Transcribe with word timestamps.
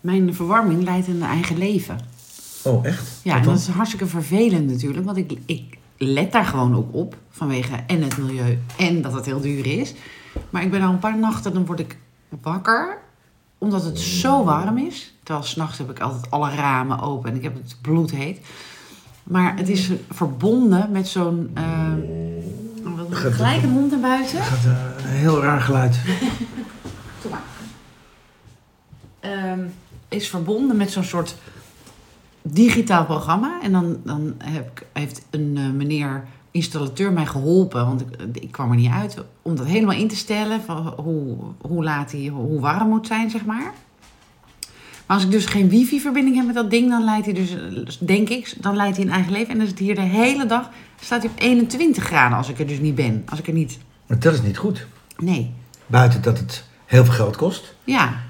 Mijn 0.00 0.34
verwarming 0.34 0.82
leidt 0.82 1.08
een 1.08 1.22
eigen 1.22 1.58
leven. 1.58 1.98
Oh, 2.62 2.86
echt? 2.86 3.08
Ja, 3.22 3.36
en 3.36 3.42
dat 3.42 3.58
is 3.58 3.68
hartstikke 3.68 4.06
vervelend 4.06 4.70
natuurlijk. 4.70 5.06
Want 5.06 5.16
ik, 5.16 5.38
ik 5.46 5.78
let 5.96 6.32
daar 6.32 6.44
gewoon 6.44 6.76
ook 6.76 6.94
op. 6.94 7.16
Vanwege 7.30 7.74
en 7.86 8.02
het 8.02 8.18
milieu 8.18 8.58
en 8.78 9.02
dat 9.02 9.12
het 9.12 9.24
heel 9.26 9.40
duur 9.40 9.66
is. 9.66 9.94
Maar 10.50 10.62
ik 10.62 10.70
ben 10.70 10.82
al 10.82 10.92
een 10.92 10.98
paar 10.98 11.18
nachten, 11.18 11.52
dan 11.52 11.66
word 11.66 11.80
ik 11.80 11.96
wakker. 12.40 12.98
Omdat 13.58 13.84
het 13.84 13.98
zo 13.98 14.44
warm 14.44 14.78
is. 14.78 15.14
Terwijl 15.22 15.46
s'nachts 15.46 15.78
heb 15.78 15.90
ik 15.90 16.00
altijd 16.00 16.30
alle 16.30 16.54
ramen 16.54 17.00
open 17.00 17.30
en 17.30 17.36
ik 17.36 17.42
heb 17.42 17.54
het 17.54 17.76
bloedheet. 17.80 18.38
Maar 19.22 19.56
het 19.56 19.68
is 19.68 19.90
verbonden 20.10 20.90
met 20.90 21.08
zo'n... 21.08 21.50
eh, 21.54 21.92
gelijk 23.10 23.62
een 23.62 23.72
hond 23.72 23.90
naar 23.90 24.00
buiten. 24.00 24.38
Het 24.38 24.46
gaat 24.46 24.64
eh, 24.64 25.04
een 25.04 25.10
heel 25.16 25.42
raar 25.42 25.60
geluid. 25.60 25.96
Ehm, 29.20 29.60
is 30.10 30.28
verbonden 30.28 30.76
met 30.76 30.90
zo'n 30.90 31.04
soort 31.04 31.34
digitaal 32.42 33.04
programma. 33.04 33.58
En 33.62 33.72
dan, 33.72 34.00
dan 34.04 34.34
heb 34.38 34.70
ik, 34.70 34.86
heeft 34.92 35.22
een 35.30 35.54
eh, 35.56 35.70
meneer 35.70 36.24
installateur 36.50 37.12
mij 37.12 37.26
geholpen, 37.26 37.86
want 37.86 38.00
ik, 38.00 38.06
ik 38.32 38.52
kwam 38.52 38.70
er 38.70 38.76
niet 38.76 38.90
uit, 38.90 39.16
om 39.42 39.56
dat 39.56 39.66
helemaal 39.66 39.96
in 39.96 40.08
te 40.08 40.16
stellen 40.16 40.62
van 40.62 40.94
hoe, 40.96 41.36
hoe 41.60 41.84
laat 41.84 42.12
hij, 42.12 42.26
hoe 42.26 42.60
warm 42.60 42.88
moet 42.88 43.06
zijn, 43.06 43.30
zeg 43.30 43.44
maar. 43.44 43.72
Maar 45.06 45.18
als 45.18 45.24
ik 45.24 45.30
dus 45.30 45.46
geen 45.46 45.68
wifi-verbinding 45.68 46.36
heb 46.36 46.46
met 46.46 46.54
dat 46.54 46.70
ding, 46.70 46.90
dan 46.90 47.04
leidt 47.04 47.24
hij 47.24 47.34
dus, 47.34 47.50
eh, 47.54 47.60
denk 47.98 48.28
ik, 48.28 48.54
dan 48.60 48.76
leidt 48.76 48.96
hij 48.96 49.06
een 49.06 49.12
eigen 49.12 49.32
leven. 49.32 49.48
En 49.48 49.54
dan 49.56 49.64
is 49.64 49.70
het 49.70 49.78
hier 49.80 49.94
de 49.94 50.00
hele 50.00 50.46
dag, 50.46 50.70
staat 51.00 51.22
hij 51.22 51.30
op 51.30 51.40
21 51.40 52.04
graden 52.04 52.36
als 52.38 52.48
ik 52.48 52.58
er 52.58 52.66
dus 52.66 52.78
niet 52.78 52.94
ben. 52.94 53.22
Als 53.28 53.38
ik 53.38 53.46
er 53.46 53.52
niet, 53.52 53.78
Maar 54.06 54.18
dat 54.18 54.32
is 54.34 54.42
niet 54.42 54.58
goed. 54.58 54.86
nee. 55.18 55.52
Buiten 55.86 56.22
dat 56.22 56.38
het 56.38 56.64
heel 56.86 57.04
veel 57.04 57.14
geld 57.14 57.36
kost, 57.36 57.74
Ja, 57.84 58.20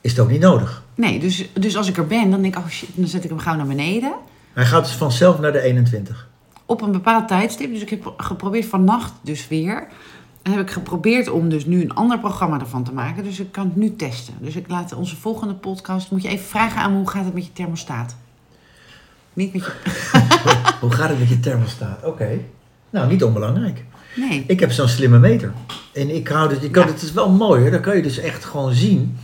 is 0.00 0.10
het 0.10 0.20
ook 0.20 0.30
niet 0.30 0.40
nodig. 0.40 0.82
nee, 0.94 1.18
dus, 1.20 1.48
dus 1.52 1.76
als 1.76 1.88
ik 1.88 1.96
er 1.96 2.06
ben, 2.06 2.30
dan 2.30 2.42
denk 2.42 2.56
ik, 2.56 2.60
oh 2.62 2.68
shit, 2.68 2.88
dan 2.94 3.06
zet 3.06 3.24
ik 3.24 3.30
hem 3.30 3.38
gauw 3.38 3.56
naar 3.56 3.66
beneden. 3.66 4.12
Hij 4.52 4.66
gaat 4.66 4.84
dus 4.84 4.94
vanzelf 4.94 5.38
naar 5.40 5.52
de 5.52 5.60
21. 5.60 6.28
op 6.66 6.82
een 6.82 6.92
bepaald 6.92 7.28
tijdstip. 7.28 7.72
Dus 7.72 7.82
ik 7.82 7.90
heb 7.90 8.14
geprobeerd 8.16 8.66
vannacht 8.66 9.12
dus 9.22 9.48
weer. 9.48 9.86
En 10.42 10.52
heb 10.52 10.60
ik 10.60 10.70
geprobeerd 10.70 11.28
om 11.30 11.48
dus 11.48 11.64
nu 11.66 11.82
een 11.82 11.94
ander 11.94 12.18
programma 12.18 12.60
ervan 12.60 12.84
te 12.84 12.92
maken. 12.92 13.24
Dus 13.24 13.40
ik 13.40 13.52
kan 13.52 13.64
het 13.64 13.76
nu 13.76 13.96
testen. 13.96 14.34
Dus 14.40 14.56
ik 14.56 14.68
laat 14.68 14.92
onze 14.94 15.16
volgende 15.16 15.54
podcast... 15.54 16.10
Moet 16.10 16.22
je 16.22 16.28
even 16.28 16.46
vragen 16.46 16.80
aan 16.82 16.90
me, 16.92 16.96
hoe 16.98 17.10
gaat 17.10 17.24
het 17.24 17.34
met 17.34 17.44
je 17.46 17.52
thermostaat? 17.52 18.16
Niet 19.32 19.52
met 19.52 19.64
je... 19.64 19.72
Hoe 20.80 20.90
gaat 20.92 21.08
het 21.08 21.18
met 21.18 21.28
je 21.28 21.40
thermostaat? 21.40 22.04
Oké. 22.04 22.38
Nou, 22.90 23.08
niet 23.08 23.24
onbelangrijk. 23.24 23.84
Nee. 24.16 24.44
Ik 24.46 24.60
heb 24.60 24.72
zo'n 24.72 24.88
slimme 24.88 25.18
meter. 25.18 25.52
En 25.92 26.14
ik 26.14 26.28
hou 26.28 26.48
dus, 26.48 26.58
je 26.62 26.70
kan, 26.70 26.86
Ja. 26.86 26.92
het 26.92 27.02
is 27.02 27.12
wel 27.12 27.30
mooi 27.30 27.60
hoor. 27.60 27.70
Dan 27.70 27.80
kan 27.80 27.96
je 27.96 28.02
dus 28.02 28.18
echt 28.18 28.44
gewoon 28.44 28.72
zien 28.72 29.18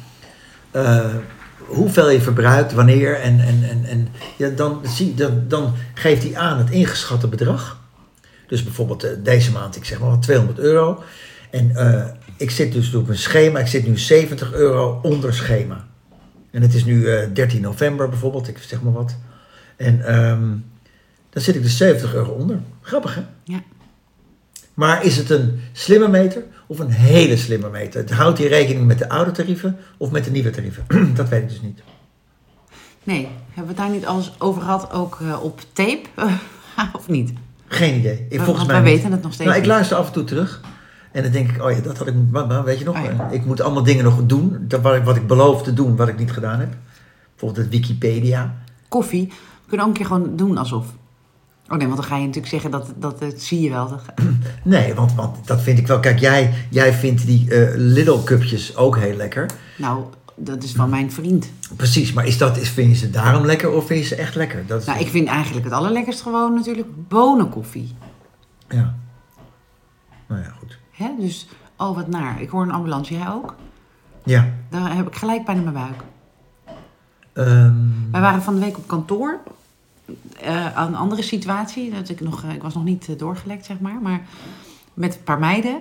eh, 0.77 1.15
hoeveel 1.57 2.11
je 2.11 2.21
verbruikt, 2.21 2.73
wanneer. 2.73 3.21
En, 3.21 3.41
en, 3.41 3.63
en, 3.63 3.85
en 3.85 4.09
ja, 4.37 4.49
dan, 4.49 4.81
zie, 4.85 5.15
dan, 5.15 5.45
dan 5.49 5.75
geeft 5.95 6.23
hij 6.23 6.37
aan 6.37 6.59
het 6.59 6.71
ingeschatte 6.71 7.29
bedrag. 7.29 7.81
Dus 8.47 8.63
bijvoorbeeld 8.63 9.05
eh, 9.05 9.11
deze 9.23 9.53
maand, 9.53 9.77
ik 9.77 9.85
zeg 9.85 10.01
maar 10.01 10.11
wat 10.11 10.23
200 10.23 10.59
euro. 10.59 11.03
En 11.51 11.77
eh, 11.77 12.05
ik 12.37 12.51
zit 12.51 12.73
dus 12.73 12.95
op 12.95 13.09
een 13.09 13.19
schema, 13.19 13.59
ik 13.59 13.67
zit 13.67 13.87
nu 13.87 13.99
70 13.99 14.53
euro 14.53 15.01
onder 15.03 15.35
schema. 15.35 15.87
En 16.51 16.63
het 16.63 16.75
is 16.75 16.85
nu 16.85 17.09
eh 17.09 17.29
13 17.33 17.61
november 17.61 18.09
bijvoorbeeld, 18.09 18.49
ik 18.49 18.59
zeg 18.59 18.83
maar 18.83 18.93
wat. 18.93 19.17
En 19.77 20.07
ehm, 20.07 20.49
dan 21.31 21.43
zit 21.43 21.55
ik 21.55 21.63
dus 21.63 21.77
70 21.77 22.15
euro 22.15 22.31
onder. 22.33 22.59
Grappig 22.81 23.15
hè? 23.15 23.23
Ja. 23.45 23.63
Maar 24.75 25.05
is 25.05 25.17
het 25.17 25.31
een 25.31 25.61
slimme 25.73 26.09
meter 26.09 26.43
of 26.67 26.79
een 26.79 26.91
hele 26.91 27.37
slimme 27.37 27.71
meter? 27.71 28.01
Het 28.01 28.11
houdt 28.11 28.39
hij 28.39 28.47
rekening 28.47 28.87
met 28.87 28.99
de 28.99 29.09
oude 29.09 29.31
tarieven 29.31 29.77
of 29.97 30.11
met 30.11 30.25
de 30.25 30.31
nieuwe 30.31 30.51
tarieven? 30.51 30.85
dat 31.15 31.29
weet 31.29 31.43
ik 31.43 31.49
dus 31.49 31.61
niet. 31.61 31.83
Nee. 33.03 33.29
Hebben 33.47 33.75
we 33.75 33.81
het 33.83 33.91
daar 33.91 33.91
niet 33.91 34.07
alles 34.07 34.35
over 34.39 34.63
gehad, 34.63 34.93
ook 34.93 35.19
eh, 35.21 35.43
op 35.43 35.61
tape? 35.73 36.03
of 36.99 37.09
niet? 37.09 37.33
Geen 37.67 37.99
idee. 37.99 38.27
Ik, 38.29 38.41
volgens 38.41 38.67
mij 38.67 38.83
wij 38.83 38.93
weten 38.93 39.13
het 39.13 39.23
nog 39.23 39.33
steeds 39.33 39.49
Nou, 39.49 39.63
ik 39.63 39.67
luister 39.67 39.97
af 39.97 40.07
en 40.07 40.13
toe 40.13 40.25
terug. 40.25 40.61
En 41.13 41.23
dan 41.23 41.33
denk 41.33 41.51
ik, 41.51 41.63
oh 41.63 41.71
ja, 41.71 41.81
dat 41.81 41.99
had 41.99 42.07
ik, 42.07 42.15
maar 42.31 42.65
weet 42.65 42.79
je 42.79 42.85
nog, 42.85 42.97
Oh 42.97 43.05
ja. 43.05 43.29
ik 43.31 43.45
moet 43.45 43.61
allemaal 43.61 43.83
dingen 43.83 44.05
nog 44.05 44.27
doen. 44.27 44.57
Dat, 44.61 44.81
wat, 44.81 44.95
ik, 44.95 45.05
wat 45.05 45.17
ik 45.17 45.27
beloof 45.27 45.63
te 45.63 45.73
doen, 45.73 45.97
wat 45.97 46.09
ik 46.09 46.19
niet 46.19 46.33
gedaan 46.33 46.59
heb. 46.59 46.77
Bijvoorbeeld 47.31 47.65
het 47.65 47.75
Wikipedia. 47.75 48.55
Koffie. 48.89 49.27
We 49.27 49.69
kunnen 49.69 49.87
ook 49.87 49.93
een 49.93 49.99
keer 49.99 50.07
gewoon 50.07 50.37
doen 50.37 50.59
alsof... 50.59 50.87
Oh 51.69 51.77
nee, 51.77 51.87
want 51.87 51.99
dan 51.99 52.09
ga 52.09 52.17
je 52.17 52.21
natuurlijk 52.21 52.53
zeggen 52.53 52.71
dat, 52.71 52.93
dat, 52.97 53.21
dat 53.21 53.41
zie 53.41 53.61
je 53.61 53.71
wel. 53.71 54.01
Nee, 54.65 54.95
want, 54.95 55.15
want 55.15 55.47
dat 55.47 55.61
vind 55.61 55.79
ik 55.79 55.87
wel. 55.87 56.01
Kijk, 56.01 56.19
jij, 56.19 56.53
jij 56.71 56.93
vindt 56.93 57.27
die 57.27 57.51
eh 57.51 57.73
Lidl 57.77 58.19
cupjes 58.25 58.77
ook 58.77 58.97
heel 58.97 59.17
lekker. 59.17 59.51
nou, 59.79 60.05
dat 60.37 60.63
is 60.63 60.73
van 60.73 60.91
mijn 60.91 61.13
vriend. 61.13 61.51
Precies, 61.77 62.13
maar 62.13 62.27
is 62.27 62.39
dat, 62.39 62.57
is, 62.57 62.69
vind 62.69 62.89
je 62.91 62.97
ze 62.97 63.11
daarom 63.11 63.45
lekker 63.45 63.71
of 63.71 63.87
vind 63.87 64.01
je 64.01 64.07
ze 64.07 64.15
echt 64.15 64.35
lekker? 64.35 64.67
Dat 64.67 64.81
is 64.81 64.87
Nou, 64.87 65.01
ik 65.01 65.09
vind 65.09 65.29
eigenlijk 65.29 65.65
het 65.65 65.75
allerlekkerst 65.75 66.21
gewoon 66.23 66.55
natuurlijk 66.55 67.09
bonenkoffie. 67.09 67.95
Ja. 68.69 68.95
Nou 70.29 70.43
ja, 70.43 70.49
goed. 70.59 70.79
Hè? 70.91 71.09
Dus, 71.19 71.49
oh 71.77 71.95
wat 71.97 72.09
naar. 72.09 72.41
Ik 72.41 72.49
hoor 72.51 72.63
een 72.63 72.71
ambulance, 72.71 73.15
jij 73.15 73.29
ook? 73.29 73.55
Ja. 74.25 74.49
Daar 74.71 74.97
heb 74.97 75.07
ik 75.07 75.15
gelijk 75.17 75.45
pijn 75.45 75.57
in 75.57 75.73
mijn 75.73 75.75
buik. 75.75 76.03
ehm, 77.33 77.75
Wij 78.11 78.21
waren 78.21 78.43
van 78.43 78.55
de 78.55 78.61
week 78.61 78.77
op 78.77 78.87
kantoor. 78.89 79.39
Aan 80.75 80.87
een 80.87 80.97
andere 80.97 81.23
situatie. 81.23 81.91
Dat 81.91 82.09
ik, 82.09 82.21
nog, 82.21 82.43
ik 82.43 82.63
was 82.63 82.75
nog 82.75 82.85
niet 82.85 83.09
eh, 83.09 83.19
doorgelekt, 83.19 83.65
zeg 83.65 83.81
maar. 83.81 83.99
Maar 84.03 84.21
met 84.95 85.15
een 85.15 85.23
paar 85.23 85.39
meiden. 85.39 85.81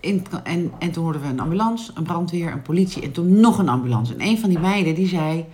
In, 0.00 0.26
en, 0.44 0.72
en 0.78 0.90
toen 0.90 1.04
hoorden 1.04 1.22
we 1.22 1.28
een 1.28 1.40
ambulance, 1.40 1.92
een 1.94 2.02
brandweer, 2.02 2.52
een 2.52 2.62
politie 2.62 3.02
en 3.02 3.12
toen 3.12 3.40
nog 3.40 3.58
een 3.58 3.68
ambulance. 3.68 4.12
En 4.14 4.26
een 4.26 4.38
van 4.38 4.48
die 4.48 4.58
meiden 4.58 4.94
die 4.94 5.08
zei... 5.08 5.46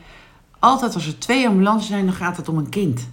Altijd 0.61 0.95
als 0.95 1.07
er 1.07 1.19
twee 1.19 1.49
ambulances 1.49 1.89
zijn, 1.89 2.05
dan 2.05 2.15
gaat 2.15 2.37
het 2.37 2.49
om 2.49 2.59
een 2.59 2.69
kind. 2.69 3.09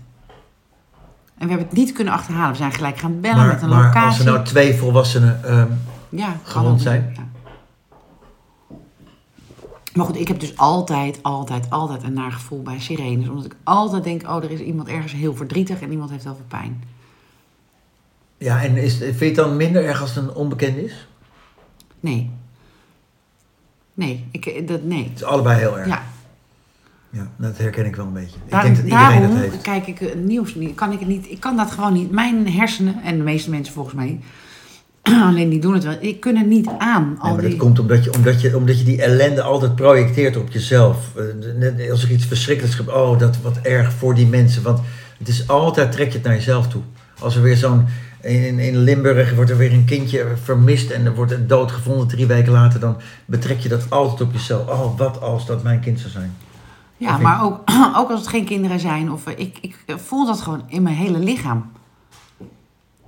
En 1.37 1.47
we 1.47 1.47
hebben 1.47 1.67
het 1.67 1.77
niet 1.77 1.91
kunnen 1.91 2.13
achterhalen. 2.13 2.51
We 2.51 2.57
zijn 2.57 2.71
gelijk 2.71 2.97
gaan 2.97 3.19
bellen 3.21 3.37
maar 3.37 3.47
met 3.47 3.61
een 3.61 3.69
maar 3.69 3.85
locatie. 3.85 4.07
als 4.07 4.19
er 4.19 4.25
nou 4.25 4.43
twee 4.43 4.75
volwassenen... 4.75 5.43
ehm, 5.43 5.67
ja, 6.09 6.37
gewond 6.43 6.81
zijn? 6.81 7.13
ja. 7.15 7.34
Maar 9.95 10.06
goed, 10.06 10.19
ik 10.19 10.28
heb 10.28 10.39
dus 10.39 10.57
altijd, 10.57 11.19
altijd, 11.22 11.69
altijd 11.69 12.03
een 12.03 12.13
naar 12.13 12.31
gevoel 12.31 12.61
bij 12.61 12.79
sirenes. 12.79 13.28
Omdat 13.29 13.45
ik 13.45 13.56
altijd 13.63 14.03
denk, 14.03 14.23
oh, 14.23 14.44
er 14.44 14.51
is 14.51 14.59
iemand 14.59 14.88
ergens 14.88 15.11
heel 15.13 15.35
verdrietig 15.35 15.81
en 15.81 15.91
iemand 15.91 16.09
heeft 16.09 16.23
heel 16.23 16.35
veel 16.35 16.45
pijn. 16.59 16.83
ja, 18.38 18.63
en 18.63 18.78
is, 18.78 18.97
vind 18.97 19.19
je 19.19 19.25
het 19.25 19.35
dan 19.35 19.57
minder 19.57 19.85
erg 19.85 20.01
als 20.01 20.16
het 20.16 20.23
een 20.23 20.34
onbekend 20.34 20.78
is? 20.78 21.07
Nee. 22.00 22.29
Nee, 23.94 24.25
ik, 24.31 24.67
dat, 24.67 24.84
nee. 24.84 25.03
Het 25.03 25.16
is 25.16 25.23
allebei 25.23 25.59
heel 25.59 25.79
erg. 25.79 25.88
Ja, 25.88 26.03
Ja, 27.09 27.31
dat 27.38 27.57
herken 27.57 27.85
ik 27.85 27.95
wel 27.95 28.05
een 28.05 28.13
beetje. 28.13 28.38
Ik 28.45 28.51
daar- 28.51 28.61
denk 28.63 28.75
dat 28.75 28.84
iedereen 28.85 29.07
daarom 29.19 29.29
dat 29.29 29.39
heeft. 29.39 29.61
kijk 29.61 29.88
ik 29.88 30.00
het 30.00 30.23
nieuws 30.25 30.55
niet. 30.55 30.75
Kan 30.75 30.91
ik 30.91 31.00
het 31.00 31.07
niet. 31.07 31.29
Ik 31.31 31.39
kan 31.39 31.57
dat 31.57 31.72
gewoon 31.72 31.94
niet. 31.94 32.11
Mijn 32.11 32.50
hersenen, 32.51 33.01
en 33.03 33.17
de 33.17 33.23
meeste 33.23 33.50
mensen 33.50 33.73
volgens 33.73 33.95
mij 33.95 34.19
alleen 35.29 35.49
die 35.49 35.59
doen 35.59 35.73
het 35.73 35.83
wel, 35.83 35.99
die 35.99 36.19
kunnen 36.19 36.47
niet 36.47 36.69
aan. 36.77 37.07
Nee, 37.07 37.17
Al 37.19 37.31
maar 37.31 37.41
die, 37.41 37.49
dat 37.49 37.59
komt 37.59 37.79
omdat 37.79 38.03
je, 38.03 38.13
omdat, 38.13 38.41
je, 38.41 38.57
omdat 38.57 38.79
je 38.79 38.85
die 38.85 39.01
ellende 39.01 39.41
altijd 39.41 39.75
projecteert 39.75 40.38
op 40.38 40.51
jezelf. 40.51 40.97
Eh, 41.16 41.23
net 41.55 41.89
Als 41.91 42.03
er 42.03 42.11
iets 42.11 42.25
verschrikkelijks 42.25 42.75
gebeurt, 42.75 42.97
oh, 42.97 43.19
dat 43.19 43.38
wat 43.41 43.57
erg 43.57 43.93
voor 43.93 44.16
die 44.16 44.27
mensen. 44.27 44.63
Want 44.63 44.79
het 45.17 45.27
is 45.27 45.47
altijd, 45.47 45.91
trek 45.91 46.07
je 46.07 46.13
het 46.13 46.23
naar 46.23 46.35
jezelf 46.35 46.67
toe. 46.67 46.81
Als 47.19 47.35
er 47.35 47.41
weer 47.41 47.55
zo'n, 47.57 47.85
in, 48.21 48.59
in 48.59 48.77
Limburg 48.77 49.35
wordt 49.35 49.51
er 49.51 49.57
weer 49.57 49.73
een 49.73 49.85
kindje 49.85 50.25
vermist 50.43 50.89
en 50.89 51.05
er 51.05 51.16
wordt 51.16 51.31
een 51.31 51.47
dood 51.47 51.72
gevonden 51.72 52.07
drie 52.07 52.25
weken 52.25 52.51
later, 52.51 52.79
dan 52.79 52.97
betrek 53.25 53.59
je 53.59 53.69
dat 53.69 53.89
altijd 53.89 54.22
op 54.22 54.33
jezelf. 54.33 54.67
Oh, 54.67 54.97
wat 54.97 55.22
als 55.22 55.45
dat 55.45 55.63
mijn 55.63 55.79
kind 55.79 55.99
zou 55.99 56.11
zijn. 56.11 56.35
ja, 56.97 57.16
Of 57.16 57.22
maar 57.22 57.43
ook, 57.43 57.61
ook 57.99 58.09
als 58.09 58.19
het 58.19 58.29
geen 58.29 58.45
kinderen 58.45 58.79
zijn. 58.79 59.11
Of, 59.11 59.25
eh, 59.25 59.33
ik, 59.39 59.57
ik 59.61 59.75
voel 59.87 60.25
dat 60.25 60.41
gewoon 60.41 60.63
in 60.67 60.83
mijn 60.83 60.95
hele 60.95 61.19
lichaam. 61.19 61.72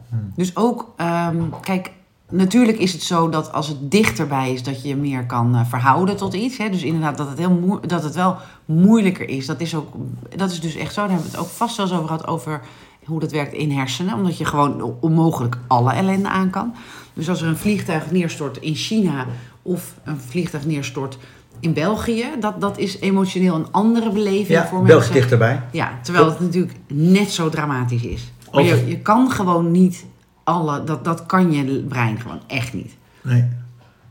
Hmm. 0.09 0.31
Dus 0.35 0.55
ook, 0.55 0.93
ehm, 0.97 1.35
kijk, 1.61 1.91
natuurlijk 2.29 2.77
is 2.77 2.93
het 2.93 3.01
zo 3.03 3.29
dat 3.29 3.51
als 3.53 3.67
het 3.67 3.91
dichterbij 3.91 4.53
is, 4.53 4.63
dat 4.63 4.81
je 4.81 4.87
je 4.87 4.95
meer 4.95 5.25
kan 5.25 5.55
eh, 5.55 5.65
verhouden 5.65 6.15
tot 6.17 6.33
iets. 6.33 6.57
Hè? 6.57 6.69
Dus 6.69 6.83
inderdaad, 6.83 7.17
dat 7.17 7.29
het, 7.29 7.37
heel 7.37 7.51
moe- 7.51 7.87
dat 7.87 8.03
het 8.03 8.15
wel 8.15 8.35
moeilijker 8.65 9.29
is. 9.29 9.45
Dat 9.45 9.59
is, 9.61 9.75
ook, 9.75 9.93
dat 10.35 10.51
is 10.51 10.59
dus 10.61 10.75
echt 10.75 10.93
zo. 10.93 11.01
Daar 11.01 11.09
hebben 11.09 11.31
we 11.31 11.37
het 11.37 11.45
ook 11.45 11.51
vast 11.51 11.77
wel 11.77 11.85
eens 11.85 11.95
over 11.95 12.07
gehad, 12.07 12.27
over 12.27 12.61
hoe 13.05 13.19
dat 13.19 13.31
werkt 13.31 13.53
in 13.53 13.71
hersenen. 13.71 14.13
Omdat 14.13 14.37
je 14.37 14.45
gewoon 14.45 14.95
onmogelijk 14.99 15.57
alle 15.67 15.91
ellende 15.93 16.29
aan 16.29 16.49
kan. 16.49 16.73
Dus 17.13 17.29
als 17.29 17.41
er 17.41 17.47
een 17.47 17.57
vliegtuig 17.57 18.11
neerstort 18.11 18.57
in 18.57 18.75
China 18.75 19.25
of 19.61 19.93
een 20.03 20.19
vliegtuig 20.19 20.65
neerstort 20.65 21.17
in 21.59 21.73
België, 21.73 22.25
dat, 22.39 22.61
dat 22.61 22.77
is 22.77 22.99
emotioneel 22.99 23.55
een 23.55 23.71
andere 23.71 24.09
beleving 24.11 24.47
Ja, 24.47 24.67
voor 24.67 24.77
België 24.81 24.93
mensen. 24.95 25.13
dichterbij. 25.13 25.61
Ja, 25.71 25.91
terwijl 26.03 26.25
het 26.25 26.39
natuurlijk 26.39 26.73
net 26.87 27.31
zo 27.31 27.49
dramatisch 27.49 28.03
is. 28.03 28.31
Maar 28.51 28.61
Over- 28.63 28.77
je, 28.77 28.87
je 28.87 28.99
kan 28.99 29.31
gewoon 29.31 29.71
niet 29.71 30.05
alle, 30.43 30.83
dat, 30.83 31.05
dat 31.05 31.25
kan 31.25 31.51
je 31.51 31.83
brein 31.83 32.19
gewoon 32.19 32.41
echt 32.47 32.73
niet. 32.73 32.91
Nee, 33.21 33.45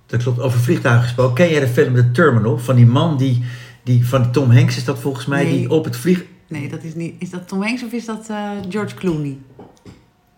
dat 0.07 0.23
klopt. 0.23 0.41
Over 0.41 0.59
vliegtuigen 0.61 1.03
gesproken. 1.05 1.35
Ken 1.35 1.51
jij 1.51 1.61
de 1.61 1.69
film 1.69 1.95
The 1.95 2.11
Terminal? 2.11 2.59
Van 2.59 2.77
die 2.77 2.87
man 2.87 3.17
die, 3.17 3.45
die 3.83 4.07
van 4.07 4.33
Tom 4.33 4.51
Hanks 4.51 4.77
is 4.77 4.85
dat 4.85 4.99
volgens 4.99 5.27
mij, 5.27 5.43
Nee. 5.45 5.53
die 5.59 5.71
op 5.71 5.85
het 5.85 5.97
vlieg... 5.97 6.25
Nee, 6.49 6.69
dat 6.69 6.83
is 6.83 6.95
niet. 6.95 7.15
Is 7.19 7.31
dat 7.31 7.49
Tom 7.49 7.63
Hanks 7.63 7.85
of 7.85 7.93
is 7.93 8.05
dat 8.05 8.27
eh, 8.31 8.51
George 8.69 8.95
Clooney? 8.95 9.37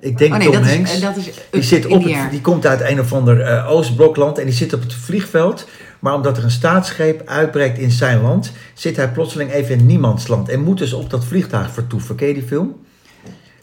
Ik 0.00 0.18
denk 0.18 0.32
oh 0.32 0.38
nee, 0.38 0.46
Tom 0.50 0.56
dat 0.62 0.70
Hanks. 0.70 0.90
is, 0.92 1.00
eh, 1.00 1.06
dat 1.06 1.16
is 1.16 1.30
Die, 1.50 1.62
zit 1.62 1.86
op 1.86 2.04
het, 2.04 2.30
die 2.30 2.40
komt 2.40 2.66
uit 2.66 2.80
een 2.80 3.00
of 3.00 3.12
ander 3.12 3.40
eh, 3.40 3.70
Oostblokland 3.70 4.38
en 4.38 4.44
die 4.44 4.54
zit 4.54 4.72
op 4.72 4.80
het 4.80 4.94
vliegveld 4.94 5.68
Maar 5.98 6.14
omdat 6.14 6.36
er 6.36 6.44
een 6.44 6.50
staatsgreep 6.50 7.22
uitbreekt 7.26 7.78
in 7.78 7.90
zijn 7.90 8.20
land, 8.20 8.52
zit 8.74 8.96
hij 8.96 9.10
plotseling 9.12 9.50
even 9.52 9.78
in 9.78 9.86
niemandsland. 9.86 10.48
En 10.48 10.60
moet 10.62 10.78
dus 10.78 10.92
op 10.92 11.10
dat 11.10 11.24
vliegtuig 11.24 11.70
vertoeven. 11.72 12.14
Ken 12.14 12.28
je 12.28 12.34
die 12.34 12.42
film? 12.42 12.76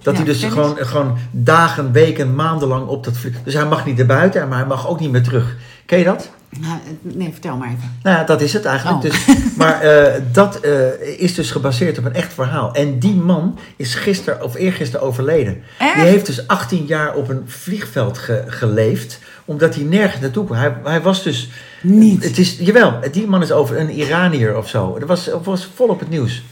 Dat 0.06 0.14
Ja, 0.18 0.24
hij 0.24 0.34
dus 0.34 0.44
gewoon, 0.44 0.78
gewoon 0.78 1.18
dagen, 1.32 1.92
weken, 1.92 2.36
maandenlang 2.36 2.88
op 2.88 3.04
dat 3.04 3.18
vliegtuig... 3.18 3.46
Dus 3.46 3.54
hij 3.54 3.66
mag 3.66 3.86
niet 3.86 3.98
naar 3.98 4.06
buiten, 4.06 4.48
maar 4.48 4.58
hij 4.58 4.68
mag 4.68 4.88
ook 4.88 5.00
niet 5.00 5.12
meer 5.12 5.24
terug. 5.24 5.56
Ken 5.86 5.98
je 6.00 6.04
dat? 6.06 6.30
Nou, 6.60 6.78
nee, 7.02 7.30
vertel 7.32 7.58
maar 7.58 7.68
even. 7.68 7.98
Nou 8.04 8.18
ja, 8.18 8.24
dat 8.24 8.42
is 8.42 8.54
het 8.54 8.66
eigenlijk. 8.66 9.04
Oh. 9.04 9.12
Dus, 9.12 9.26
maar 9.58 9.82
eh, 9.82 10.22
dat 10.32 10.60
eh, 10.60 11.02
is 11.18 11.34
dus 11.34 11.52
gebaseerd 11.52 11.98
op 11.98 12.06
een 12.06 12.14
echt 12.14 12.34
verhaal. 12.34 12.74
En 12.74 13.00
die 13.00 13.14
man 13.16 13.60
is 13.76 13.96
gisteren 13.96 14.44
of 14.44 14.56
eergisteren 14.56 15.06
overleden. 15.06 15.62
Echt? 15.80 15.96
Die 15.96 16.04
heeft 16.04 16.26
dus 16.26 16.48
18 16.48 16.86
jaar 16.86 17.14
op 17.14 17.30
een 17.30 17.44
vliegveld 17.46 18.18
ge- 18.18 18.44
geleefd, 18.48 19.20
omdat 19.46 19.76
hij 19.76 19.84
nergens 19.84 20.22
naartoe 20.22 20.46
kon. 20.46 20.56
Hij, 20.56 20.76
hij 20.84 21.02
was 21.02 21.24
dus. 21.24 21.50
Niet. 21.82 22.24
Het 22.24 22.38
is, 22.38 22.58
jawel, 22.60 23.00
die 23.12 23.28
man 23.28 23.42
is 23.42 23.52
over 23.52 23.80
een 23.80 23.90
Iranier 23.90 24.58
of 24.58 24.70
zo. 24.70 25.00
Dat 25.00 25.08
was, 25.08 25.30
was 25.44 25.70
vol 25.76 25.88
op 25.88 26.00
het 26.00 26.10
nieuws. 26.10 26.44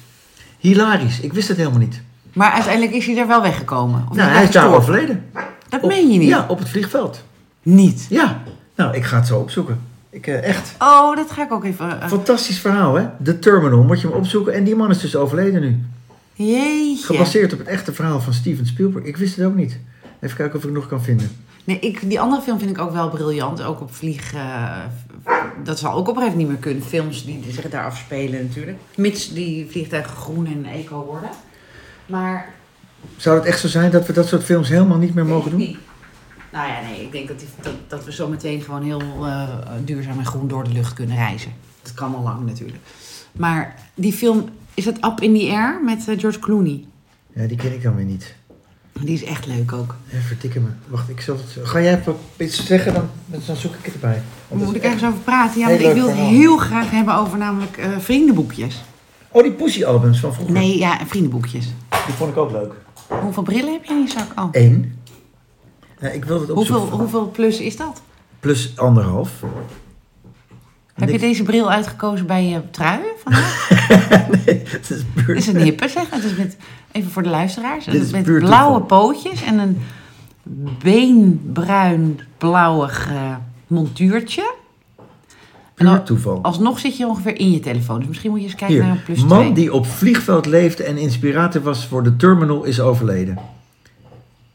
Hilarisch, 0.59 1.19
ik 1.19 1.33
wist 1.33 1.47
het 1.47 1.57
helemaal 1.57 1.79
niet. 1.79 2.01
Maar 2.33 2.51
uiteindelijk 2.51 2.94
is 2.95 3.06
hij 3.06 3.18
er 3.18 3.27
wel 3.27 3.41
weggekomen. 3.41 4.06
Of 4.09 4.15
Nou, 4.15 4.30
hij 4.31 4.44
is 4.44 4.51
daar 4.51 4.74
overleden. 4.75 5.25
Dat 5.69 5.81
Op- 5.81 5.89
meen 5.89 6.12
je 6.12 6.19
niet? 6.19 6.27
Ja, 6.30 6.45
op 6.50 6.59
het 6.59 6.69
vliegveld. 6.69 7.24
Niet. 7.63 8.06
Ja, 8.09 8.41
nou, 8.75 8.95
ik 8.95 9.03
ga 9.03 9.18
het 9.18 9.27
zo 9.27 9.39
opzoeken. 9.39 9.80
Ik, 10.09 10.27
eh, 10.27 10.44
echt. 10.44 10.75
Oh, 10.80 11.15
dat 11.15 11.31
ga 11.31 11.44
ik 11.44 11.51
ook 11.51 11.63
even... 11.63 12.01
eh, 12.01 12.07
Fantastisch 12.07 12.59
verhaal, 12.59 12.95
hè? 12.95 13.06
De 13.19 13.39
Terminal, 13.39 13.83
moet 13.83 14.01
je 14.01 14.07
hem 14.07 14.15
opzoeken. 14.15 14.53
En 14.53 14.63
die 14.63 14.75
man 14.75 14.89
is 14.89 15.00
dus 15.00 15.15
overleden 15.15 15.62
nu. 15.62 15.83
jeetje. 16.33 17.06
Gebaseerd 17.06 17.53
op 17.53 17.59
het 17.59 17.68
echte 17.68 17.94
verhaal 17.94 18.19
van 18.21 18.33
Steven 18.33 18.65
Spielberg. 18.65 19.06
Ik 19.06 19.18
wist 19.18 19.35
het 19.35 19.45
ook 19.45 19.56
niet. 19.56 19.80
Even 20.19 20.38
kijken 20.38 20.56
of 20.56 20.62
ik 20.63 20.69
het 20.69 20.80
nog 20.80 20.88
kan 20.88 21.01
vinden. 21.01 21.31
Nee, 21.63 21.80
ik, 21.80 22.09
die 22.09 22.19
andere 22.19 22.41
film 22.41 22.59
vind 22.59 22.69
ik 22.71 22.80
ook 22.81 22.91
wel 22.91 23.09
briljant. 23.09 23.63
Ook 23.63 23.81
op 23.81 23.94
vlieg... 23.95 24.33
eh, 24.33 24.77
dat 25.63 25.80
zal 25.80 25.94
ook 25.94 26.07
op 26.09 26.18
een 26.18 26.38
niet 26.38 26.47
meer 26.47 26.57
kunnen. 26.57 26.83
Films 26.83 27.25
die 27.25 27.44
zich 27.50 27.69
daar 27.69 27.85
afspelen 27.85 28.45
natuurlijk. 28.47 28.77
Mits 28.95 29.33
die 29.33 29.68
vliegtuigen 29.69 30.15
groen 30.18 30.45
en 30.45 30.65
eco 30.65 31.06
worden. 31.06 31.30
Maar... 32.05 32.53
Zou 33.17 33.38
het 33.38 33.45
echt 33.45 33.59
zo 33.59 33.67
zijn 33.67 33.91
dat 33.91 34.05
we 34.07 34.13
dat 34.13 34.27
soort 34.27 34.44
films 34.44 34.69
helemaal 34.69 34.97
niet 34.97 35.13
meer 35.13 35.25
mogen 35.25 35.51
doen? 35.51 35.59
Nee. 35.59 35.77
Nou 36.51 36.67
ja, 36.67 36.81
nee. 36.89 37.01
Ik 37.01 37.11
denk 37.11 37.27
dat, 37.27 37.39
die, 37.39 37.47
dat, 37.61 37.73
dat 37.88 38.05
we 38.05 38.13
zo 38.13 38.27
meteen 38.27 38.61
gewoon 38.61 38.83
heel 38.83 39.01
eh, 39.01 39.47
duurzaam 39.83 40.19
en 40.19 40.25
groen 40.25 40.47
door 40.47 40.63
de 40.63 40.71
lucht 40.71 40.94
kunnen 40.94 41.15
reizen. 41.15 41.51
Dat 41.81 41.94
kan 41.94 42.15
al 42.15 42.23
lang 42.23 42.45
natuurlijk. 42.45 42.79
Maar 43.31 43.75
die 43.95 44.13
film... 44.13 44.50
Is 44.75 44.85
het 44.85 45.05
Up 45.05 45.21
in 45.21 45.33
the 45.33 45.50
Air 45.50 45.81
met 45.83 46.07
eh, 46.07 46.19
George 46.19 46.39
Clooney? 46.39 46.85
Ja, 47.33 47.47
die 47.47 47.57
ken 47.57 47.73
ik 47.73 47.83
dan 47.83 47.95
weer 47.95 48.06
niet. 48.06 48.35
Die 48.99 49.13
is 49.13 49.23
echt 49.23 49.45
leuk 49.45 49.73
ook. 49.73 49.95
Ja, 50.06 50.19
verdikke 50.19 50.59
me. 50.59 50.67
Wacht, 50.88 51.09
ik 51.09 51.21
zal 51.21 51.35
het... 51.35 51.67
Ga 51.67 51.81
jij 51.81 51.99
even 51.99 52.15
iets 52.38 52.65
zeggen, 52.65 52.94
dan, 52.94 53.09
dan 53.25 53.56
zoek 53.56 53.73
ik 53.73 53.85
het 53.85 53.94
erbij. 53.94 54.21
Want 54.47 54.61
Moet 54.61 54.73
dat 54.73 54.75
ik 54.75 54.83
ergens 54.83 55.03
over 55.03 55.19
praten? 55.19 55.59
Ja, 55.59 55.67
want 55.67 55.79
ik 55.79 55.94
wil 55.94 56.06
het 56.06 56.15
verhaal. 56.15 56.29
heel 56.29 56.57
graag 56.57 56.91
hebben 56.91 57.15
over 57.15 57.38
namelijk 57.38 57.77
eh, 57.77 57.97
vriendenboekjes. 57.99 58.83
Oh, 59.31 59.44
die 59.44 59.51
Pussy-albums 59.51 60.19
van 60.19 60.33
vroeger. 60.33 60.53
Nee, 60.53 60.77
ja, 60.77 60.99
vriendenboekjes. 61.06 61.73
Die 62.05 62.15
vond 62.15 62.31
ik 62.31 62.38
ook 62.38 62.51
leuk. 62.51 62.73
Hoeveel 63.21 63.44
brillen 63.44 63.71
heb 63.71 63.83
je 63.83 63.94
in 63.94 64.01
je 64.01 64.09
zak? 64.09 64.39
Oh. 64.39 64.47
Eén. 64.51 65.00
Ja, 66.00 66.07
ik 66.09 66.25
wilde 66.25 66.45
het 66.45 66.53
Hoeveel, 66.53 66.75
opzoeken. 66.75 67.00
hoeveel 67.00 67.29
plus 67.31 67.59
is 67.59 67.77
dat? 67.77 68.01
Plus 68.39 68.77
anderhalf. 68.77 69.31
Heb 70.94 71.09
je 71.09 71.19
deze 71.19 71.44
bril 71.44 71.69
uitgekozen 71.71 72.25
bij 72.27 72.45
je 72.45 72.69
trui 72.69 73.00
vandaag? 73.23 73.67
nee, 74.45 74.61
het 74.65 74.89
is 74.89 75.01
puur... 75.13 75.27
Het 75.27 75.38
is 75.38 75.47
een 75.47 75.61
hippe 75.61 75.88
zeg. 75.88 76.09
Het 76.09 76.23
is 76.23 76.35
met, 76.35 76.57
even 76.91 77.11
voor 77.11 77.23
de 77.23 77.29
luisteraars. 77.29 77.85
Dit 77.85 77.94
Het 77.94 78.03
is 78.03 78.11
met 78.11 78.23
puur 78.23 78.39
blauwe 78.39 78.79
toeval. 78.79 78.99
pootjes 78.99 79.44
en 79.44 79.57
een 79.59 79.81
beenbruin 80.83 82.19
blauwig 82.38 83.09
eh, 83.11 83.35
montuurtje. 83.67 84.53
Puur 85.73 86.03
toeval. 86.03 86.39
alsnog 86.41 86.79
zit 86.79 86.97
je 86.97 87.07
ongeveer 87.07 87.39
in 87.39 87.51
je 87.51 87.59
telefoon. 87.59 87.99
Dus 87.99 88.07
misschien 88.07 88.29
moet 88.31 88.39
je 88.39 88.45
eens 88.45 88.55
kijken 88.55 88.77
naar 88.77 88.89
een 88.89 89.03
plus 89.03 89.23
man 89.23 89.39
2. 89.39 89.53
die 89.53 89.73
op 89.73 89.85
vliegveld 89.85 90.45
leefde 90.45 90.83
en 90.83 90.97
inspirator 90.97 91.61
was 91.61 91.85
voor 91.85 92.03
de 92.03 92.15
terminal 92.15 92.63
is 92.63 92.79
overleden. 92.79 93.39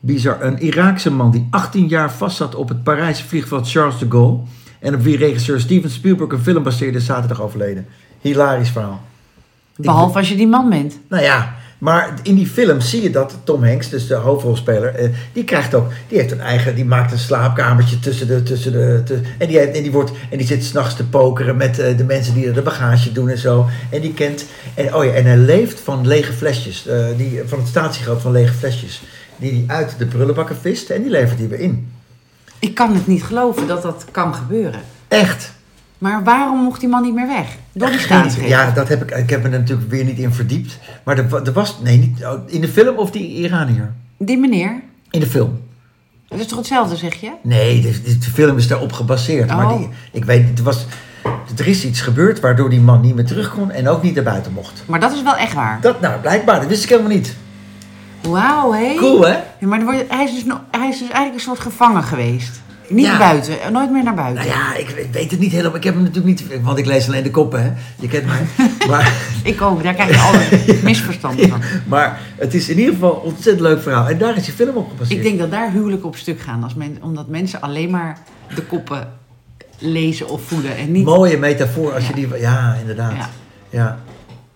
Bizar. 0.00 0.42
Een 0.42 0.58
Iraakse 0.58 1.10
man 1.10 1.30
die 1.30 1.46
18 1.50 1.88
jaar 1.88 2.12
vastzat 2.12 2.54
op 2.54 2.68
het 2.68 2.82
Parijse 2.82 3.24
vliegveld 3.24 3.70
Charles 3.70 3.98
de 3.98 4.06
Gaulle. 4.08 4.38
En 4.78 4.94
op 4.94 5.00
wie 5.00 5.16
regisseur 5.16 5.60
Steven 5.60 5.90
Spielberg 5.90 6.32
een 6.32 6.38
film 6.38 6.62
baseerde, 6.62 6.98
is 6.98 7.04
zaterdag 7.04 7.42
overleden. 7.42 7.86
Hilarisch 8.20 8.70
verhaal. 8.70 9.00
Behalve 9.76 10.18
als 10.18 10.28
je 10.28 10.36
die 10.36 10.46
man 10.46 10.68
bent. 10.68 10.98
Nou 11.08 11.22
ja, 11.22 11.54
maar 11.78 12.14
in 12.22 12.34
die 12.34 12.46
film 12.46 12.80
zie 12.80 13.02
je 13.02 13.10
dat 13.10 13.36
Tom 13.44 13.64
Hanks, 13.64 13.88
dus 13.88 14.06
de 14.06 14.14
hoofdrolspeler, 14.14 14.94
eh, 14.94 15.08
die 15.32 15.44
krijgt 15.44 15.74
ook, 15.74 15.90
die 16.08 16.18
heeft 16.18 16.32
een 16.32 16.40
eigen, 16.40 16.74
die 16.74 16.84
maakt 16.84 17.12
een 17.12 17.18
slaapkamertje 17.18 17.98
tussen 17.98 18.26
de, 18.26 18.42
tussen 18.42 18.72
de, 18.72 19.20
en 19.38 19.48
die, 19.48 19.58
heeft, 19.58 19.76
en 19.76 19.82
die 19.82 19.92
wordt, 19.92 20.10
en 20.30 20.38
die 20.38 20.46
zit 20.46 20.64
s'nachts 20.64 20.96
te 20.96 21.04
pokeren 21.04 21.56
met 21.56 21.78
eh, 21.78 21.96
de 21.96 22.04
mensen 22.04 22.34
die 22.34 22.46
er 22.46 22.54
de 22.54 22.62
bagage 22.62 23.12
doen 23.12 23.28
en 23.28 23.38
zo. 23.38 23.66
En 23.90 24.00
die 24.00 24.14
kent, 24.14 24.44
en 24.74 24.94
oh 24.94 25.04
ja, 25.04 25.10
en 25.10 25.24
hij 25.24 25.36
leeft 25.36 25.80
van 25.80 26.06
lege 26.06 26.32
flesjes, 26.32 26.86
eh, 26.86 27.06
die, 27.16 27.42
van 27.46 27.58
het 27.58 27.68
statiegeld 27.68 28.22
van 28.22 28.32
lege 28.32 28.54
flesjes, 28.54 29.02
die 29.36 29.64
hij 29.66 29.76
uit 29.76 29.94
de 29.98 30.06
prullenbakken 30.06 30.56
vist 30.56 30.90
en 30.90 31.02
die 31.02 31.10
levert 31.10 31.38
hij 31.38 31.48
weer 31.48 31.60
in. 31.60 31.92
Ik 32.58 32.74
kan 32.74 32.94
het 32.94 33.06
niet 33.06 33.22
geloven 33.22 33.66
dat 33.66 33.82
dat 33.82 34.04
kan 34.10 34.34
gebeuren. 34.34 34.80
Echt. 35.08 35.52
Maar 35.98 36.24
waarom 36.24 36.58
mocht 36.58 36.80
die 36.80 36.88
man 36.88 37.02
niet 37.02 37.14
meer 37.14 37.26
weg? 37.26 37.56
Door 37.78 37.90
die 37.90 37.98
staatsgreep? 37.98 38.48
Ja, 38.48 38.70
dat 38.70 38.88
heb 38.88 39.02
ik, 39.02 39.10
ik 39.18 39.30
heb 39.30 39.42
me 39.42 39.48
er 39.48 39.58
natuurlijk 39.58 39.90
weer 39.90 40.04
niet 40.04 40.18
in 40.18 40.32
verdiept. 40.32 40.78
Maar 41.04 41.18
er, 41.18 41.28
wa- 41.28 41.42
er 41.44 41.52
was, 41.52 41.78
nee, 41.82 41.98
niet, 41.98 42.24
oh, 42.24 42.32
in 42.46 42.60
de 42.60 42.68
film 42.68 42.96
of 42.96 43.10
die 43.10 43.28
Iranier? 43.34 43.92
Die 44.18 44.38
meneer? 44.38 44.82
In 45.10 45.20
de 45.20 45.26
film. 45.26 45.60
Dat 46.28 46.38
is 46.40 46.46
toch 46.46 46.58
hetzelfde, 46.58 46.96
zeg 46.96 47.14
je? 47.14 47.30
Nee, 47.42 47.80
de, 47.80 48.02
de, 48.02 48.18
de 48.18 48.30
film 48.30 48.56
is 48.56 48.68
daarop 48.68 48.92
gebaseerd. 48.92 49.48
Maar 49.48 49.72
Oh. 49.72 49.76
die, 49.78 49.88
ik 50.12 50.24
weet, 50.24 50.58
er, 50.58 50.64
was, 50.64 50.86
er 51.58 51.66
is 51.66 51.84
iets 51.84 52.00
gebeurd 52.00 52.40
waardoor 52.40 52.70
die 52.70 52.80
man 52.80 53.00
niet 53.00 53.14
meer 53.14 53.24
terug 53.26 53.54
kon 53.54 53.70
en 53.70 53.88
ook 53.88 54.02
niet 54.02 54.14
naar 54.14 54.24
buiten 54.24 54.52
mocht. 54.52 54.82
Maar 54.86 55.00
dat 55.00 55.12
is 55.12 55.22
wel 55.22 55.36
echt 55.36 55.52
waar. 55.52 55.78
Dat, 55.80 56.00
nou, 56.00 56.20
blijkbaar, 56.20 56.60
dat 56.60 56.68
wist 56.68 56.82
ik 56.82 56.88
helemaal 56.88 57.10
niet. 57.10 57.34
Wauw, 58.22 58.72
hé. 58.72 58.94
Cool, 58.96 59.26
hè? 59.26 59.32
Ja, 59.60 59.66
maar 59.66 59.80
hij, 60.08 60.24
is 60.24 60.34
dus 60.44 60.54
hij 60.70 60.88
is 60.88 60.98
dus 60.98 61.00
eigenlijk 61.08 61.34
een 61.34 61.40
soort 61.40 61.60
gevangen 61.60 62.02
geweest. 62.02 62.60
Niet 62.88 63.04
Ja. 63.06 63.18
buiten, 63.18 63.72
nooit 63.72 63.90
meer 63.90 64.02
naar 64.02 64.14
buiten. 64.14 64.46
Nou 64.46 64.58
ja, 64.58 64.76
ik 64.76 64.88
weet- 64.88 65.10
weet 65.10 65.30
het 65.30 65.40
niet 65.40 65.52
helemaal. 65.52 65.76
Ik 65.76 65.84
heb 65.84 65.94
hem 65.94 66.02
natuurlijk 66.02 66.40
niet, 66.40 66.62
want 66.62 66.78
ik 66.78 66.86
lees 66.86 67.06
alleen 67.06 67.22
de 67.22 67.30
koppen, 67.30 67.62
hè? 67.62 67.72
Je 67.96 68.08
kent 68.08 68.26
mij. 68.26 68.40
Maar, 68.88 69.12
Ik 69.44 69.62
ook, 69.62 69.82
daar 69.82 69.94
krijg 69.94 70.10
je 70.10 70.20
altijd 70.20 70.82
misverstanden 70.90 71.48
van. 71.48 71.60
maar 71.86 72.20
het 72.36 72.54
is 72.54 72.68
in 72.68 72.78
ieder 72.78 72.92
geval 72.94 73.14
een 73.14 73.20
ontzettend 73.20 73.60
leuk 73.60 73.82
verhaal. 73.82 74.08
En 74.08 74.18
daar 74.18 74.36
is 74.36 74.44
die 74.44 74.54
film 74.54 74.76
op 74.76 74.88
gebaseerd. 74.90 75.18
Ik 75.18 75.24
denk 75.26 75.38
dat 75.38 75.50
daar 75.50 75.70
huwelijken 75.72 76.08
op 76.08 76.16
stuk 76.16 76.40
gaan. 76.40 76.62
Als 76.64 76.74
men, 76.74 76.98
omdat 77.02 77.28
mensen 77.28 77.60
alleen 77.60 77.90
maar 77.90 78.18
de 78.54 78.62
koppen 78.62 79.08
lezen 79.78 80.28
of 80.28 80.42
voelen. 80.42 80.76
En 80.76 80.92
niet, 80.92 81.04
Mooie 81.04 81.36
metafoor 81.38 81.94
als 81.94 82.02
Ja. 82.02 82.08
je 82.08 82.14
die... 82.28 82.40
Ja, 82.40 82.74
inderdaad. 82.80 83.12
Ja. 83.16 83.28
Ja. 83.70 83.98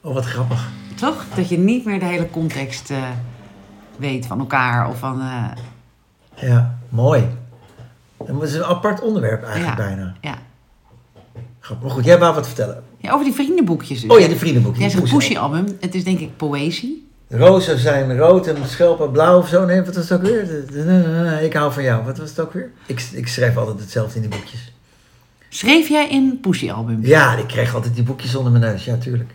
Oh, 0.00 0.14
wat 0.14 0.24
grappig. 0.24 0.68
toch? 0.94 1.24
Dat 1.34 1.48
je 1.48 1.58
niet 1.58 1.84
meer 1.84 1.98
de 1.98 2.04
hele 2.04 2.30
context 2.30 2.90
eh, 2.90 2.96
weet 3.96 4.26
van 4.26 4.38
elkaar. 4.38 4.88
Of 4.88 4.98
van, 4.98 5.20
eh, 5.20 5.44
Ja, 6.48 6.78
mooi. 6.88 7.22
Het 8.26 8.42
is 8.42 8.54
een 8.54 8.64
apart 8.64 9.00
onderwerp 9.00 9.42
eigenlijk 9.44 9.78
Ja. 9.78 9.84
bijna. 9.86 10.14
ja. 10.20 10.34
Grappig. 11.60 11.86
Maar 11.86 11.94
goed, 11.96 12.04
jij 12.04 12.18
wou 12.18 12.34
wat 12.34 12.46
vertellen. 12.46 12.82
ja. 12.98 13.12
Over 13.12 13.24
die 13.24 13.34
vriendenboekjes 13.34 14.00
dus. 14.00 14.10
Oh 14.10 14.20
ja, 14.20 14.26
die 14.26 14.36
vriendenboek. 14.36 14.72
Jij 14.76 14.80
die 14.88 14.90
zegt 14.90 15.02
Poesie. 15.10 15.18
Pussy 15.18 15.36
album. 15.42 15.76
Het 15.80 15.94
is 15.94 16.04
denk 16.04 16.18
ik 16.18 16.36
poëzie. 16.36 17.06
Rozen 17.28 17.78
zijn 17.78 18.18
rood 18.18 18.46
en 18.46 18.56
schelpen 18.66 19.10
blauw 19.10 19.38
of 19.38 19.48
zo. 19.48 19.64
Nee, 19.64 19.82
wat 19.82 19.94
was 19.94 20.08
het 20.08 20.18
ook 20.20 20.26
weer? 20.26 21.42
Ik 21.42 21.52
hou 21.52 21.72
van 21.72 21.82
jou. 21.82 22.04
Wat 22.04 22.18
was 22.18 22.28
het 22.30 22.40
ook 22.40 22.52
weer? 22.52 22.70
Ik, 22.86 23.08
ik 23.12 23.28
schrijf 23.28 23.56
altijd 23.56 23.80
hetzelfde 23.80 24.14
in 24.14 24.20
die 24.28 24.38
boekjes. 24.38 24.72
Schreef 25.48 25.88
jij 25.88 26.08
in 26.08 26.38
Pussy 26.40 26.70
album? 26.70 26.98
Ja, 27.02 27.36
ik 27.36 27.46
kreeg 27.46 27.74
altijd 27.74 27.94
die 27.94 28.04
boekjes 28.04 28.34
onder 28.34 28.52
mijn 28.52 28.64
neus. 28.64 28.84
Ja, 28.84 28.96
tuurlijk. 28.96 29.30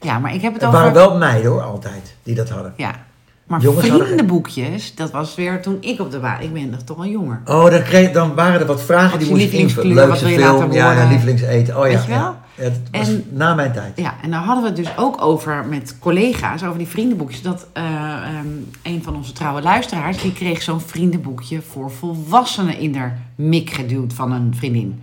Ja, 0.00 0.18
maar 0.18 0.34
ik 0.34 0.40
heb 0.42 0.52
het 0.52 0.62
Het 0.62 0.70
over... 0.70 0.80
waren 0.82 0.94
wel 1.08 1.18
meiden 1.18 1.50
hoor, 1.50 1.62
altijd, 1.62 2.14
die 2.22 2.34
dat 2.34 2.48
hadden. 2.48 2.74
Ja. 2.76 3.04
Maar 3.52 3.60
Jongens 3.60 3.86
vriendenboekjes, 3.86 4.94
dat 4.94 5.10
was 5.10 5.34
weer 5.34 5.62
toen 5.62 5.76
ik 5.80 6.00
op 6.00 6.10
de 6.10 6.18
baan... 6.18 6.40
Ik 6.40 6.52
ben 6.52 6.70
nog 6.70 6.82
toch 6.82 6.96
wel 6.96 7.06
jonger. 7.06 7.40
Oh, 7.44 7.70
dan, 7.70 7.82
kreeg, 7.82 8.12
dan 8.12 8.34
waren 8.34 8.60
er 8.60 8.66
wat 8.66 8.82
vragen 8.82 9.18
die 9.18 9.28
is 9.28 9.34
je 9.34 9.40
moest 9.40 9.52
ik 9.54 9.60
invullen. 9.60 9.94
Leukste 9.94 10.26
film, 10.26 10.72
ja, 10.72 10.92
ja, 10.92 11.08
lievelingseten. 11.08 11.78
Oh 11.78 11.86
ja, 11.86 11.92
Weet 11.92 12.02
je 12.04 12.08
wel? 12.10 12.18
ja. 12.18 12.36
ja 12.54 12.62
dat 12.64 12.72
was 12.90 13.08
En- 13.08 13.24
na 13.30 13.54
mijn 13.54 13.72
tijd. 13.72 13.92
Ja, 13.96 14.14
en 14.22 14.30
daar 14.30 14.40
hadden 14.42 14.62
we 14.62 14.68
het 14.68 14.76
dus 14.78 14.96
ook 14.96 15.22
over 15.22 15.64
met 15.68 15.96
collega's, 15.98 16.64
over 16.64 16.78
die 16.78 16.86
vriendenboekjes. 16.86 17.42
Dat 17.42 17.66
eh, 17.72 17.84
ehm, 17.84 18.46
een 18.82 19.02
van 19.02 19.16
onze 19.16 19.32
trouwe 19.32 19.62
luisteraars, 19.62 20.22
die 20.22 20.32
kreeg 20.32 20.62
zo'n 20.62 20.80
vriendenboekje 20.80 21.62
voor 21.62 21.90
volwassenen 21.90 22.78
in 22.78 22.94
haar 22.96 23.18
mik 23.34 23.70
geduwd 23.70 24.12
van 24.12 24.32
een 24.32 24.54
vriendin. 24.56 25.02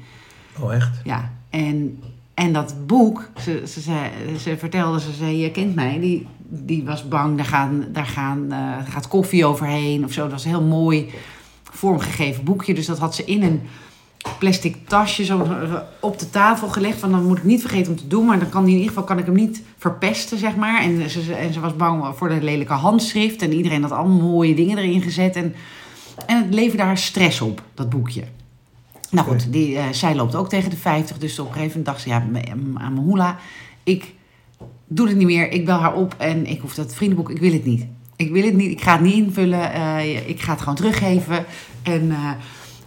Oh, 0.60 0.74
echt? 0.74 1.01
Ja, 1.03 1.32
en, 1.50 2.00
en 2.39 2.53
dat 2.53 2.74
boek, 2.88 3.29
ze, 3.39 3.63
ze, 3.67 4.10
ze 4.39 4.58
vertelde, 4.58 5.00
ze 5.00 5.12
zei, 5.12 5.38
je 5.38 5.51
kent 5.51 5.75
mij, 5.75 6.00
die, 6.00 6.27
die 6.48 6.86
was 6.86 7.08
bang, 7.08 7.38
daar, 7.38 7.46
gaan, 7.46 7.86
daar, 7.91 8.05
gaan, 8.05 8.51
eh, 8.51 8.91
gaat 8.93 9.08
koffie 9.08 9.46
overheen 9.46 10.03
of 10.03 10.12
zo. 10.12 10.22
Dat 10.22 10.31
was 10.31 10.43
een 10.43 10.50
heel 10.50 10.62
mooi 10.62 11.10
vormgegeven 11.63 12.43
boekje. 12.43 12.74
Dus 12.74 12.86
dat 12.86 12.98
had 13.00 13.15
ze 13.15 13.25
in 13.25 13.43
een 13.43 13.62
plastic 14.39 14.88
tasje 14.88 15.25
zo 15.25 15.41
eh, 15.43 15.74
op 16.00 16.19
de 16.19 16.29
tafel 16.29 16.67
gelegd. 16.67 17.00
Van 17.00 17.12
dan 17.12 17.25
moet 17.25 17.38
ik 17.38 17.43
niet 17.43 17.62
vergeten 17.62 17.91
om 17.91 17.98
te 17.98 18.08
doen, 18.08 18.25
maar 18.25 18.39
dan 18.39 18.50
kan 18.50 18.63
die 18.63 18.74
in 18.74 18.79
ieder 18.79 18.93
geval 18.93 19.08
kan 19.08 19.19
ik 19.19 19.25
hem 19.25 19.36
niet 19.36 19.63
verpesten, 19.77 20.38
zeg 20.38 20.55
maar. 20.55 20.81
En 20.81 21.10
ze, 21.10 21.34
en 21.34 21.53
ze 21.53 21.60
was 21.60 21.75
bang 21.75 22.15
voor 22.15 22.29
de 22.29 22.43
lelijke 22.43 22.74
handschrift 22.74 23.41
en 23.41 23.53
iedereen 23.53 23.81
had 23.81 23.91
allemaal 23.91 24.29
mooie 24.29 24.55
dingen 24.55 24.77
erin 24.77 25.01
gezet. 25.01 25.36
En, 25.36 25.55
en 26.25 26.43
het 26.43 26.53
leverde 26.53 26.84
haar 26.84 26.98
stress 26.98 27.41
op, 27.41 27.62
dat 27.74 27.89
boekje. 27.89 28.24
Nou 29.12 29.28
goed, 29.28 29.51
die, 29.54 29.78
eh, 29.78 29.86
zij 29.92 30.16
loopt 30.16 30.36
ook 30.36 30.50
tegen 30.50 30.70
de 30.70 30.75
50. 30.78 31.18
Dus 31.18 31.39
op 31.39 31.48
een 31.48 31.54
gegeven 31.54 31.78
moment 31.78 31.86
dacht 31.86 32.01
ze, 32.01 32.10
ja, 32.10 32.16
aan 32.16 32.92
mijn 32.94 32.98
hoela. 32.98 33.38
Ik 33.84 34.13
doe 34.88 35.08
het 35.08 35.18
niet 35.18 35.28
meer. 35.28 35.51
Ik 35.51 35.66
bel 35.66 35.78
haar 35.80 35.94
op 35.94 36.16
en 36.18 36.46
ik 36.46 36.60
hoef 36.62 36.74
dat 36.75 36.96
vriendenboek. 36.96 37.30
Ik 37.30 37.39
wil 37.39 37.51
het 37.54 37.66
niet. 37.66 37.86
Ik 38.16 38.32
wil 38.32 38.44
het 38.44 38.54
niet. 38.54 38.72
Ik 38.72 38.82
ga 38.82 38.92
het 38.92 39.01
niet 39.01 39.13
invullen. 39.13 39.74
eh, 39.74 40.30
ik 40.30 40.42
ga 40.42 40.51
het 40.51 40.60
gewoon 40.60 40.75
teruggeven. 40.75 41.46
En, 41.84 42.12
eh, 42.12 42.30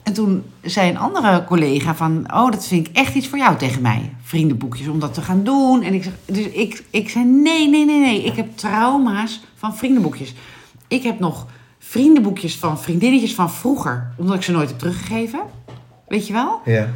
en 0.02 0.12
toen 0.12 0.42
zei 0.62 0.90
een 0.90 0.98
andere 0.98 1.44
collega 1.44 1.94
van... 1.94 2.32
Oh, 2.34 2.50
dat 2.50 2.66
vind 2.66 2.88
ik 2.88 2.96
echt 2.96 3.14
iets 3.14 3.28
voor 3.28 3.38
jou 3.38 3.56
tegen 3.56 3.82
mij. 3.82 4.12
Vriendenboekjes 4.22 4.88
om 4.88 4.98
dat 5.00 5.14
te 5.14 5.22
gaan 5.22 5.44
doen. 5.44 5.82
En 5.82 5.94
ik 5.94 6.02
zeg, 6.02 6.12
dus 6.26 6.46
ik, 6.48 6.84
ik 6.90 7.08
zei, 7.08 7.24
nee, 7.24 7.68
nee, 7.68 7.84
nee, 7.84 8.00
nee. 8.00 8.24
Ik 8.24 8.36
heb 8.36 8.56
trauma's 8.56 9.40
van 9.54 9.76
vriendenboekjes. 9.76 10.34
Ik 10.88 11.02
heb 11.02 11.18
nog 11.18 11.46
vriendenboekjes 11.78 12.56
van 12.56 12.80
vriendinnetjes 12.80 13.34
van 13.34 13.50
vroeger. 13.50 14.12
Omdat 14.16 14.34
ik 14.36 14.42
ze 14.42 14.52
nooit 14.52 14.68
heb 14.68 14.78
teruggegeven. 14.78 15.40
Weet 16.12 16.26
je 16.26 16.32
wel? 16.32 16.60
Ja. 16.64 16.88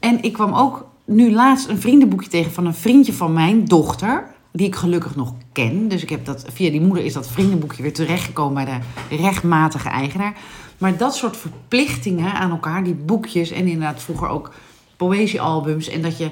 En 0.00 0.22
ik 0.22 0.32
kwam 0.32 0.54
ook 0.54 0.86
nu 1.04 1.32
laatst 1.32 1.68
een 1.68 1.80
vriendenboekje 1.80 2.28
tegen 2.28 2.52
van 2.52 2.66
een 2.66 2.74
vriendje 2.74 3.12
van 3.12 3.32
mijn 3.32 3.64
dochter. 3.64 4.24
Die 4.52 4.66
ik 4.66 4.74
gelukkig 4.74 5.16
nog 5.16 5.34
ken. 5.52 5.88
Dus 5.88 6.02
ik 6.02 6.08
heb 6.08 6.24
dat, 6.24 6.44
via 6.52 6.70
die 6.70 6.80
moeder 6.80 7.04
is 7.04 7.12
dat 7.12 7.28
vriendenboekje 7.28 7.82
weer 7.82 7.92
terechtgekomen 7.92 8.64
bij 8.64 8.80
de 9.08 9.16
rechtmatige 9.16 9.88
eigenaar. 9.88 10.36
Maar 10.78 10.96
dat 10.96 11.14
soort 11.14 11.36
verplichtingen 11.36 12.32
aan 12.32 12.50
elkaar, 12.50 12.84
die 12.84 12.94
boekjes 12.94 13.50
en 13.50 13.66
inderdaad 13.66 14.02
vroeger 14.02 14.28
ook 14.28 14.52
poëziealbums. 14.96 15.88
En 15.88 16.02
dat 16.02 16.18
je, 16.18 16.30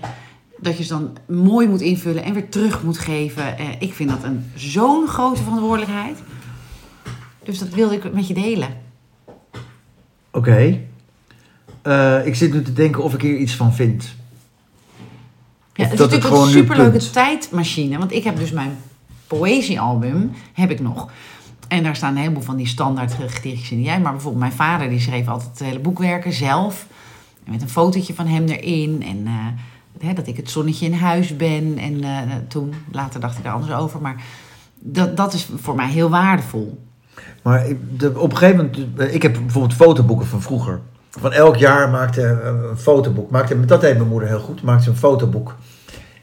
dat 0.59 0.77
je 0.77 0.83
ze 0.83 0.89
dan 0.89 1.17
mooi 1.27 1.69
moet 1.69 1.81
invullen 1.81 2.25
en 2.25 2.35
weer 2.35 2.49
terug 2.49 2.83
moet 2.83 2.99
geven. 2.99 3.59
Eh, 3.59 3.67
ik 3.79 3.93
vind 3.93 4.11
dat 4.11 4.23
een 4.23 4.51
zo'n 4.55 5.07
grote 5.07 5.43
verantwoordelijkheid. 5.43 6.19
Dus 7.43 7.59
dat 7.59 7.69
wilde 7.69 7.95
ik 7.95 8.13
met 8.13 8.29
je 8.29 8.35
delen. 8.35 8.69
Oké. 10.31 10.88
Eh, 11.83 12.27
ik 12.27 12.35
zit 12.35 12.53
nu 12.53 12.63
te 12.63 12.73
denken 12.73 13.03
of 13.03 13.15
ik 13.15 13.21
hier 13.21 13.37
iets 13.37 13.55
van 13.55 13.75
vind. 13.75 14.17
Ja, 15.75 15.85
het 15.85 15.93
is 15.93 15.99
het 15.99 16.11
natuurlijk 16.11 16.43
een 16.43 16.51
superleuke 16.51 17.11
tijdmachine. 17.11 17.99
Want 17.99 18.13
ik 18.13 18.25
heb 18.25 18.37
dus 18.37 18.51
mijn 18.51 18.77
poëziealbum, 19.27 20.31
heb 20.53 20.71
ik 20.71 20.81
nog. 20.81 21.11
En 21.69 21.83
daar 21.83 21.97
staan 21.97 22.11
een 22.11 22.21
heleboel 22.21 22.43
van 22.43 22.57
die 22.57 22.67
standaard 22.67 23.13
gedichtjes 23.13 23.71
in. 23.71 23.83
Jij, 23.83 24.01
maar 24.01 24.13
bijvoorbeeld 24.13 24.43
mijn 24.43 24.57
vader, 24.57 24.89
die 24.89 25.01
schreef 25.01 25.29
altijd 25.29 25.59
hele 25.59 25.79
boekwerken 25.79 26.33
zelf. 26.33 26.87
Met 27.45 27.63
een 27.63 27.69
fotootje 27.69 28.15
van 28.15 28.27
hem 28.27 28.47
erin. 28.47 29.03
En 29.03 29.27
eh, 29.27 30.07
hè, 30.07 30.13
dat 30.13 30.27
ik 30.27 30.37
het 30.37 30.51
zonnetje 30.51 30.87
in 30.87 30.93
huis 30.93 31.37
ben. 31.37 31.79
En 31.79 32.05
eh, 32.05 32.21
toen, 32.49 32.75
later 32.93 33.21
dacht 33.21 33.39
ik 33.39 33.45
er 33.45 33.53
anders 33.53 33.73
over. 33.73 34.01
Maar 34.01 34.23
dat, 34.79 35.17
dat 35.17 35.33
is 35.33 35.49
voor 35.57 35.75
mij 35.75 35.89
heel 35.89 36.11
waardevol. 36.11 36.87
Maar 37.43 37.67
op 38.15 38.31
een 38.31 38.37
gegeven 38.37 38.57
moment, 38.57 39.13
ik 39.15 39.23
heb 39.23 39.33
bijvoorbeeld 39.33 39.75
fotoboeken 39.75 40.27
van 40.27 40.43
vroeger. 40.43 40.81
Van 41.19 41.33
elk 41.33 41.57
jaar 41.57 41.89
maakte 41.91 42.23
een 42.23 42.77
fotoboek. 42.79 43.31
Maakte, 43.31 43.65
dat 43.65 43.81
deed 43.81 43.97
mijn 43.97 44.09
moeder 44.09 44.29
heel 44.29 44.41
goed. 44.41 44.63
Maakte 44.63 44.83
ze 44.85 44.91
een 44.91 44.97
fotoboek. 44.97 45.57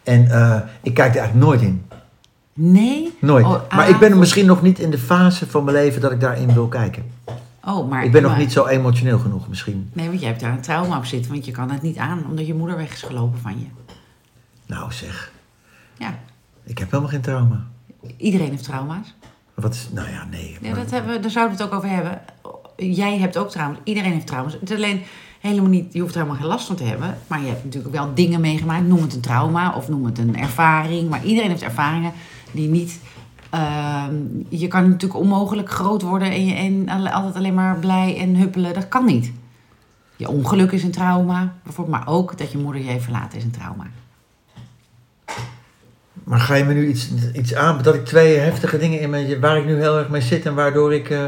En 0.03 0.31
eh, 0.31 0.59
ik 0.81 0.93
kijk 0.93 1.13
er 1.15 1.19
eigenlijk 1.19 1.47
nooit 1.47 1.61
in. 1.61 1.85
Nee? 2.53 3.17
Nooit. 3.21 3.45
Oh, 3.45 3.69
maar 3.75 3.89
ik 3.89 3.99
ben 3.99 4.07
er 4.07 4.13
ah, 4.13 4.19
misschien 4.19 4.45
nog 4.45 4.61
niet 4.61 4.79
in 4.79 4.89
de 4.91 4.97
fase 4.97 5.47
van 5.47 5.63
mijn 5.63 5.77
leven 5.77 6.01
dat 6.01 6.11
ik 6.11 6.19
daarin 6.19 6.53
wil 6.53 6.67
kijken. 6.67 7.03
Oh, 7.63 7.89
maar, 7.89 8.03
ik 8.03 8.11
ben 8.11 8.21
nog 8.21 8.37
niet 8.37 8.51
zo 8.51 8.65
emotioneel 8.65 9.19
genoeg 9.19 9.47
misschien. 9.47 9.89
Nee, 9.93 10.07
want 10.07 10.19
jij 10.19 10.29
hebt 10.29 10.41
daar 10.41 10.51
een 10.51 10.61
trauma 10.61 10.97
op 10.97 11.05
zitten. 11.05 11.31
Want 11.31 11.45
je 11.45 11.51
kan 11.51 11.71
het 11.71 11.81
niet 11.81 11.97
aan, 11.97 12.25
omdat 12.29 12.47
je 12.47 12.53
moeder 12.53 12.77
weg 12.77 12.93
is 12.93 13.01
gelopen 13.01 13.39
van 13.39 13.59
je. 13.59 13.65
Nou 14.65 14.91
zeg, 14.91 15.31
Ja, 15.97 16.13
ik 16.63 16.77
heb 16.77 16.89
helemaal 16.91 17.11
geen 17.11 17.21
trauma. 17.21 17.65
iedereen 18.17 18.49
heeft 18.49 18.63
trauma's. 18.63 19.15
Wat 19.53 19.73
is, 19.73 19.89
nou 19.91 20.09
ja, 20.09 20.25
nee. 20.31 20.57
Ja, 20.61 20.69
maar- 20.69 20.79
dat 20.79 20.91
hebben, 20.91 21.13
we- 21.13 21.19
daar 21.19 21.31
zouden 21.31 21.57
we 21.57 21.63
het 21.63 21.71
ook 21.71 21.77
over 21.79 21.89
hebben. 21.95 22.21
Jij 22.77 23.17
hebt 23.17 23.37
ook 23.37 23.49
trauma's. 23.49 23.77
Iedereen 23.83 24.11
heeft 24.11 24.27
trauma's. 24.27 24.53
Het 24.53 24.69
is 24.69 24.75
alleen 24.75 25.01
helemaal 25.39 25.69
niet, 25.69 25.93
je 25.93 25.99
hoeft 25.99 26.13
er 26.13 26.21
helemaal 26.21 26.41
geen 26.41 26.49
last 26.49 26.67
van 26.67 26.75
te 26.75 26.83
hebben. 26.83 27.17
Maar 27.27 27.41
je 27.41 27.47
hebt 27.47 27.63
natuurlijk 27.63 27.93
wel 27.93 28.13
dingen 28.13 28.41
meegemaakt. 28.41 28.87
Noem 28.87 29.01
het 29.01 29.13
een 29.13 29.21
trauma 29.21 29.75
of 29.75 29.89
noem 29.89 30.05
het 30.05 30.17
een 30.17 30.37
ervaring. 30.37 31.09
Maar 31.09 31.25
iedereen 31.25 31.49
heeft 31.49 31.61
ervaringen 31.61 32.11
die 32.51 32.69
niet. 32.69 32.99
ehm, 33.49 34.15
je 34.49 34.67
kan 34.67 34.89
natuurlijk 34.89 35.19
onmogelijk 35.19 35.69
groot 35.69 36.01
worden 36.01 36.31
en, 36.31 36.45
je, 36.45 36.53
en 36.53 37.11
altijd 37.11 37.35
alleen 37.35 37.53
maar 37.53 37.79
blij 37.79 38.17
en 38.17 38.35
huppelen. 38.35 38.73
Dat 38.73 38.87
kan 38.87 39.05
niet. 39.05 39.31
Je 40.15 40.29
ongeluk 40.29 40.71
is 40.71 40.83
een 40.83 40.91
trauma, 40.91 41.53
bijvoorbeeld. 41.63 41.97
Maar 41.97 42.13
ook 42.13 42.37
dat 42.37 42.51
je 42.51 42.57
moeder 42.57 42.81
je 42.81 42.89
heeft 42.89 43.03
verlaten 43.03 43.37
is 43.37 43.43
een 43.43 43.51
trauma. 43.51 43.85
Maar 46.25 46.39
ga 46.39 46.55
je 46.55 46.63
me 46.63 46.73
nu 46.73 46.87
iets, 46.87 47.09
iets 47.33 47.53
aan, 47.55 47.79
dat 47.81 47.95
ik 47.95 48.05
twee 48.05 48.37
heftige 48.37 48.77
dingen 48.77 48.99
in 48.99 49.09
mijn, 49.09 49.39
waar 49.39 49.57
ik 49.57 49.65
nu 49.65 49.75
heel 49.79 49.97
erg 49.97 50.09
mee 50.09 50.21
zit 50.21 50.45
en 50.45 50.55
waardoor 50.55 50.93
ik, 50.93 51.09
eh, 51.09 51.19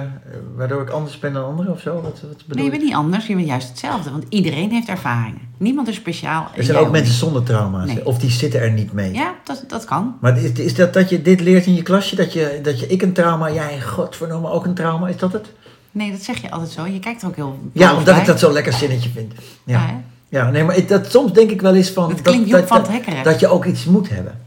waardoor 0.56 0.82
ik 0.82 0.90
anders 0.90 1.20
ben 1.20 1.34
dan 1.34 1.46
anderen 1.46 1.72
of 1.72 1.80
zo? 1.82 1.94
Wat, 1.94 2.04
wat 2.04 2.22
bedoel 2.22 2.38
Nee, 2.56 2.64
je 2.64 2.70
bent 2.72 2.84
niet 2.84 2.94
anders. 2.94 3.28
Je 3.28 3.36
bent 3.36 3.48
juist 3.48 3.68
hetzelfde. 3.68 4.12
Want 4.12 4.24
iedereen 4.30 4.72
heeft 4.72 4.88
ervaringen. 4.88 5.42
Niemand 5.58 5.88
is 5.88 5.96
speciaal. 5.96 6.48
Er 6.56 6.64
zijn 6.64 6.78
ook 6.78 6.92
mensen 6.92 7.10
niet. 7.12 7.20
zonder 7.20 7.44
trauma's, 7.44 7.88
Nee. 7.88 8.06
of 8.06 8.18
die 8.20 8.30
zitten 8.30 8.62
er 8.62 8.72
niet 8.72 8.94
mee. 8.94 9.14
Ja, 9.14 9.36
dat, 9.44 9.64
dat 9.68 9.86
kan. 9.86 10.16
Maar 10.22 10.38
is, 10.44 10.52
is 10.52 10.76
dat 10.76 10.94
dat 10.94 11.10
je 11.10 11.22
dit 11.22 11.42
leert 11.42 11.66
in 11.66 11.76
je 11.76 11.82
klasje? 11.84 12.16
Dat 12.16 12.34
je, 12.34 12.60
dat 12.64 12.80
je 12.80 12.88
ik 12.88 13.02
een 13.02 13.14
trauma, 13.14 13.52
jij 13.52 13.82
godverdomme 13.82 14.50
ook 14.50 14.66
een 14.66 14.74
trauma? 14.74 15.08
Is 15.08 15.18
dat 15.18 15.34
het? 15.34 15.46
Nee, 15.92 16.12
dat 16.12 16.22
zeg 16.22 16.42
je 16.42 16.52
altijd 16.52 16.72
zo. 16.72 16.86
Je 16.86 17.00
kijkt 17.00 17.22
er 17.22 17.28
ook 17.28 17.36
heel. 17.36 17.60
Ja, 17.72 17.90
omdat 17.92 18.06
bij. 18.06 18.20
ik 18.20 18.26
dat 18.26 18.40
zo'n 18.40 18.52
lekker 18.54 18.74
zinnetje 18.74 19.10
vind. 19.10 19.34
Ja, 19.64 20.02
Ja, 20.30 20.50
nee, 20.52 20.64
maar 20.64 20.78
ik- 20.78 20.88
dat, 20.88 21.12
soms 21.12 21.34
denk 21.34 21.52
ik 21.52 21.62
wel 21.62 21.76
eens 21.76 21.90
van... 21.90 22.10
Het 22.10 22.22
klinkt 22.22 22.52
dat, 22.52 22.68
van 22.68 22.82
het 22.82 23.06
dat, 23.06 23.24
dat 23.24 23.40
je 23.40 23.48
ook 23.48 23.66
iets 23.66 23.86
moet 23.86 24.10
hebben. 24.10 24.46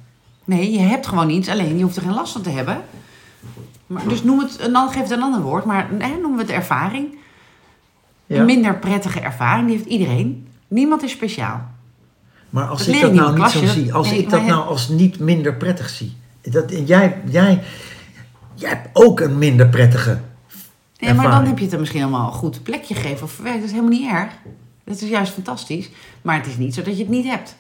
Nee, 0.50 0.73
je 0.73 0.78
hebt 0.78 1.07
gewoon 1.07 1.30
iets. 1.30 1.49
Alleen 1.49 1.76
je 1.76 1.83
hoeft 1.83 1.97
er 1.97 2.02
geen 2.02 2.14
last 2.14 2.33
van 2.33 2.42
te 2.42 2.50
hebben. 2.50 2.83
Maar, 3.87 4.09
dus 4.09 4.23
noem 4.23 4.38
het, 4.38 4.57
en 4.57 4.73
dan 4.73 4.90
geef 4.90 5.02
het 5.02 5.11
een 5.11 5.23
ander 5.23 5.40
woord. 5.40 5.64
Maar 5.64 5.88
hè, 5.99 6.09
noemen 6.09 6.35
we 6.35 6.42
het 6.42 6.50
ervaring. 6.50 7.19
Ja. 8.26 8.38
Een 8.38 8.45
minder 8.45 8.78
prettige 8.78 9.21
ervaring. 9.21 9.66
Die 9.66 9.76
heeft 9.76 9.88
iedereen. 9.88 10.49
Niemand 10.69 11.02
is 11.02 11.11
speciaal. 11.11 11.71
Maar 12.50 12.66
als 12.66 12.87
Dat 12.87 12.95
ik 12.95 13.00
dat 13.00 13.12
nou 13.12 13.28
niet 13.28 13.38
klasje, 13.38 13.66
zo 13.66 13.73
zie, 13.73 13.95
als 13.95 14.11
nee, 14.11 14.19
ik 14.19 14.30
dat 14.30 14.47
nou 14.47 14.66
als 14.66 14.88
niet 14.88 15.19
minder 15.19 15.54
prettig 15.54 15.88
zie. 15.88 16.16
Dat, 16.42 16.71
jij, 16.87 17.21
jij, 17.25 17.62
jij 18.54 18.69
hebt 18.71 18.88
ook 18.92 19.21
een 19.21 19.38
minder 19.38 19.69
prettige 19.69 20.11
Nee, 20.11 21.14
maar 21.14 21.14
dan 21.14 21.25
ervaring. 21.25 21.49
heb 21.49 21.59
je 21.59 21.64
het 21.64 21.73
er 21.73 21.80
misschien 21.80 22.02
allemaal 22.02 22.26
een 22.26 22.33
goed 22.33 22.62
plekje 22.62 22.95
gegeven 22.95 23.23
of 23.23 23.33
verwerkt. 23.33 23.59
Dat 23.59 23.69
is 23.69 23.75
helemaal 23.75 23.99
niet 23.99 24.11
erg. 24.11 24.33
Dat 24.85 25.00
is 25.00 25.09
juist 25.09 25.33
fantastisch. 25.33 25.90
Maar 26.23 26.37
het 26.37 26.47
is 26.47 26.57
niet 26.57 26.75
zo 26.75 26.83
dat 26.83 26.97
je 26.97 27.02
het 27.02 27.12
niet 27.12 27.26
hebt. 27.26 27.57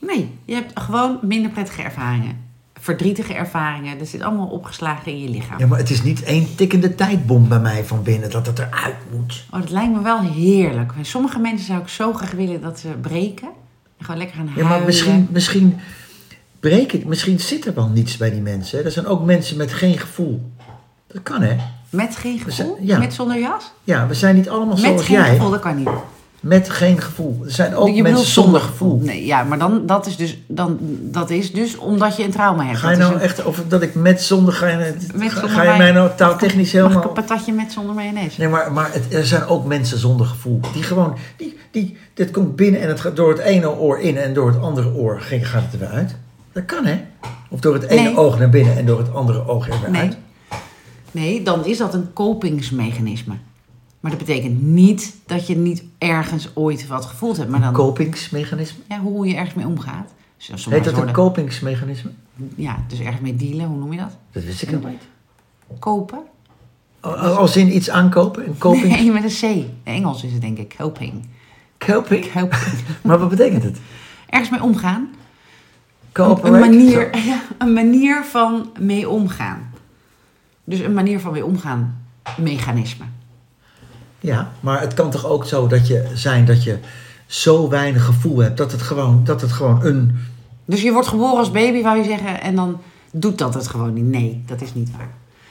Nee, 0.00 0.30
je 0.44 0.54
hebt 0.54 0.80
gewoon 0.80 1.18
minder 1.22 1.50
prettige 1.50 1.82
ervaringen. 1.82 2.48
Verdrietige 2.80 3.34
ervaringen. 3.34 3.98
Dat 3.98 4.08
zit 4.08 4.22
allemaal 4.22 4.46
opgeslagen 4.46 5.12
in 5.12 5.20
je 5.22 5.28
lichaam. 5.28 5.58
Ja, 5.58 5.66
maar 5.66 5.78
het 5.78 5.90
is 5.90 6.02
niet 6.02 6.22
één 6.22 6.54
tikkende 6.56 6.94
tijdbom 6.94 7.48
bij 7.48 7.58
mij 7.60 7.84
van 7.84 8.02
binnen 8.02 8.30
dat 8.30 8.46
het 8.46 8.58
eruit 8.58 8.96
moet. 9.16 9.44
Oh, 9.50 9.60
dat 9.60 9.70
lijkt 9.70 9.92
me 9.92 10.02
wel 10.02 10.20
heerlijk. 10.20 10.94
Bij 10.94 11.04
sommige 11.04 11.38
mensen 11.38 11.66
zou 11.66 11.80
ik 11.80 11.88
zo 11.88 12.12
graag 12.12 12.30
willen 12.30 12.60
dat 12.60 12.78
ze 12.78 12.88
breken. 12.88 13.48
En 13.98 14.04
gewoon 14.04 14.16
lekker 14.20 14.36
gaan 14.36 14.44
Ja, 14.46 14.52
huilen. 14.52 14.70
maar 14.76 14.86
misschien, 14.86 15.28
misschien 15.30 15.76
breek 16.60 16.92
ik, 16.92 17.04
misschien 17.04 17.40
zit 17.40 17.66
er 17.66 17.74
wel 17.74 17.88
niets 17.88 18.16
bij 18.16 18.30
die 18.30 18.40
mensen. 18.40 18.78
hè. 18.78 18.84
Er 18.84 18.90
zijn 18.90 19.06
ook 19.06 19.24
mensen 19.24 19.56
met 19.56 19.72
geen 19.72 19.98
gevoel. 19.98 20.50
Dat 21.06 21.22
kan 21.22 21.42
hè. 21.42 21.56
Met 21.90 22.16
geen 22.16 22.36
gevoel? 22.38 22.52
zijn- 22.76 22.86
ja. 22.86 22.98
Met 22.98 23.14
zonder 23.14 23.38
jas? 23.38 23.72
Ja, 23.84 24.06
we 24.06 24.14
zijn 24.14 24.34
niet 24.36 24.48
allemaal 24.48 24.74
Met 24.76 24.84
zoals 24.84 25.04
geen 25.04 25.16
jij. 25.16 25.30
gevoel, 25.30 25.50
dat 25.50 25.60
kan 25.60 25.76
niet. 25.76 25.88
Met 26.40 26.70
geen 26.70 27.00
gevoel. 27.00 27.40
Er 27.44 27.50
zijn 27.50 27.74
ook 27.74 27.88
Je 27.94 28.02
mensen 28.02 28.26
zonder 28.26 28.60
gevoel. 28.60 28.98
Nee, 29.02 29.26
ja, 29.26 29.42
maar 29.44 29.58
dan, 29.58 29.86
dat, 29.86 30.06
is 30.06 30.16
dus, 30.16 30.38
dan, 30.46 30.78
dat 31.00 31.30
is 31.30 31.52
dus 31.52 31.76
omdat 31.76 32.16
je 32.16 32.24
een 32.24 32.30
trauma 32.30 32.64
hebt. 32.64 32.78
Ga 32.78 32.90
je 32.90 32.96
Dat 32.96 33.06
nou 33.06 33.18
een- 33.20 33.24
echt 33.24 33.44
over 33.44 33.68
dat 33.68 33.82
ik 33.82 33.94
met 33.94 34.22
zonder 34.22 34.54
ga 34.54 34.66
je, 34.68 34.94
Met 35.14 35.32
ga, 35.32 35.40
zonder 35.40 35.50
ga 35.56 35.72
je 35.72 35.78
mij- 35.78 35.92
nou 35.92 36.10
taaltechnisch 36.16 36.72
Mag 36.72 36.82
ik 36.82 36.88
helemaal. 36.88 37.08
een 37.08 37.24
patatje 37.24 37.52
met 37.52 37.72
zonder 37.72 37.94
mayonaise? 37.94 38.40
Nee, 38.40 38.48
maar, 38.48 38.72
maar 38.72 38.92
het, 38.92 39.14
er 39.14 39.26
zijn 39.26 39.44
ook 39.46 39.64
mensen 39.66 39.98
zonder 39.98 40.26
gevoel. 40.26 40.60
Die 40.72 40.82
gewoon, 40.82 41.16
die, 41.36 41.56
die, 41.70 41.96
dit 42.14 42.30
komt 42.30 42.56
binnen 42.56 42.80
en 42.80 42.88
het 42.88 43.00
gaat 43.00 43.16
door 43.16 43.28
het 43.28 43.38
ene 43.38 43.70
oor 43.70 43.98
in 44.00 44.16
en 44.16 44.34
door 44.34 44.46
het 44.48 44.60
andere 44.60 44.94
oor 44.94 45.20
ging- 45.20 45.48
gaat 45.48 45.62
het 45.62 45.72
er 45.72 45.78
weer 45.78 45.88
uit. 45.88 46.16
Dat 46.52 46.64
kan 46.64 46.84
hè? 46.84 47.00
Of 47.48 47.60
door 47.60 47.74
het 47.74 47.84
ene 47.84 48.02
Nee. 48.02 48.16
oog 48.16 48.38
naar 48.38 48.50
binnen 48.50 48.76
en 48.76 48.86
door 48.86 48.98
het 48.98 49.14
andere 49.14 49.48
oog 49.48 49.68
er 49.68 49.80
weer 49.80 49.90
Nee. 49.90 50.00
uit. 50.00 50.16
Nee, 51.10 51.42
dan 51.42 51.64
is 51.66 51.78
dat 51.78 51.94
een 51.94 52.12
kopingsmechanisme. 52.12 53.34
Maar 54.00 54.10
dat 54.10 54.20
betekent 54.20 54.62
niet 54.62 55.16
dat 55.26 55.46
je 55.46 55.56
niet 55.56 55.84
ergens 55.98 56.48
ooit 56.54 56.86
wat 56.86 57.04
gevoeld 57.04 57.36
hebt. 57.36 57.48
Maar 57.48 57.58
Een 57.58 57.64
dan, 57.64 57.74
kopingsmechanisme. 57.74 58.82
ja, 58.88 59.00
hoe 59.00 59.26
je 59.26 59.34
ergens 59.34 59.54
mee 59.54 59.66
omgaat. 59.66 60.14
Dus 60.36 60.64
Heet 60.64 60.84
dat 60.84 60.96
een 60.98 61.12
kopingsmechanisme? 61.12 62.10
Ja, 62.54 62.84
dus 62.88 63.00
ergens 63.00 63.20
mee 63.20 63.36
dealen, 63.36 63.66
hoe 63.66 63.78
noem 63.78 63.92
je 63.92 63.98
dat? 63.98 64.16
Dat 64.32 64.44
wist 64.44 64.62
ik 64.62 64.70
nog 64.70 64.84
niet. 64.84 65.02
Kopen? 65.78 66.18
Als 67.00 67.56
in 67.56 67.74
iets 67.76 67.90
aankopen? 67.90 68.46
Een 68.46 68.58
koping? 68.58 68.88
Nee, 68.88 69.10
met 69.12 69.42
een 69.42 69.64
C. 69.64 69.64
Engels 69.88 70.24
is 70.24 70.32
het 70.32 70.40
denk 70.40 70.58
ik, 70.58 70.74
coping. 70.78 71.28
Koping? 71.78 72.32
Coping. 72.32 72.72
Maar 73.02 73.18
wat 73.18 73.28
betekent 73.28 73.62
het? 73.62 73.78
ergens 74.28 74.50
mee 74.50 74.62
omgaan. 74.62 75.00
Een, 75.00 76.12
Cooperate? 76.12 76.54
een, 76.54 76.60
manier, 76.60 77.16
ja, 77.30 77.42
een 77.58 77.72
manier 77.72 78.24
van 78.24 78.70
mee 78.80 79.08
omgaan. 79.08 79.70
Dus 80.64 80.78
een 80.78 80.94
manier 80.94 81.20
van 81.20 81.32
mee 81.32 81.44
omgaan 81.44 82.02
mechanisme. 82.38 83.04
Ja, 84.20 84.50
maar 84.60 84.80
het 84.80 84.94
kan 84.94 85.10
toch 85.10 85.26
ook 85.26 85.44
zo 85.44 85.66
dat 85.66 85.86
je 85.86 86.10
zijn 86.14 86.44
dat 86.44 86.62
je 86.62 86.78
zo 87.26 87.68
weinig 87.68 88.04
gevoel 88.04 88.38
hebt 88.38 88.56
dat 88.56 88.72
het 88.72 88.82
gewoon, 88.82 89.24
dat 89.24 89.40
het 89.40 89.52
gewoon 89.52 89.84
een. 89.84 90.18
Dus 90.64 90.82
je 90.82 90.92
wordt 90.92 91.08
geboren 91.08 91.38
als 91.38 91.50
baby, 91.50 91.82
wou 91.82 91.98
je 91.98 92.04
zeggen, 92.04 92.40
en 92.40 92.54
dan 92.54 92.80
doet 93.12 93.38
dat 93.38 93.54
het 93.54 93.68
gewoon 93.68 93.92
niet. 93.92 94.04
Nee, 94.04 94.42
dat 94.46 94.60
is 94.60 94.74
niet 94.74 94.90
waar. 94.96 95.10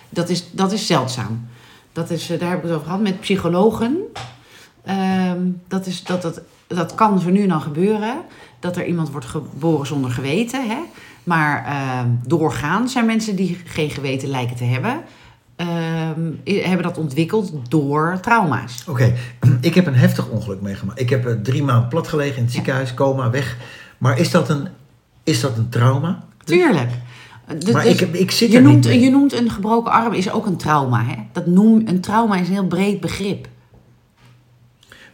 Dat 0.10 0.30
is, 0.30 0.50
dat 0.52 0.72
is 0.72 0.88
zeldzaam. 0.88 1.48
Dat 1.94 2.10
is, 2.10 2.30
eh, 2.30 2.40
daar 2.40 2.50
heb 2.50 2.58
ik 2.58 2.64
het 2.64 2.74
over 2.74 2.86
gehad 2.86 3.02
met 3.02 3.20
psychologen. 3.20 3.98
Ehm, 4.84 5.42
dat, 5.68 5.86
is, 5.86 6.04
dat, 6.04 6.22
dat, 6.22 6.42
dat 6.68 6.96
kan 6.96 7.20
zo 7.20 7.30
nu 7.30 7.42
en 7.42 7.50
dan 7.50 7.62
gebeuren. 7.62 8.22
Dat 8.60 8.78
er 8.78 8.86
iemand 8.86 9.12
wordt 9.12 9.26
geboren 9.26 9.88
zonder 9.88 10.12
geweten. 10.12 10.70
Hè? 10.70 10.78
Maar 11.24 11.66
ehm, 11.66 12.08
doorgaans 12.26 12.92
zijn 12.92 13.06
mensen 13.06 13.36
die 13.36 13.62
geen 13.66 13.90
geweten 13.90 14.30
lijken 14.30 14.56
te 14.56 14.64
hebben... 14.64 15.02
ehm, 15.60 16.32
hebben 16.63 16.84
dat 16.84 16.98
ontwikkeld 16.98 17.51
door 17.68 18.18
trauma's. 18.22 18.84
Oké, 18.88 19.13
ik 19.62 19.75
heb 19.75 19.88
een 19.88 19.96
heftig 19.96 20.28
ongeluk 20.30 20.62
meegemaakt. 20.62 21.00
Ik 21.00 21.10
heb 21.10 21.25
eh, 21.25 21.34
drie 21.44 21.63
maanden 21.63 21.88
plat 21.89 22.08
gelegen 22.08 22.38
in 22.38 22.44
het 22.44 22.51
ziekenhuis, 22.51 22.94
coma, 22.94 23.30
weg. 23.30 23.58
Maar 23.98 24.20
is 24.20 24.32
dat 24.32 24.50
een, 24.50 24.68
is 25.24 25.39
dat 25.42 25.58
een 25.58 25.70
trauma? 25.70 26.24
Tuurlijk. 26.44 26.89
Dus- 27.58 27.74
maar 27.74 27.84
dus 27.84 28.01
ik, 28.01 28.13
ik 28.13 28.32
zit 28.32 28.51
je, 28.51 28.58
er 28.58 28.63
noemt, 28.63 28.88
niet 28.88 29.04
je 29.04 29.10
noemt 29.10 29.34
een 29.34 29.50
gebroken 29.50 29.92
arm 29.92 30.13
is 30.13 30.32
ook 30.32 30.46
een 30.46 30.58
trauma. 30.58 31.04
Hè? 31.04 31.16
Dat 31.32 31.46
noem, 31.46 31.82
een 31.86 32.01
trauma 32.01 32.36
is 32.38 32.48
een 32.48 32.54
heel 32.54 32.68
breed 32.68 33.00
begrip. 33.00 33.48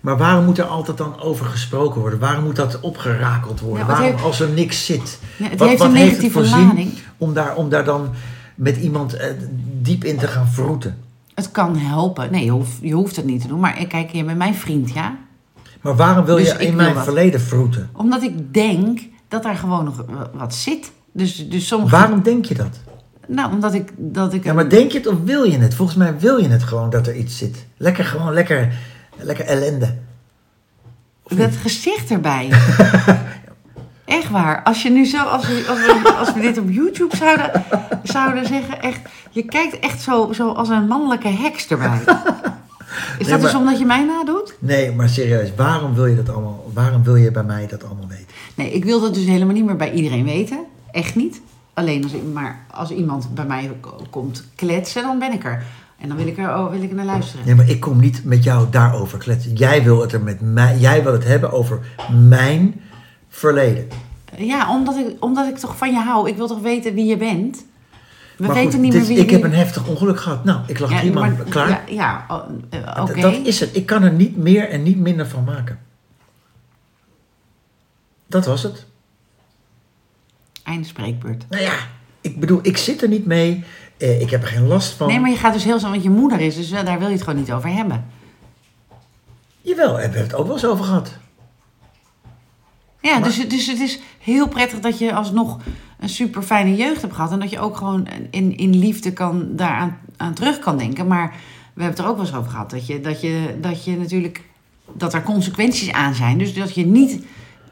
Maar 0.02 0.18
waarom 0.18 0.46
moet 0.46 0.58
er 0.58 0.66
altijd 0.66 0.98
dan 0.98 1.20
over 1.22 1.46
gesproken 1.46 2.02
worden? 2.02 2.20
Waarom 2.20 2.44
moet 2.44 2.56
dat 2.56 2.80
opgerakeld 2.80 3.60
worden? 3.60 3.88
Waarom 3.88 4.06
heeft- 4.06 4.24
als 4.24 4.40
er 4.40 4.50
niks 4.50 4.86
zit? 4.86 5.20
Ja, 5.38 5.48
het 5.50 5.60
Wat- 5.60 5.68
heeft 5.68 5.80
wat 5.82 5.90
een 5.90 5.96
heeft 5.96 6.08
negatieve 6.10 6.40
het 6.40 6.48
zin? 6.48 6.68
lading. 6.68 6.92
Om 7.18 7.34
daar, 7.34 7.56
om 7.56 7.70
daar 7.70 7.84
dan 7.86 8.10
met 8.56 8.78
iemand 8.78 9.14
eh, 9.14 9.30
diep 9.86 10.04
in 10.04 10.18
te 10.18 10.28
gaan 10.28 10.48
vroeten. 10.48 10.98
Het 11.34 11.52
kan 11.52 11.78
helpen. 11.78 12.32
Nee, 12.32 12.44
je 12.46 12.52
hoeft, 12.52 12.72
je 12.82 12.94
hoeft 12.94 13.16
het 13.16 13.26
niet 13.26 13.42
te 13.42 13.48
doen. 13.48 13.60
Maar 13.60 13.80
ik 13.82 13.88
kijk, 13.90 14.10
je 14.12 14.24
bent 14.24 14.38
mijn 14.38 14.56
vriend, 14.56 14.92
ja? 14.94 15.16
Maar 15.82 15.96
waarom 15.96 16.26
wil 16.26 16.36
Dus 16.36 16.52
je 16.52 16.58
in 16.58 16.76
mijn 16.76 16.94
wat. 16.94 17.04
verleden 17.04 17.42
vroeten? 17.42 17.90
Omdat 17.94 18.24
ik 18.24 18.54
denk 18.54 19.00
dat 19.28 19.44
daar 19.44 19.56
gewoon 19.56 19.84
nog 19.84 20.06
wat 20.34 20.54
zit. 20.56 20.92
Dus, 21.12 21.50
dus 21.50 21.68
sommige... 21.68 21.96
Waarom 21.96 22.22
denk 22.22 22.46
je 22.46 22.54
dat? 22.56 22.80
Nou, 23.28 23.52
omdat 23.54 23.74
ik... 23.74 23.92
Dat 23.98 24.34
ik 24.34 24.44
Ja, 24.44 24.54
maar 24.54 24.70
denk 24.70 24.92
je 24.92 24.98
het 24.98 25.08
of 25.08 25.16
wil 25.24 25.44
je 25.44 25.58
het? 25.58 25.76
Volgens 25.76 25.98
mij 25.98 26.20
wil 26.20 26.38
je 26.38 26.48
het 26.48 26.64
gewoon 26.64 26.90
dat 26.90 27.08
er 27.08 27.16
iets 27.16 27.38
zit. 27.38 27.66
Lekker 27.78 28.06
gewoon, 28.06 28.34
lekker, 28.34 28.74
lekker 29.18 29.46
ellende. 29.46 29.96
Of 31.24 31.38
Dat 31.38 31.50
niet? 31.50 31.58
gezicht 31.60 32.12
erbij. 32.12 32.50
Echt 34.06 34.30
waar. 34.30 34.64
Als 34.64 34.84
je 34.84 34.90
nu 34.90 35.06
zo, 35.06 35.18
als 35.24 35.48
we, 35.48 35.66
als 35.70 35.80
we, 35.80 36.14
als 36.20 36.34
we 36.34 36.40
dit 36.40 36.58
op 36.58 36.70
YouTube 36.70 37.16
zouden, 37.16 37.64
zouden 38.04 38.46
zeggen, 38.46 38.82
echt, 38.82 39.00
je 39.32 39.44
kijkt 39.44 39.80
echt 39.80 40.02
zo, 40.02 40.34
zo 40.34 40.52
als 40.52 40.70
een 40.70 40.88
mannelijke 40.88 41.28
heks 41.28 41.68
erbij. 41.68 42.00
Is 43.20 43.28
dat 43.28 43.42
dus 43.42 43.56
omdat 43.56 43.80
je 43.80 43.86
mij 43.86 44.04
nadoet? 44.06 44.56
Nee, 44.60 44.92
maar 44.92 45.10
serieus, 45.10 45.50
waarom 45.56 45.94
wil 45.94 46.06
je 46.06 46.16
dat 46.16 46.30
allemaal? 46.30 46.72
Waarom 46.74 47.04
wil 47.04 47.16
je 47.16 47.32
bij 47.32 47.44
mij 47.44 47.68
dat 47.68 47.84
allemaal 47.84 48.08
weten? 48.08 48.26
Nee, 48.56 48.72
ik 48.72 48.84
wil 48.86 49.02
dat 49.02 49.14
dus 49.14 49.26
helemaal 49.26 49.54
niet 49.54 49.66
meer 49.66 49.76
bij 49.76 49.92
iedereen 49.92 50.24
weten. 50.26 50.60
Echt 50.92 51.16
niet. 51.16 51.42
Alleen 51.74 52.04
als, 52.04 52.12
maar 52.34 52.60
als 52.72 52.92
iemand 52.92 53.36
bij 53.36 53.46
mij 53.46 53.72
ko- 53.82 54.02
komt 54.10 54.44
kletsen, 54.56 55.02
dan 55.04 55.20
ben 55.20 55.34
ik 55.34 55.44
er. 55.44 55.64
En 56.00 56.08
dan 56.08 56.18
wil 56.18 56.28
ik 56.28 56.38
er, 56.38 56.50
oh, 56.50 56.70
wil 56.72 56.82
ik 56.82 56.90
er 56.90 56.96
naar 56.96 57.06
luisteren. 57.06 57.46
Nee, 57.46 57.56
maar 57.56 57.70
ik 57.70 57.80
kom 57.80 58.00
niet 58.00 58.22
met 58.24 58.44
jou 58.44 58.68
daarover 58.72 59.18
kletsen. 59.18 59.54
Jij 59.54 59.84
wil 59.84 60.02
het 60.02 60.14
er 60.14 60.22
met 60.22 60.42
mij, 60.42 60.78
jij 60.78 61.04
wil 61.04 61.12
het 61.14 61.24
hebben 61.24 61.52
over 61.52 61.80
mijn 62.28 62.82
verleden. 63.36 63.88
Ja, 64.38 64.72
omdat 64.72 64.96
ik, 64.96 65.16
omdat 65.20 65.48
ik 65.48 65.58
toch 65.58 65.78
van 65.78 65.92
je 65.92 66.00
hou. 66.00 66.30
Ik 66.30 66.36
wil 66.36 66.48
toch 66.48 66.62
weten 66.62 66.94
wie 66.94 67.06
je 67.06 67.18
bent. 67.18 67.66
We 68.38 68.46
Maar 68.46 68.56
weten 68.56 68.72
goed, 68.72 68.82
niet 68.82 68.92
dit- 68.92 69.00
meer 69.02 69.10
wie 69.10 69.18
Ik 69.20 69.26
wie- 69.30 69.36
heb 69.36 69.44
een 69.44 69.54
heftig 69.58 69.88
ongeluk 69.88 70.20
gehad. 70.20 70.44
Nou, 70.44 70.60
ik 70.68 70.80
lag 70.80 70.92
Ja, 70.92 71.00
drie 71.00 71.12
maar- 71.12 71.28
maanden 71.30 71.50
klaar. 71.50 71.70
Ja, 71.70 71.82
ja 71.88 72.26
oh, 72.28 72.44
eh, 72.70 73.02
oké. 73.04 73.22
Dat 73.22 73.34
is 73.44 73.60
het. 73.60 73.76
Ik 73.76 73.86
kan 73.86 74.04
er 74.04 74.12
niet 74.12 74.38
meer 74.38 74.70
en 74.70 74.84
niet 74.84 74.98
minder 74.98 75.28
van 75.28 75.44
maken. 75.44 75.80
Dat 78.28 78.46
was 78.46 78.64
het. 78.64 78.86
Einde 80.64 80.88
spreekbeurt. 80.88 81.46
Nou 81.50 81.64
ja, 81.64 81.74
ik 82.22 82.40
bedoel, 82.40 82.60
ik 82.62 82.78
zit 82.78 83.02
er 83.02 83.08
niet 83.10 83.26
mee. 83.26 83.64
Eh, 83.98 84.22
ik 84.22 84.30
heb 84.30 84.42
er 84.42 84.48
geen 84.48 84.68
last 84.68 84.94
van. 84.94 85.08
Nee, 85.08 85.20
maar 85.20 85.30
je 85.30 85.38
gaat 85.38 85.54
dus 85.54 85.64
heel 85.64 85.80
zo, 85.80 85.90
want 85.90 86.04
je 86.04 86.10
moeder 86.10 86.40
is, 86.40 86.56
dus 86.56 86.70
daar 86.70 87.00
wil 87.00 87.08
je 87.08 87.14
het 87.14 87.24
gewoon 87.24 87.40
niet 87.40 87.52
over 87.52 87.70
hebben. 87.70 88.06
Jawel, 89.62 89.96
we 89.96 90.02
hebben 90.02 90.22
het 90.22 90.34
ook 90.34 90.46
wel 90.46 90.54
eens 90.56 90.66
over 90.66 90.86
gehad. 90.86 91.18
Ja, 93.06 93.14
Maar- 93.20 93.24
dus, 93.24 93.38
het- 93.38 93.50
dus 93.50 93.68
het 93.68 93.80
is 93.80 94.00
heel 94.20 94.48
prettig 94.48 94.80
dat 94.80 95.00
je 95.00 95.14
alsnog 95.14 95.60
een 96.00 96.10
super 96.10 96.42
fijne 96.42 96.76
jeugd 96.76 97.02
hebt 97.02 97.14
gehad. 97.14 97.32
En 97.32 97.40
dat 97.40 97.50
je 97.50 97.60
ook 97.60 97.78
gewoon 97.78 98.08
in, 98.32 98.58
in 98.58 98.76
liefde 98.80 99.14
kan, 99.14 99.48
daaraan 99.52 99.98
aan 100.18 100.34
terug 100.34 100.60
kan 100.60 100.78
denken. 100.78 101.08
Maar 101.08 101.28
we 101.74 101.82
hebben 101.84 101.90
het 101.90 102.00
er 102.00 102.06
ook 102.08 102.16
wel 102.18 102.26
eens 102.26 102.36
over 102.36 102.52
gehad. 102.52 102.70
Dat 102.70 102.88
je, 102.88 103.00
dat 103.02 103.22
je, 103.22 103.58
dat 103.62 103.86
je 103.86 103.98
natuurlijk, 103.98 104.42
dat 104.94 105.14
er 105.14 105.24
consequenties 105.24 105.92
aan 105.92 106.14
zijn. 106.16 106.38
Dus 106.38 106.54
dat 106.54 106.76
je 106.76 106.86
niet 106.86 107.24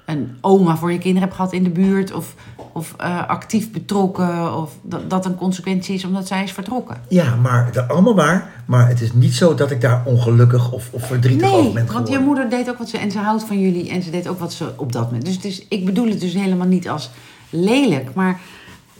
een 0.06 0.38
oma 0.42 0.76
voor 0.78 0.92
je 0.92 0.98
kinderen 0.98 1.22
hebt 1.24 1.36
gehad 1.36 1.54
in 1.54 1.64
de 1.64 1.70
buurt. 1.70 2.12
Of, 2.14 2.36
of 2.74 2.94
eh, 2.98 3.28
actief 3.28 3.72
betrokken. 3.72 4.58
Of 4.58 4.72
dat, 4.82 5.10
dat 5.10 5.26
een 5.26 5.36
consequentie 5.36 5.96
is 5.96 6.06
omdat 6.06 6.28
zij 6.28 6.44
is 6.44 6.52
vertrokken. 6.52 6.98
Ja, 7.10 7.36
maar 7.36 7.70
dat 7.72 7.88
allemaal 7.90 8.16
waar. 8.16 8.52
Maar 8.66 8.88
het 8.88 9.02
is 9.02 9.14
niet 9.14 9.34
zo 9.36 9.56
dat 9.56 9.72
ik 9.72 9.82
daar 9.82 10.02
ongelukkig 10.06 10.72
of, 10.72 10.90
of 10.92 11.06
verdrietig 11.08 11.48
over 11.52 11.64
Nee, 11.64 11.74
ben 11.74 11.86
want 11.86 12.08
je 12.08 12.14
geworden. 12.16 12.24
moeder 12.26 12.50
deed 12.50 12.70
ook 12.70 12.78
wat 12.78 12.90
ze... 12.90 12.98
En 12.98 13.12
ze 13.12 13.20
houdt 13.20 13.44
van 13.44 13.60
jullie 13.60 13.90
en 13.90 14.02
ze 14.04 14.10
deed 14.10 14.28
ook 14.28 14.40
wat 14.40 14.54
ze 14.54 14.74
op 14.78 14.92
dat 14.92 15.04
moment... 15.06 15.26
Dus 15.26 15.36
het 15.36 15.46
is, 15.46 15.66
ik 15.68 15.86
bedoel 15.86 16.10
het 16.10 16.20
dus 16.20 16.34
helemaal 16.34 16.68
niet 16.68 16.90
als 16.90 17.10
lelijk, 17.50 18.14
maar... 18.14 18.40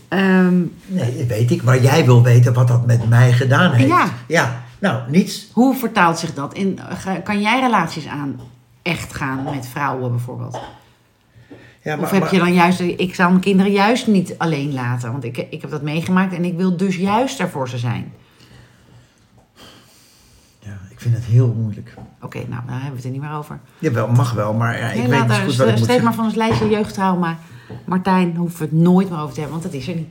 ehm, 0.08 0.58
Nee, 0.86 1.18
dat 1.18 1.28
weet 1.28 1.52
ik. 1.52 1.64
Maar 1.64 1.82
jij 1.82 2.06
wil 2.06 2.24
weten 2.24 2.54
wat 2.54 2.68
dat 2.68 2.86
met 2.86 3.10
mij 3.10 3.32
gedaan 3.34 3.72
heeft. 3.72 3.90
Ja. 3.90 4.06
Ja, 4.28 4.64
nou, 4.80 5.02
niets. 5.12 5.48
hoe 5.52 5.76
vertaalt 5.76 6.20
zich 6.20 6.34
dat? 6.34 6.54
In, 6.54 6.80
ga- 6.90 7.16
kan 7.20 7.42
jij 7.42 7.60
relaties 7.60 8.08
aan 8.08 8.40
echt 8.82 9.14
gaan 9.14 9.44
met 9.44 9.68
vrouwen 9.72 10.12
bijvoorbeeld? 10.12 10.60
Ja, 11.84 11.98
of 11.98 12.12
heb 12.12 12.28
je 12.28 12.38
dan 12.38 12.54
juist... 12.54 12.80
Ik 12.80 13.16
zou 13.16 13.30
mijn 13.30 13.42
kinderen 13.42 13.72
juist 13.72 14.08
niet 14.08 14.36
alleen 14.38 14.74
laten. 14.74 15.12
Want 15.12 15.24
ik, 15.24 15.38
ik 15.38 15.62
heb 15.62 15.70
dat 15.70 15.82
meegemaakt 15.82 16.34
en 16.34 16.46
ik 16.46 16.58
wil 16.58 16.78
dus 16.78 16.96
juist 16.96 17.40
er 17.40 17.50
voor 17.50 17.70
ze 17.70 17.78
zijn. 17.78 18.14
Ja, 20.60 20.78
ik 20.90 21.00
vind 21.00 21.16
het 21.16 21.24
heel 21.24 21.56
moeilijk. 21.58 21.94
Oké, 22.22 22.38
nou, 22.38 22.62
daar 22.68 22.82
hebben 22.82 22.90
we 22.90 22.96
het 22.96 23.06
er 23.06 23.12
niet 23.12 23.22
meer 23.22 23.34
over. 23.34 23.60
Jawel, 23.80 24.08
mag 24.08 24.34
wel, 24.34 24.54
maar 24.54 24.78
ja, 24.78 24.88
ik 24.88 24.98
Nee, 24.98 25.08
weet 25.08 25.28
niet 25.28 25.38
goed 25.38 25.56
wat 25.56 25.68
ik 25.68 25.78
moet 25.78 26.02
maar 26.02 26.14
van 26.14 26.26
ons 26.26 26.36
lijstje 26.36 26.70
jeugdtrauma. 26.70 27.38
Martijn, 27.86 28.36
hoeven 28.36 28.60
we 28.60 28.64
het 28.64 28.74
nooit 28.74 29.10
meer 29.10 29.20
over 29.20 29.34
te 29.34 29.40
hebben, 29.40 29.60
want 29.60 29.72
dat 29.72 29.82
is 29.82 29.88
er 29.88 29.96
niet. 29.96 30.10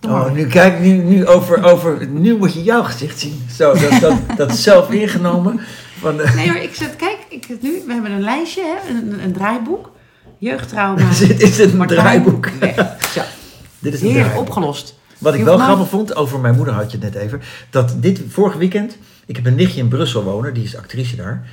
Maar. 0.00 0.24
Oh, 0.24 0.32
nu 0.32 0.46
kijk, 0.46 0.80
nu, 0.80 0.96
nu, 0.96 1.26
over, 1.26 1.64
over, 1.64 2.08
nu 2.08 2.36
moet 2.36 2.54
je 2.54 2.62
jouw 2.62 2.82
gezicht 2.82 3.18
zien. 3.18 3.46
Zo, 3.50 3.72
dat, 3.72 4.00
dat, 4.00 4.36
dat 4.36 4.52
is 4.52 4.62
zelf 4.62 4.90
ingenomen. 4.90 5.60
Van, 5.98 6.16
Nee 6.16 6.50
hoor, 6.50 6.60
ik 6.62 6.74
zet, 6.74 6.96
kijk, 6.96 7.18
ik 7.28 7.48
nu, 7.60 7.82
we 7.86 7.92
hebben 7.92 8.10
een 8.10 8.20
lijstje, 8.20 8.62
hè, 8.62 8.94
een, 8.94 9.24
een 9.24 9.32
draaiboek. 9.32 9.92
Jeugdtrauma. 10.44 11.00
Het- 11.08 11.40
is 11.42 11.58
het 11.58 11.74
Martijn, 11.74 11.98
draaiboek? 12.00 12.48
Zo, 13.12 13.20
dit 13.78 13.94
is 13.94 14.00
een 14.00 14.06
heerlijk 14.06 14.24
draaiboek. 14.26 14.38
opgelost. 14.38 14.98
Wat 15.18 15.34
ik 15.34 15.44
wel 15.44 15.58
grappig 15.58 15.88
vond, 15.88 16.16
over 16.16 16.40
mijn 16.40 16.54
moeder 16.54 16.74
had 16.74 16.90
je 16.92 16.98
het 16.98 17.12
net 17.14 17.22
even. 17.22 17.40
Dat 17.70 17.94
dit 17.96 18.20
vorige 18.28 18.58
weekend, 18.58 18.96
ik 19.26 19.36
heb 19.36 19.46
een 19.46 19.54
nichtje 19.54 19.80
in 19.80 19.88
Brussel 19.88 20.22
wonen, 20.22 20.54
die 20.54 20.64
is 20.64 20.76
actrice 20.76 21.16
daar. 21.16 21.46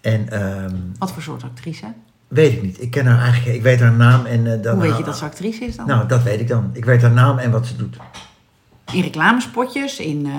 En 0.00 0.28
ehm, 0.30 0.74
Wat 0.98 1.12
voor 1.12 1.22
soort 1.22 1.42
actrice? 1.42 1.84
weet 2.28 2.52
ik 2.52 2.62
niet, 2.62 2.82
ik 2.82 2.90
ken 2.90 3.06
haar 3.06 3.20
eigenlijk, 3.22 3.56
ik 3.56 3.62
weet 3.62 3.80
haar 3.80 3.92
naam 3.92 4.24
en 4.26 4.62
dan. 4.62 4.74
Hoe 4.74 4.82
weet 4.88 4.96
je 4.96 5.04
dat 5.04 5.16
ze 5.18 5.24
actrice 5.24 5.64
is 5.64 5.76
dan? 5.76 5.86
Nou, 5.86 6.08
dat 6.08 6.22
weet 6.22 6.40
ik 6.40 6.48
dan. 6.48 6.70
Ik 6.72 6.84
weet 6.84 7.02
haar 7.02 7.10
naam 7.12 7.38
en 7.38 7.50
wat 7.50 7.66
ze 7.66 7.76
doet. 7.76 7.96
In 8.92 9.02
reclamespotjes, 9.02 9.98
in... 9.98 10.26
eh, 10.26 10.32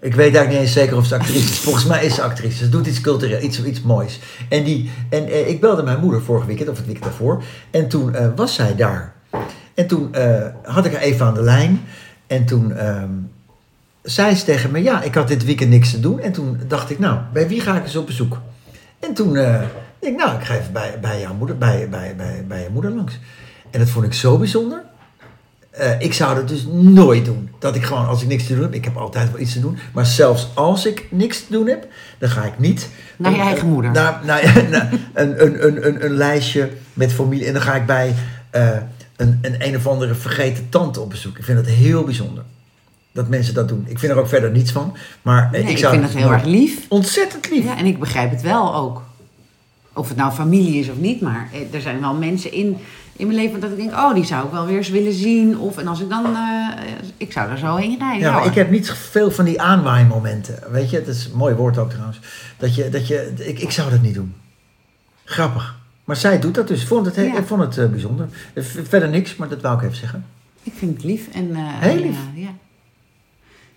Ik 0.00 0.14
weet 0.14 0.34
eigenlijk 0.34 0.48
niet 0.48 0.60
eens 0.60 0.72
zeker 0.72 0.96
of 0.96 1.06
ze 1.06 1.14
actrice 1.14 1.50
is. 1.50 1.58
Volgens 1.68 1.86
mij 1.86 2.04
is 2.04 2.14
ze 2.14 2.22
actrice. 2.22 2.56
Ze 2.56 2.68
doet 2.68 2.86
iets 2.86 3.00
cultureel, 3.00 3.42
iets, 3.42 3.64
iets 3.64 3.82
moois. 3.82 4.20
En, 4.48 4.64
die, 4.64 4.90
en 5.08 5.26
eh, 5.26 5.48
ik 5.48 5.60
belde 5.60 5.82
mijn 5.82 6.00
moeder 6.00 6.22
vorige 6.22 6.46
weekend, 6.46 6.68
of 6.68 6.76
het 6.76 6.86
weekend 6.86 7.06
daarvoor. 7.06 7.42
En 7.70 7.88
toen 7.88 8.14
eh, 8.14 8.28
was 8.36 8.54
zij 8.54 8.76
daar. 8.76 9.14
En 9.74 9.86
toen 9.86 10.14
eh, 10.14 10.46
had 10.62 10.84
ik 10.84 10.92
haar 10.92 11.02
even 11.02 11.26
aan 11.26 11.34
de 11.34 11.42
lijn. 11.42 11.80
En 12.26 12.44
toen 12.44 12.72
ehm, 12.72 13.10
zei 14.02 14.34
ze 14.34 14.44
tegen 14.44 14.70
me, 14.70 14.82
ja, 14.82 15.02
ik 15.02 15.14
had 15.14 15.28
dit 15.28 15.44
weekend 15.44 15.70
niks 15.70 15.90
te 15.90 16.00
doen. 16.00 16.20
En 16.20 16.32
toen 16.32 16.60
dacht 16.68 16.90
ik, 16.90 16.98
nou, 16.98 17.18
bij 17.32 17.48
wie 17.48 17.60
ga 17.60 17.76
ik 17.76 17.82
eens 17.82 17.96
op 17.96 18.06
bezoek? 18.06 18.40
En 18.98 19.14
toen 19.14 19.36
eh, 19.36 19.52
dacht 19.52 19.72
ik, 19.98 20.16
nou, 20.16 20.38
ik 20.38 20.44
ga 20.44 20.54
even 20.54 20.72
bij, 20.72 20.98
bij, 21.00 21.20
jouw 21.20 21.34
moeder, 21.34 21.58
bij, 21.58 21.88
bij, 21.88 22.16
bij, 22.16 22.44
bij 22.48 22.62
je 22.62 22.68
moeder 22.72 22.90
langs. 22.90 23.18
En 23.70 23.78
dat 23.78 23.88
vond 23.88 24.04
ik 24.04 24.12
zo 24.12 24.38
bijzonder. 24.38 24.82
Eh, 25.70 26.00
ik 26.00 26.14
zou 26.14 26.34
dat 26.34 26.48
dus 26.48 26.66
nooit 26.70 27.24
doen. 27.24 27.50
Dat 27.58 27.74
ik 27.76 27.82
gewoon, 27.84 28.06
als 28.06 28.22
ik 28.22 28.28
niks 28.28 28.46
te 28.46 28.54
doen 28.54 28.62
heb, 28.62 28.74
ik 28.74 28.84
heb 28.84 28.96
altijd 28.96 29.30
wel 29.32 29.40
iets 29.40 29.52
te 29.52 29.60
doen. 29.60 29.78
Maar 29.92 30.06
zelfs 30.06 30.48
als 30.54 30.86
ik 30.86 31.06
niks 31.10 31.38
te 31.38 31.52
doen 31.52 31.66
heb, 31.66 31.86
dan 32.18 32.28
ga 32.28 32.42
ik 32.42 32.58
niet... 32.58 32.88
Naar 33.16 33.30
je 33.32 33.38
een- 33.38 33.44
eigen 33.44 33.68
moeder. 33.68 33.90
Naar, 33.90 34.20
naar, 34.24 34.42
naar 34.70 34.92
een, 35.14 35.44
een, 35.44 35.66
een, 35.66 35.86
een, 35.86 36.04
een 36.04 36.10
lijstje 36.12 36.70
met 36.94 37.12
familie. 37.12 37.46
En 37.46 37.52
dan 37.52 37.62
ga 37.62 37.74
ik 37.74 37.86
bij 37.86 38.14
eh, 38.50 38.68
een, 39.16 39.38
een 39.42 39.54
een 39.58 39.76
of 39.76 39.86
andere 39.86 40.14
vergeten 40.14 40.68
tante 40.68 41.00
op 41.00 41.10
bezoek. 41.10 41.38
Ik 41.38 41.44
vind 41.44 41.58
het 41.58 41.68
heel 41.68 42.04
bijzonder. 42.04 42.42
Dat 43.12 43.28
mensen 43.28 43.54
dat 43.54 43.68
doen. 43.68 43.84
Ik 43.88 43.98
vind 43.98 44.12
er 44.12 44.18
ook 44.18 44.28
verder 44.28 44.50
niets 44.50 44.72
van. 44.72 44.96
Maar 45.22 45.44
eh, 45.44 45.50
nee, 45.50 45.62
ik 45.62 45.68
ik, 45.68 45.78
zou 45.78 45.92
vind 45.92 46.04
het 46.04 46.12
dat 46.12 46.22
heel 46.22 46.32
erg 46.32 46.44
lief. 46.44 46.78
Ontzettend 46.88 47.50
lief. 47.50 47.64
Ja, 47.64 47.78
en 47.78 47.86
ik 47.86 47.98
begrijp 47.98 48.30
het 48.30 48.42
wel 48.42 48.74
ook. 48.74 49.02
Of 49.92 50.08
het 50.08 50.16
nou 50.16 50.32
familie 50.32 50.80
is 50.80 50.88
of 50.88 50.96
niet, 50.96 51.20
maar 51.20 51.48
er 51.72 51.80
zijn 51.80 52.00
wel 52.00 52.14
mensen 52.14 52.52
in, 52.52 52.76
in 53.20 53.26
mijn 53.26 53.38
leven 53.38 53.60
dat 53.60 53.70
ik 53.70 53.76
denk, 53.76 53.92
oh, 53.92 54.14
die 54.14 54.24
zou 54.24 54.44
ik 54.46 54.50
wel 54.52 54.66
weer 54.66 54.76
eens 54.76 54.88
willen 54.88 55.12
zien. 55.12 55.58
Of, 55.58 55.78
en 55.78 55.86
als 55.86 56.00
ik 56.00 56.08
dan, 56.08 56.24
eh, 56.36 56.68
ik 57.16 57.32
zou 57.32 57.48
daar 57.48 57.58
zo 57.58 57.76
heen 57.76 57.98
rijden. 57.98 58.20
Ja, 58.20 58.30
maar 58.30 58.40
hoor. 58.40 58.48
ik 58.50 58.54
heb 58.56 58.70
niet 58.70 58.90
veel 58.90 59.30
van 59.30 59.44
die 59.44 59.60
aanwaaimomenten. 59.60 60.62
Weet 60.70 60.90
je, 60.90 60.96
het 60.96 61.06
is 61.06 61.24
een 61.26 61.36
mooi 61.36 61.54
woord 61.54 61.78
ook 61.78 61.90
trouwens. 61.90 62.20
Dat 62.56 62.74
je, 62.74 62.88
dat 62.88 63.06
je, 63.06 63.32
ik, 63.38 63.58
ik 63.58 63.70
zou 63.70 63.90
dat 63.90 64.02
niet 64.02 64.14
doen. 64.14 64.34
Grappig. 65.24 65.78
Maar 66.04 66.16
zij 66.16 66.40
doet 66.40 66.54
dat 66.54 66.68
dus. 66.68 66.80
Ik 66.82 66.88
vond 66.88 67.06
het, 67.06 67.14
Ja. 67.14 67.36
ik 67.38 67.46
vond 67.46 67.60
het 67.60 67.78
eh, 67.78 67.86
bijzonder. 67.86 68.28
Eh, 68.54 68.64
Verder 68.64 69.08
niks, 69.08 69.36
maar 69.36 69.48
dat 69.48 69.60
wou 69.60 69.76
ik 69.78 69.82
even 69.84 69.96
zeggen. 69.96 70.24
Ik 70.62 70.72
vind 70.76 70.94
het 70.94 71.04
lief. 71.04 71.28
En, 71.28 71.54
Heel 71.54 71.96
lief. 72.02 72.18
ja. 72.34 72.50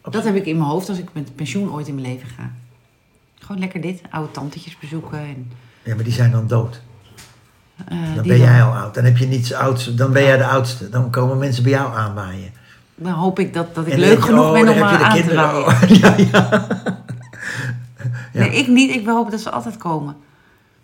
Dat 0.10 0.24
heb 0.24 0.36
ik 0.36 0.46
in 0.46 0.58
mijn 0.58 0.70
hoofd 0.70 0.90
als 0.90 0.98
ik 0.98 1.08
met 1.14 1.36
pensioen 1.36 1.72
ooit 1.72 1.88
in 1.88 1.96
mijn 1.96 2.08
leven 2.08 2.28
ga. 2.38 2.52
Gewoon 3.40 3.60
lekker 3.60 3.82
dit, 3.82 4.02
oude 4.10 4.32
tantetjes 4.32 4.78
bezoeken. 4.80 5.20
En, 5.20 5.52
Ja, 5.84 5.96
maar 5.96 6.04
die 6.04 6.14
zijn 6.14 6.32
dan 6.32 6.48
dood. 6.48 6.82
Eh, 7.88 8.16
Dan 8.16 8.28
ben 8.28 8.38
jij 8.38 8.64
al 8.64 8.76
oud. 8.76 8.94
Dan 8.94 9.04
heb 9.04 9.18
je 9.18 9.26
niets 9.26 9.54
ouds. 9.54 9.96
Dan 9.96 10.12
ben 10.12 10.24
jij 10.24 10.38
de 10.38 10.46
oudste. 10.46 10.90
Dan 10.90 11.10
komen 11.10 11.38
mensen 11.38 11.64
bij 11.64 11.72
jou 11.72 11.96
aanwaaien. 11.96 12.52
Dan 12.96 13.14
hoop 13.14 13.40
ik 13.40 13.54
dat, 13.54 13.76
dat 13.76 13.88
ik 13.88 13.94
En 13.94 14.00
leuk 14.00 14.10
denk 14.10 14.24
genoeg 14.24 14.46
oh, 14.46 14.52
ben 14.52 14.62
om 14.62 14.68
heb 14.68 14.90
je 14.90 14.98
de 14.98 15.04
aan 15.04 15.14
kinderen. 15.14 15.66
Oh, 15.66 15.82
ja, 16.02 16.16
ja. 16.18 16.68
Ja. 18.32 18.40
Nee, 18.40 18.50
ik 18.50 18.68
niet. 18.68 18.96
Ik 18.96 19.06
hopen 19.06 19.32
dat 19.32 19.42
ze 19.42 19.50
altijd 19.50 19.78
komen. 19.78 20.16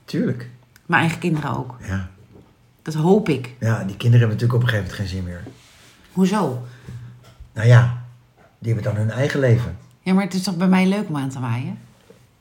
Tuurlijk. 0.06 0.50
Mijn 0.86 1.02
eigen 1.02 1.20
kinderen 1.20 1.58
ook. 1.58 1.76
Ja. 1.88 2.08
Dat 2.82 2.94
hoop 2.94 3.30
ik. 3.30 3.56
ja, 3.60 3.84
die 3.84 3.98
kinderen 3.98 4.28
hebben 4.28 4.28
natuurlijk 4.28 4.54
op 4.54 4.62
een 4.62 4.68
gegeven 4.68 4.92
moment 4.92 4.94
geen 4.94 5.08
zin 5.08 5.24
meer. 5.24 5.44
Hoezo? 6.12 6.66
Nou 7.54 7.68
ja, 7.68 8.02
die 8.60 8.74
hebben 8.74 8.94
dan 8.94 9.02
hun 9.02 9.12
eigen 9.12 9.40
leven. 9.40 9.78
Ja, 10.02 10.14
maar 10.14 10.24
het 10.24 10.34
is 10.34 10.44
toch 10.44 10.58
bij 10.58 10.68
mij 10.68 10.88
leuk 10.88 11.08
om 11.08 11.18
aan 11.18 11.30
te 11.30 11.40
waaien? 11.40 11.78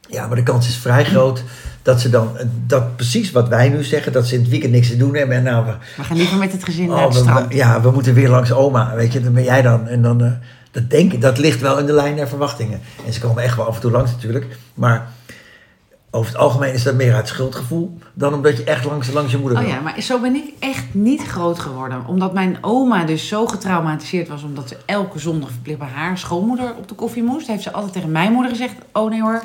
Ja, 0.08 0.26
maar 0.26 0.36
de 0.36 0.42
kans 0.42 0.68
is 0.68 0.76
vrij 0.76 1.04
groot 1.04 1.42
dat 1.82 2.00
ze 2.00 2.10
dan, 2.10 2.28
dat 2.66 2.96
precies 2.96 3.30
wat 3.32 3.48
wij 3.48 3.68
nu 3.68 3.84
zeggen, 3.84 4.12
dat 4.12 4.26
ze 4.26 4.34
in 4.34 4.40
het 4.40 4.48
weekend 4.50 4.72
niks 4.72 4.88
te 4.88 4.96
doen 4.96 5.14
hebben. 5.16 5.36
En 5.36 5.42
nou, 5.42 5.64
we, 5.66 5.72
We 5.96 6.02
gaan 6.04 6.16
liever 6.16 6.38
met 6.38 6.52
het 6.52 6.64
gezin 6.64 6.88
naar 6.88 6.96
oh, 6.96 7.04
het 7.04 7.12
we- 7.14 7.18
strand. 7.18 7.48
we- 7.48 7.54
ja, 7.54 7.80
we 7.80 7.90
moeten 7.90 8.14
weer 8.14 8.28
langs 8.28 8.52
oma, 8.52 8.94
weet 8.94 9.12
je, 9.12 9.20
dan 9.20 9.32
ben 9.32 9.44
jij 9.44 9.62
dan. 9.62 9.86
En 9.86 10.02
dan, 10.02 10.24
eh, 10.24 10.32
dat 10.70 10.90
denk 10.90 11.12
ik, 11.12 11.20
dat 11.20 11.38
ligt 11.38 11.60
wel 11.60 11.78
in 11.78 11.86
de 11.86 11.92
lijn 11.92 12.16
der 12.16 12.28
verwachtingen. 12.28 12.80
En 13.06 13.12
ze 13.12 13.20
komen 13.20 13.42
echt 13.42 13.56
wel 13.56 13.66
af 13.66 13.74
en 13.74 13.80
toe 13.80 13.90
langs 13.90 14.10
natuurlijk. 14.10 14.46
Maar 14.74 15.08
over 16.10 16.32
het 16.32 16.40
algemeen 16.40 16.72
is 16.72 16.82
dat 16.82 16.94
meer 16.94 17.14
uit 17.14 17.28
schuldgevoel 17.28 17.98
dan 18.14 18.34
omdat 18.34 18.56
je 18.56 18.64
echt 18.64 18.84
langs, 18.84 19.12
langs 19.12 19.32
je 19.32 19.38
moeder 19.38 19.58
Oh 19.58 19.64
wil. 19.64 19.72
ja, 19.74 19.80
maar 19.80 20.00
zo 20.00 20.20
ben 20.20 20.34
ik 20.34 20.52
echt 20.58 20.84
niet 20.94 21.22
groot 21.26 21.58
geworden. 21.58 22.06
Omdat 22.06 22.32
mijn 22.32 22.58
oma 22.60 23.04
dus 23.04 23.28
zo 23.28 23.46
getraumatiseerd 23.46 24.28
was... 24.28 24.42
omdat 24.42 24.68
ze 24.68 24.76
elke 24.86 25.18
zondag 25.18 25.50
verplicht 25.50 25.78
bij 25.78 25.88
haar 25.88 26.18
schoonmoeder 26.18 26.74
op 26.78 26.88
de 26.88 26.94
koffie 26.94 27.22
moest... 27.22 27.46
heeft 27.46 27.62
ze 27.62 27.72
altijd 27.72 27.92
tegen 27.92 28.10
mijn 28.10 28.32
moeder 28.32 28.50
gezegd... 28.50 28.74
oh 28.92 29.10
nee 29.10 29.20
hoor, 29.22 29.42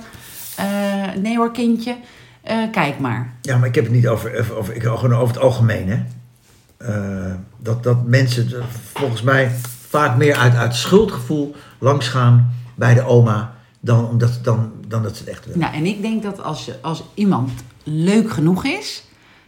eh, 0.56 1.22
nee 1.22 1.38
hoor 1.38 1.52
kindje, 1.52 1.96
eh, 2.42 2.58
kijk 2.72 3.00
maar. 3.00 3.34
Ja, 3.42 3.58
maar 3.58 3.68
ik 3.68 3.76
heb 3.76 3.84
het 3.84 3.94
niet 3.94 4.08
over, 4.08 4.39
over, 4.39 4.56
over, 4.56 4.76
ik, 4.76 4.82
gewoon 4.82 5.13
over 5.13 5.34
het 5.34 5.44
algemeen, 5.44 5.89
hè. 5.89 6.04
Eh, 6.78 7.34
dat, 7.58 7.84
dat 7.84 8.06
mensen 8.06 8.63
volgens 8.94 9.22
mij 9.22 9.52
vaak 9.88 10.18
meer 10.18 10.36
uit, 10.36 10.56
uit 10.56 10.76
schuldgevoel 10.76 11.56
langsgaan 11.80 12.54
bij 12.76 12.94
de 12.94 13.04
oma 13.04 13.54
dan, 13.80 14.10
omdat, 14.10 14.39
dan, 14.44 14.72
dan 14.88 15.04
dat 15.04 15.18
ze 15.18 15.24
het 15.24 15.32
echt 15.32 15.46
willen. 15.46 15.60
Nou, 15.60 15.74
en 15.74 15.86
ik 15.86 16.02
denk 16.02 16.24
dat 16.24 16.44
als, 16.44 16.72
als 16.82 17.04
iemand 17.13 17.52
leuk 17.84 18.32
genoeg 18.32 18.66
is... 18.66 19.04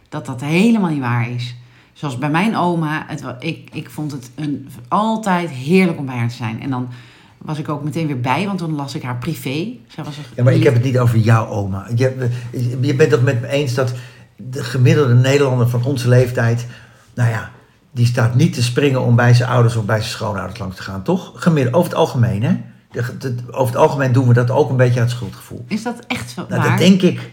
dat 0.08 0.26
dat 0.26 0.40
helemaal 0.40 0.90
niet 0.90 1.00
waar 1.00 1.30
is. 1.30 1.54
Zoals 1.92 2.18
bij 2.18 2.30
mijn 2.30 2.56
oma, 2.56 3.04
het, 3.06 3.24
ik, 3.38 3.68
ik 3.72 3.90
vond 3.90 4.12
het 4.12 4.30
een, 4.34 4.68
altijd 4.88 5.50
heerlijk 5.50 5.98
om 5.98 6.06
bij 6.06 6.16
haar 6.16 6.28
te 6.28 6.34
zijn. 6.34 6.62
En 6.62 6.70
dan 6.70 6.88
was 7.38 7.58
ik 7.58 7.68
ook 7.68 7.82
meteen 7.82 8.06
weer 8.06 8.20
bij, 8.20 8.46
want 8.46 8.58
toen 8.58 8.74
las 8.74 8.94
ik 8.94 9.02
haar 9.02 9.16
privé. 9.16 9.68
Zij 9.88 10.04
was 10.04 10.16
Ja, 10.34 10.42
maar 10.42 10.52
ik 10.52 10.62
heb 10.62 10.74
het 10.74 10.82
niet 10.82 10.98
over 10.98 11.18
jouw 11.18 11.46
oma. 11.48 11.86
Je, 11.94 12.28
je 12.80 12.94
bent 12.94 13.10
het 13.10 13.22
met 13.22 13.40
me 13.40 13.48
eens 13.48 13.74
dat 13.74 13.92
de 14.36 14.64
gemiddelde 14.64 15.14
Nederlander 15.14 15.68
van 15.68 15.84
onze 15.84 16.08
leeftijd, 16.08 16.66
nou 17.14 17.30
ja, 17.30 17.50
die 17.90 18.06
staat 18.06 18.34
niet 18.34 18.54
te 18.54 18.62
springen 18.62 19.00
om 19.00 19.16
bij 19.16 19.34
zijn 19.34 19.48
ouders 19.50 19.76
of 19.76 19.84
bij 19.84 19.98
zijn 19.98 20.10
schoonouders 20.10 20.58
langs 20.58 20.76
te 20.76 20.82
gaan, 20.82 21.02
toch? 21.02 21.32
Gemiddeld, 21.34 21.74
over 21.74 21.90
het 21.90 21.98
algemeen, 21.98 22.42
hè? 22.42 22.56
Over 23.50 23.66
het 23.66 23.76
algemeen 23.76 24.12
doen 24.12 24.28
we 24.28 24.34
dat 24.34 24.50
ook 24.50 24.70
een 24.70 24.76
beetje 24.76 25.00
uit 25.00 25.10
schuldgevoel. 25.10 25.64
Is 25.68 25.82
dat 25.82 25.98
echt 26.06 26.30
zo 26.30 26.44
Nou, 26.48 26.60
waar? 26.60 26.68
dat 26.70 26.78
denk 26.78 27.02
ik. 27.02 27.30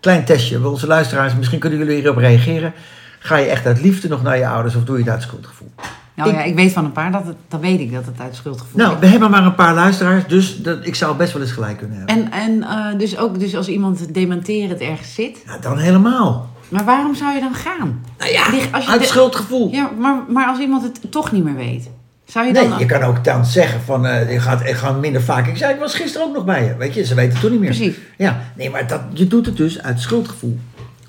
Klein 0.00 0.24
testje, 0.24 0.58
bij 0.58 0.70
onze 0.70 0.86
luisteraars, 0.86 1.34
misschien 1.34 1.58
kunnen 1.58 1.78
jullie 1.78 1.94
hierop 1.96 2.16
reageren. 2.16 2.72
Ga 3.18 3.36
je 3.36 3.46
echt 3.46 3.66
uit 3.66 3.80
liefde 3.80 4.08
nog 4.08 4.22
naar 4.22 4.38
je 4.38 4.46
ouders 4.48 4.74
of 4.74 4.84
doe 4.84 4.96
je 4.96 5.02
het 5.02 5.12
uit 5.12 5.22
schuldgevoel? 5.22 5.72
Nou 6.16 6.30
Ik- 6.30 6.34
ja, 6.36 6.42
ik 6.42 6.54
weet 6.54 6.72
van 6.72 6.84
een 6.84 6.92
paar 6.92 7.12
dat 7.12 7.26
het, 7.26 7.36
dan 7.48 7.60
weet 7.60 7.80
ik 7.80 7.92
dat 7.92 8.06
het 8.06 8.20
uit 8.20 8.34
schuldgevoel 8.36 8.80
Nou, 8.80 8.94
is. 8.94 9.00
we 9.00 9.06
hebben 9.06 9.30
maar 9.30 9.44
een 9.44 9.54
paar 9.54 9.74
luisteraars, 9.74 10.26
dus 10.26 10.62
dat, 10.62 10.78
ik 10.86 10.94
zou 10.94 11.16
best 11.16 11.32
wel 11.32 11.42
eens 11.42 11.50
gelijk 11.52 11.78
kunnen 11.78 11.96
hebben. 11.96 12.16
En, 12.16 12.32
en 12.32 12.62
eh, 12.62 12.98
dus 12.98 13.16
ook 13.18 13.38
dus 13.38 13.56
als 13.56 13.68
iemand 13.68 14.14
dementerend 14.14 14.80
ergens 14.80 15.14
zit. 15.14 15.42
Ja, 15.46 15.58
dan 15.58 15.78
helemaal. 15.78 16.48
Maar 16.68 16.84
waarom 16.84 17.14
zou 17.14 17.34
je 17.34 17.40
dan 17.40 17.54
gaan? 17.54 18.04
Nou 18.18 18.30
ja, 18.32 18.44
als 18.72 18.84
je 18.84 18.90
uit 18.90 19.00
de- 19.00 19.06
schuldgevoel. 19.06 19.70
Ja, 19.72 19.90
maar, 19.98 20.16
maar 20.28 20.46
als 20.46 20.58
iemand 20.58 20.82
het 20.82 21.00
toch 21.10 21.32
niet 21.32 21.44
meer 21.44 21.54
weet. 21.56 21.90
Zou 22.24 22.46
je 22.46 22.52
Nee, 22.52 22.68
dan... 22.68 22.78
je 22.78 22.86
kan 22.86 23.02
ook 23.02 23.24
dan 23.24 23.44
zeggen 23.46 23.80
van, 23.80 24.06
eh, 24.06 24.32
je 24.32 24.40
gaat 24.40 24.60
ik 24.66 24.74
ga 24.74 24.92
minder 24.92 25.22
vaak. 25.22 25.46
Ik 25.46 25.56
zei, 25.56 25.74
ik 25.74 25.80
was 25.80 25.94
gisteren 25.94 26.26
ook 26.26 26.34
nog 26.34 26.44
bij 26.44 26.64
je. 26.64 26.76
Weet 26.76 26.94
je, 26.94 27.04
ze 27.04 27.14
weten 27.14 27.32
het 27.32 27.40
toen 27.40 27.50
niet 27.50 27.60
meer. 27.60 27.68
Precies. 27.70 27.96
Ja, 28.18 28.40
nee, 28.56 28.70
maar 28.70 28.86
dat, 28.86 29.00
je 29.12 29.26
doet 29.26 29.46
het 29.46 29.56
dus 29.56 29.82
uit 29.82 30.00
schuldgevoel. 30.00 30.58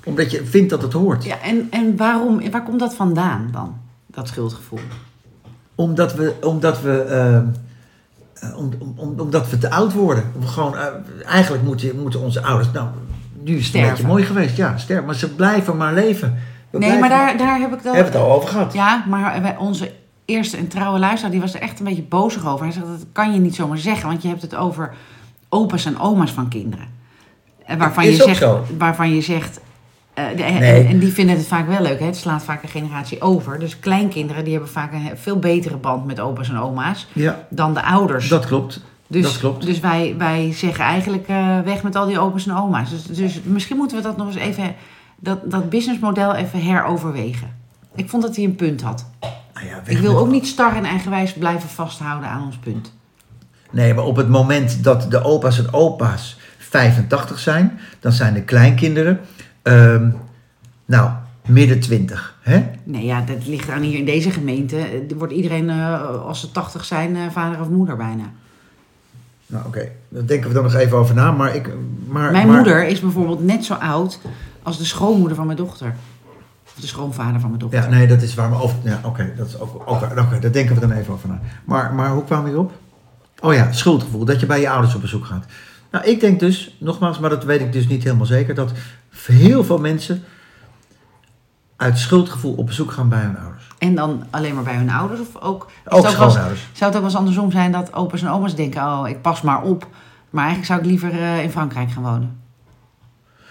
Omdat 0.04 0.30
je 0.30 0.44
vindt 0.44 0.70
dat 0.70 0.82
het 0.82 0.92
hoort. 0.92 1.24
Ja, 1.24 1.36
en, 1.42 1.66
en 1.70 1.96
waarom, 1.96 2.50
waar 2.50 2.62
komt 2.62 2.80
dat 2.80 2.94
vandaan 2.94 3.48
dan? 3.52 3.76
Dat 4.16 4.28
schuldgevoel. 4.28 4.78
Omdat 5.74 6.14
we, 6.14 6.34
omdat 6.42 6.80
we, 6.82 7.00
ehm, 7.02 7.44
eh, 8.34 8.58
om, 8.58 8.70
om, 8.78 8.92
om- 8.96 9.20
omdat 9.20 9.50
we 9.50 9.58
te 9.58 9.70
oud 9.70 9.92
worden. 9.92 10.24
We 10.40 10.46
gewoon, 10.46 10.76
eh, 10.76 10.86
eigenlijk 11.26 11.62
moeten, 11.62 12.00
moeten 12.00 12.20
onze 12.20 12.42
ouders, 12.42 12.72
nou, 12.72 12.88
nu 13.42 13.56
is 13.56 13.66
het 13.66 13.74
een 13.74 13.88
beetje 13.88 14.06
mooi 14.06 14.24
geweest. 14.24 14.56
Ja, 14.56 14.76
sterven. 14.78 15.06
Maar 15.06 15.14
ze 15.14 15.34
blijven 15.34 15.76
maar 15.76 15.94
leven. 15.94 16.38
We 16.70 16.78
Nee, 16.78 16.98
maar 16.98 17.08
daar, 17.08 17.36
daar 17.36 17.58
heb 17.60 17.72
ik. 17.72 17.82
Hebben 17.82 17.92
we 18.04 18.08
het 18.08 18.16
al 18.16 18.32
over 18.32 18.48
gehad. 18.48 18.72
Ja, 18.72 19.04
maar 19.08 19.40
bij 19.40 19.56
onze 19.56 19.92
eerste 20.24 20.56
en 20.56 20.68
trouwe 20.68 20.98
luisteraar, 20.98 21.30
die 21.30 21.40
was 21.40 21.54
er 21.54 21.60
echt 21.60 21.78
een 21.78 21.84
beetje 21.84 22.02
bozig 22.02 22.46
over. 22.46 22.64
Hij 22.64 22.74
zegt, 22.74 22.86
dat 22.86 23.06
kan 23.12 23.32
je 23.32 23.38
niet 23.40 23.54
zomaar 23.54 23.78
zeggen, 23.78 24.08
want 24.08 24.22
je 24.22 24.28
hebt 24.28 24.42
het 24.42 24.54
over 24.54 24.94
opa's 25.48 25.84
en 25.86 25.98
oma's 25.98 26.30
van 26.32 26.48
kinderen. 26.48 26.86
En 27.64 27.78
waarvan, 27.78 28.04
Is 28.04 28.16
je 28.16 28.22
zegt, 28.22 28.38
zo. 28.38 28.64
waarvan 28.78 29.14
je 29.14 29.20
zegt... 29.20 29.60
eh, 30.16 30.24
de- 30.36 30.42
en- 30.42 30.60
Nee. 30.60 30.86
en, 30.86 30.98
die 30.98 31.12
vinden 31.12 31.36
het 31.36 31.46
vaak 31.46 31.68
wel 31.68 31.80
leuk, 31.82 31.98
hè? 31.98 32.06
het 32.06 32.16
slaat 32.16 32.42
vaak 32.42 32.62
een 32.62 32.68
generatie 32.68 33.20
over. 33.20 33.58
Dus 33.58 33.78
kleinkinderen 33.78 34.44
die 34.44 34.52
hebben 34.52 34.70
vaak 34.70 34.92
een 34.92 35.10
veel 35.14 35.38
betere 35.38 35.76
band 35.76 36.04
met 36.06 36.20
opa's 36.20 36.48
en 36.48 36.58
oma's 36.58 37.06
Ja, 37.12 37.46
dan 37.50 37.74
de 37.74 37.82
ouders. 37.82 38.28
dat 38.28 38.46
klopt. 38.46 38.80
dus, 39.06 39.22
dat 39.22 39.38
klopt. 39.38 39.66
Dus 39.66 39.80
wij, 39.80 40.14
wij 40.18 40.52
zeggen 40.52 40.84
eigenlijk 40.84 41.28
eh, 41.28 41.60
weg 41.60 41.82
met 41.82 41.96
al 41.96 42.06
die 42.06 42.18
opa's 42.18 42.46
en 42.46 42.56
oma's. 42.56 42.90
Dus, 42.90 43.02
dus 43.02 43.40
misschien 43.42 43.76
moeten 43.76 43.96
we 43.96 44.02
dat 44.02 44.16
nog 44.16 44.26
eens 44.26 44.36
even, 44.36 44.74
dat, 45.18 45.50
dat 45.50 45.70
businessmodel 45.70 46.34
even 46.34 46.60
heroverwegen. 46.60 47.48
Ik 47.94 48.08
vond 48.10 48.22
dat 48.22 48.36
hij 48.36 48.44
een 48.44 48.54
punt 48.56 48.82
had. 48.82 49.06
Nou 49.54 49.66
ja, 49.66 49.80
Ik 49.86 49.98
wil 49.98 50.18
ook 50.18 50.30
niet 50.30 50.46
star 50.46 50.76
en 50.76 50.84
eigenwijs 50.84 51.32
blijven 51.32 51.68
vasthouden 51.68 52.28
aan 52.28 52.44
ons 52.44 52.56
punt. 52.56 52.92
Nee, 53.70 53.94
maar 53.94 54.04
op 54.04 54.16
het 54.16 54.28
moment 54.28 54.84
dat 54.84 55.10
de 55.10 55.22
opa's 55.24 55.58
en 55.58 55.72
opa's 55.72 56.36
85 56.58 57.38
zijn, 57.38 57.78
dan 58.00 58.12
zijn 58.12 58.34
de 58.34 58.42
kleinkinderen, 58.42 59.20
ehm, 59.66 60.10
nou, 60.84 61.10
midden 61.46 61.80
20. 61.80 62.34
Hè? 62.40 62.62
Nee, 62.84 63.04
ja, 63.04 63.20
dat 63.20 63.46
ligt 63.46 63.70
aan 63.70 63.82
hier 63.82 63.98
in 63.98 64.04
deze 64.04 64.30
gemeente. 64.30 64.76
Er 65.10 65.16
wordt 65.16 65.32
iedereen, 65.32 65.70
eh, 65.70 66.20
als 66.20 66.40
ze 66.40 66.52
80 66.52 66.84
zijn, 66.84 67.16
eh, 67.16 67.22
vader 67.30 67.60
of 67.60 67.68
moeder 67.68 67.96
bijna. 67.96 68.24
Nou, 69.46 69.66
oké, 69.66 69.88
daar 70.08 70.26
denken 70.26 70.48
we 70.48 70.54
dan 70.54 70.62
nog 70.62 70.74
even 70.74 70.96
over 70.96 71.14
na. 71.14 71.30
Maar 71.32 71.54
ik, 71.54 71.70
maar, 72.08 72.32
Mijn 72.32 72.46
maar- 72.46 72.56
moeder 72.56 72.86
is 72.88 73.00
bijvoorbeeld 73.00 73.44
net 73.44 73.64
zo 73.64 73.74
oud 73.74 74.18
als 74.62 74.78
de 74.78 74.84
schoonmoeder 74.84 75.36
van 75.36 75.46
mijn 75.46 75.58
dochter. 75.58 75.94
Of 76.66 76.74
de 76.80 76.86
schoonvader 76.86 77.40
van 77.40 77.48
mijn 77.48 77.60
dochter. 77.60 77.82
Ja, 77.82 77.88
nee, 77.88 78.06
dat 78.06 78.22
is 78.22 78.34
waar. 78.34 78.48
Maar 78.50 78.62
over, 78.62 78.76
ja, 78.82 79.00
oké, 79.04 79.32
dat 79.36 79.46
is 79.46 79.60
ook. 79.60 79.82
Oké, 79.90 80.38
daar 80.40 80.52
denken 80.52 80.74
we 80.74 80.80
dan 80.80 80.92
even 80.92 81.12
over 81.12 81.28
na. 81.28 81.40
Maar, 81.64 81.94
maar 81.94 82.10
hoe 82.10 82.24
kwam 82.24 82.48
je 82.48 82.58
op? 82.58 82.72
Oh 83.40 83.54
ja, 83.54 83.72
schuldgevoel. 83.72 84.24
Dat 84.24 84.40
je 84.40 84.46
bij 84.46 84.60
je 84.60 84.68
ouders 84.70 84.94
op 84.94 85.00
bezoek 85.00 85.24
gaat. 85.24 85.46
Nou, 85.90 86.04
ik 86.04 86.20
denk 86.20 86.40
dus, 86.40 86.76
nogmaals, 86.80 87.18
maar 87.18 87.30
dat 87.30 87.44
weet 87.44 87.60
ik 87.60 87.72
dus 87.72 87.88
niet 87.88 88.02
helemaal 88.04 88.26
zeker, 88.26 88.54
dat 88.54 88.72
heel 89.24 89.64
veel 89.64 89.78
mensen 89.78 90.22
uit 91.76 91.98
schuldgevoel 91.98 92.54
op 92.54 92.66
bezoek 92.66 92.90
gaan 92.92 93.08
bij 93.08 93.20
hun 93.20 93.38
ouders. 93.38 93.64
En 93.78 93.94
dan 93.94 94.24
alleen 94.30 94.54
maar 94.54 94.64
bij 94.64 94.74
hun 94.74 94.90
ouders? 94.90 95.20
Of 95.20 95.40
ook, 95.42 95.70
Ook 95.88 96.06
schoonouders. 96.08 96.60
zou 96.72 96.74
het 96.74 96.84
ook 96.84 96.92
wel 96.92 97.02
eens 97.02 97.16
andersom 97.16 97.50
zijn 97.50 97.72
dat 97.72 97.92
opa's 97.94 98.22
en 98.22 98.28
oma's 98.28 98.54
denken... 98.54 98.82
oh, 98.82 99.08
ik 99.08 99.22
pas 99.22 99.42
maar 99.42 99.62
op. 99.62 99.86
Maar 100.30 100.44
eigenlijk 100.44 100.66
zou 100.72 100.80
ik 100.80 100.86
liever 100.86 101.22
eh, 101.22 101.42
in 101.42 101.50
Frankrijk 101.50 101.90
gaan 101.90 102.02
wonen. 102.02 102.40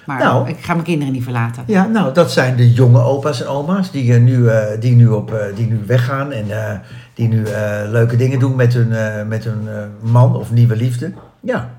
Maar 0.05 0.19
Nou. 0.19 0.49
ik 0.49 0.57
ga 0.59 0.73
mijn 0.73 0.85
kinderen 0.85 1.13
niet 1.13 1.23
verlaten. 1.23 1.63
Ja, 1.67 1.85
nou, 1.85 2.13
dat 2.13 2.31
zijn 2.31 2.55
de 2.55 2.73
jonge 2.73 3.01
opa's 3.01 3.41
en 3.41 3.47
oma's 3.47 3.91
die, 3.91 4.13
eh, 4.13 4.21
nu, 4.21 4.47
eh, 4.47 4.79
die, 4.79 4.95
nu, 4.95 5.07
op, 5.07 5.33
die 5.55 5.67
nu 5.67 5.79
weggaan 5.85 6.31
en 6.31 6.81
die 7.13 7.27
nu 7.27 7.43
leuke 7.89 8.15
dingen 8.15 8.39
doen 8.39 8.55
met 8.55 8.73
hun, 8.73 9.27
met 9.27 9.43
hun 9.43 9.67
man 10.01 10.35
of 10.35 10.51
nieuwe 10.51 10.75
liefde. 10.75 11.13
Ja, 11.39 11.69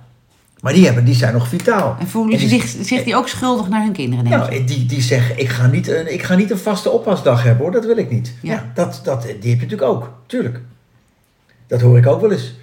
maar 0.67 0.75
die, 0.75 0.85
hebben, 0.85 1.05
die 1.05 1.15
zijn 1.15 1.33
nog 1.33 1.49
vitaal. 1.49 1.97
En 2.01 2.09
voelen 2.09 2.33
En 2.35 2.41
ze 2.41 2.47
die- 2.49 2.61
zich, 2.61 2.85
zich 2.87 3.05
die 3.05 3.17
ook 3.17 3.29
schuldig 3.29 3.69
naar 3.69 3.83
hun 3.83 3.93
kinderen? 3.93 4.25
Nou, 4.25 4.65
die, 4.65 4.87
die 4.87 5.01
zeggen, 5.01 5.39
ik 5.39 5.49
ga, 5.49 5.67
niet 5.67 5.89
een, 5.89 6.13
ik 6.13 6.23
ga 6.23 6.35
niet 6.35 6.51
een 6.51 6.59
vaste 6.59 6.91
oppasdag 6.91 7.43
hebben 7.43 7.63
hoor, 7.63 7.73
dat 7.73 7.85
wil 7.85 7.97
ik 7.97 8.11
niet. 8.11 8.35
Ja. 8.43 8.53
Ja. 8.53 8.71
dat, 8.75 9.01
dat, 9.05 9.23
die 9.23 9.31
heb 9.33 9.43
je 9.43 9.53
natuurlijk 9.55 9.83
ook, 9.83 10.11
tuurlijk. 10.27 10.61
Dat 11.67 11.81
hoor 11.81 11.99
ik 11.99 12.07
ook 12.07 12.21
wel 12.21 12.33
eens. 12.33 12.55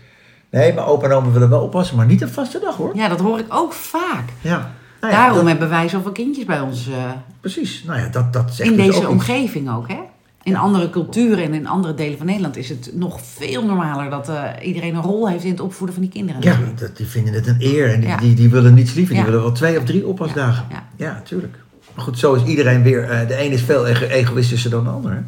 Nee, 0.49 0.73
maar 0.73 0.87
opa 0.87 1.05
en 1.05 1.11
oma 1.13 1.31
willen 1.31 1.49
wel 1.49 1.61
oppassen, 1.61 1.95
maar 1.95 2.05
niet 2.05 2.21
een 2.21 2.29
vaste 2.29 2.59
dag 2.59 2.75
hoor. 2.75 2.95
Ja, 2.95 3.07
dat 3.07 3.19
hoor 3.19 3.39
ik 3.39 3.45
ook 3.49 3.73
vaak. 3.73 4.29
Ja, 4.41 4.71
nou 5.01 5.13
ja, 5.13 5.19
Daarom 5.19 5.37
dat- 5.37 5.47
hebben 5.47 5.69
wij 5.69 5.89
zoveel 5.89 6.11
kindjes 6.11 6.45
bij 6.45 6.59
ons 6.59 6.87
eh, 6.87 6.93
precies. 7.39 7.83
Nou 7.87 7.99
ja, 7.99 8.07
dat, 8.07 8.33
dat 8.33 8.53
zegt 8.55 8.69
in 8.69 8.75
dus 8.75 8.85
deze 8.85 8.97
ook 8.97 9.03
iets. 9.03 9.11
omgeving 9.11 9.71
ook. 9.75 9.87
Hè? 9.87 9.99
In 10.43 10.55
andere 10.55 10.89
culturen 10.89 11.43
en 11.43 11.53
in 11.53 11.67
andere 11.67 11.93
delen 11.93 12.17
van 12.17 12.25
Nederland 12.25 12.57
is 12.57 12.69
het 12.69 12.89
nog 12.93 13.21
veel 13.21 13.65
normaler 13.65 14.09
dat 14.09 14.29
eh, 14.29 14.43
iedereen 14.61 14.95
een 14.95 15.01
rol 15.01 15.27
heeft 15.29 15.43
in 15.43 15.51
het 15.51 15.59
opvoeden 15.59 15.95
van 15.95 16.03
die 16.03 16.11
kinderen. 16.13 16.41
Ja, 16.41 16.57
dat, 16.75 16.97
die 16.97 17.05
vinden 17.05 17.33
het 17.33 17.47
een 17.47 17.55
eer 17.59 17.93
en 17.93 17.99
die, 17.99 18.09
Ja. 18.09 18.17
die, 18.17 18.33
die 18.35 18.49
willen 18.49 18.73
niets 18.73 18.93
liever. 18.93 19.15
Die 19.15 19.23
willen 19.23 19.41
wel 19.41 19.51
twee 19.51 19.77
of 19.77 19.83
drie 19.83 20.07
oppasdagen. 20.07 20.65
Ja. 20.69 20.83
Ja, 20.95 21.21
tuurlijk. 21.25 21.57
Maar 21.95 22.03
goed, 22.03 22.19
zo 22.19 22.33
is 22.33 22.43
iedereen 22.43 22.83
weer... 22.83 23.09
eh, 23.09 23.27
de 23.27 23.43
een 23.45 23.51
is 23.51 23.61
veel 23.61 23.87
ego- 23.87 24.05
egoïstischer 24.05 24.71
dan 24.71 24.83
de 24.83 24.89
ander. 24.89 25.11
hè? 25.11 25.19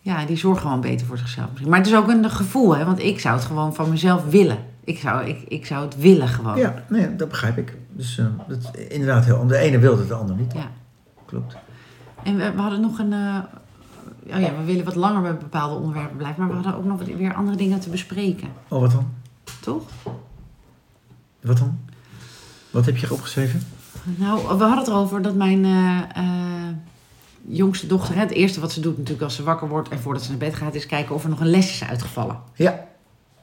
Ja, 0.00 0.24
die 0.24 0.36
zorgen 0.36 0.62
gewoon 0.62 0.80
beter 0.80 1.06
voor 1.06 1.18
zichzelf. 1.18 1.46
misschien. 1.48 1.68
Maar 1.70 1.78
het 1.78 1.88
is 1.88 1.94
ook 1.94 2.08
een 2.08 2.30
gevoel, 2.30 2.76
hè? 2.76 2.84
want 2.84 2.98
ik 3.02 3.20
zou 3.20 3.36
het 3.36 3.44
gewoon 3.44 3.74
van 3.74 3.90
mezelf 3.90 4.24
willen. 4.30 4.58
Ik 4.84 4.98
zou, 4.98 5.26
ik, 5.28 5.38
ik 5.48 5.66
zou 5.66 5.84
het 5.84 5.96
willen 6.00 6.28
gewoon. 6.28 6.56
Ja, 6.58 6.84
nee, 6.88 7.16
dat 7.16 7.28
begrijp 7.28 7.58
ik. 7.58 7.76
Dus 7.92 8.18
eh, 8.18 8.26
dat 8.48 8.58
is 8.74 8.86
inderdaad 8.86 9.24
heel... 9.24 9.46
De 9.46 9.58
ene 9.58 9.78
wilde 9.78 9.98
het, 9.98 10.08
de 10.08 10.14
ander 10.14 10.36
niet. 10.36 10.52
Ja. 10.52 10.70
Klopt. 11.26 11.56
En 12.22 12.36
we, 12.36 12.50
we 12.54 12.60
hadden 12.60 12.80
nog 12.80 12.98
een... 12.98 13.12
oh 14.34 14.40
ja, 14.40 14.56
we 14.56 14.64
willen 14.64 14.84
wat 14.84 14.94
langer 14.94 15.22
bij 15.22 15.36
bepaalde 15.36 15.74
onderwerpen 15.74 16.16
blijven. 16.16 16.40
Maar 16.40 16.48
we 16.48 16.54
hadden 16.54 16.76
ook 16.76 16.84
nog 16.84 17.16
weer 17.16 17.34
andere 17.34 17.56
dingen 17.56 17.80
te 17.80 17.90
bespreken. 17.90 18.48
Oh, 18.68 18.80
wat 18.80 18.90
dan? 18.90 19.10
Toch? 19.60 19.82
Wat 21.40 21.58
dan? 21.58 21.78
Wat 22.70 22.86
heb 22.86 22.96
je 22.96 23.12
opgeschreven? 23.12 23.62
Nou, 24.04 24.42
we 24.42 24.48
hadden 24.48 24.78
het 24.78 24.86
erover 24.86 25.22
dat 25.22 25.34
mijn 25.34 25.64
eh, 25.64 26.00
eh, 26.14 26.74
jongste 27.46 27.86
dochter... 27.86 28.14
hè, 28.14 28.20
Het 28.20 28.30
eerste 28.30 28.60
wat 28.60 28.72
ze 28.72 28.80
doet 28.80 28.96
natuurlijk 28.96 29.24
als 29.24 29.34
ze 29.34 29.42
wakker 29.42 29.68
wordt... 29.68 29.88
en 29.88 29.98
voordat 29.98 30.22
ze 30.22 30.28
naar 30.28 30.38
bed 30.38 30.54
gaat... 30.54 30.74
is 30.74 30.86
kijken 30.86 31.14
of 31.14 31.22
er 31.22 31.30
nog 31.30 31.40
een 31.40 31.50
les 31.50 31.70
is 31.70 31.88
uitgevallen. 31.88 32.38
Ja. 32.54 32.84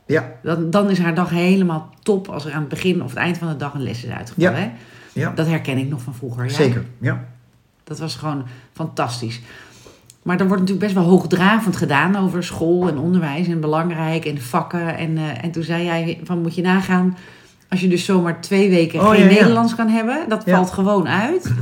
Ja. 0.06 0.32
Dan, 0.44 0.70
dan 0.70 0.90
is 0.90 1.00
haar 1.00 1.16
dag 1.16 1.30
helemaal 1.30 1.90
top... 2.04 2.30
als 2.30 2.46
er 2.46 2.54
aan 2.54 2.60
het 2.60 2.70
begin 2.70 3.04
of 3.04 3.10
het 3.10 3.20
eind 3.20 3.38
van 3.38 3.48
de 3.48 3.56
dag 3.56 3.74
een 3.74 3.84
les 3.84 4.04
is 4.04 4.10
uitgevallen. 4.10 4.62
Hè? 4.62 4.72
Ja. 5.14 5.32
Dat 5.32 5.48
herken 5.48 5.78
ik 5.78 5.90
nog 5.90 6.02
van 6.02 6.16
vroeger. 6.16 6.44
Ja? 6.44 6.50
Zeker. 6.50 6.86
Ja. 7.00 7.26
Dat 7.84 8.00
was 8.00 8.16
gewoon 8.16 8.46
fantastisch. 8.74 9.42
Maar 10.26 10.40
er 10.40 10.48
wordt 10.48 10.62
natuurlijk 10.62 10.94
best 10.94 11.06
wel 11.06 11.10
hoogdravend 11.18 11.76
gedaan 11.76 12.16
over 12.16 12.44
school 12.44 12.88
en 12.88 12.98
onderwijs 12.98 13.48
en 13.48 13.60
belangrijk 13.60 14.26
en 14.26 14.42
vakken. 14.42 14.98
En, 14.98 15.18
eh, 15.18 15.44
en 15.44 15.52
toen 15.52 15.64
zei 15.64 15.84
jij 15.84 16.20
van 16.24 16.42
moet 16.42 16.56
je 16.56 16.62
nagaan, 16.62 17.18
als 17.70 17.80
je 17.82 17.88
dus 17.88 18.06
zomaar 18.06 18.42
twee 18.42 18.70
weken 18.70 19.00
Oh, 19.00 19.10
geen 19.10 19.20
ja, 19.24 19.30
ja. 19.30 19.34
Nederlands 19.34 19.76
kan 19.76 19.88
hebben, 19.90 20.26
dat 20.30 20.42
Ja. 20.46 20.56
valt 20.56 20.72
gewoon 20.72 21.08
uit. 21.08 21.52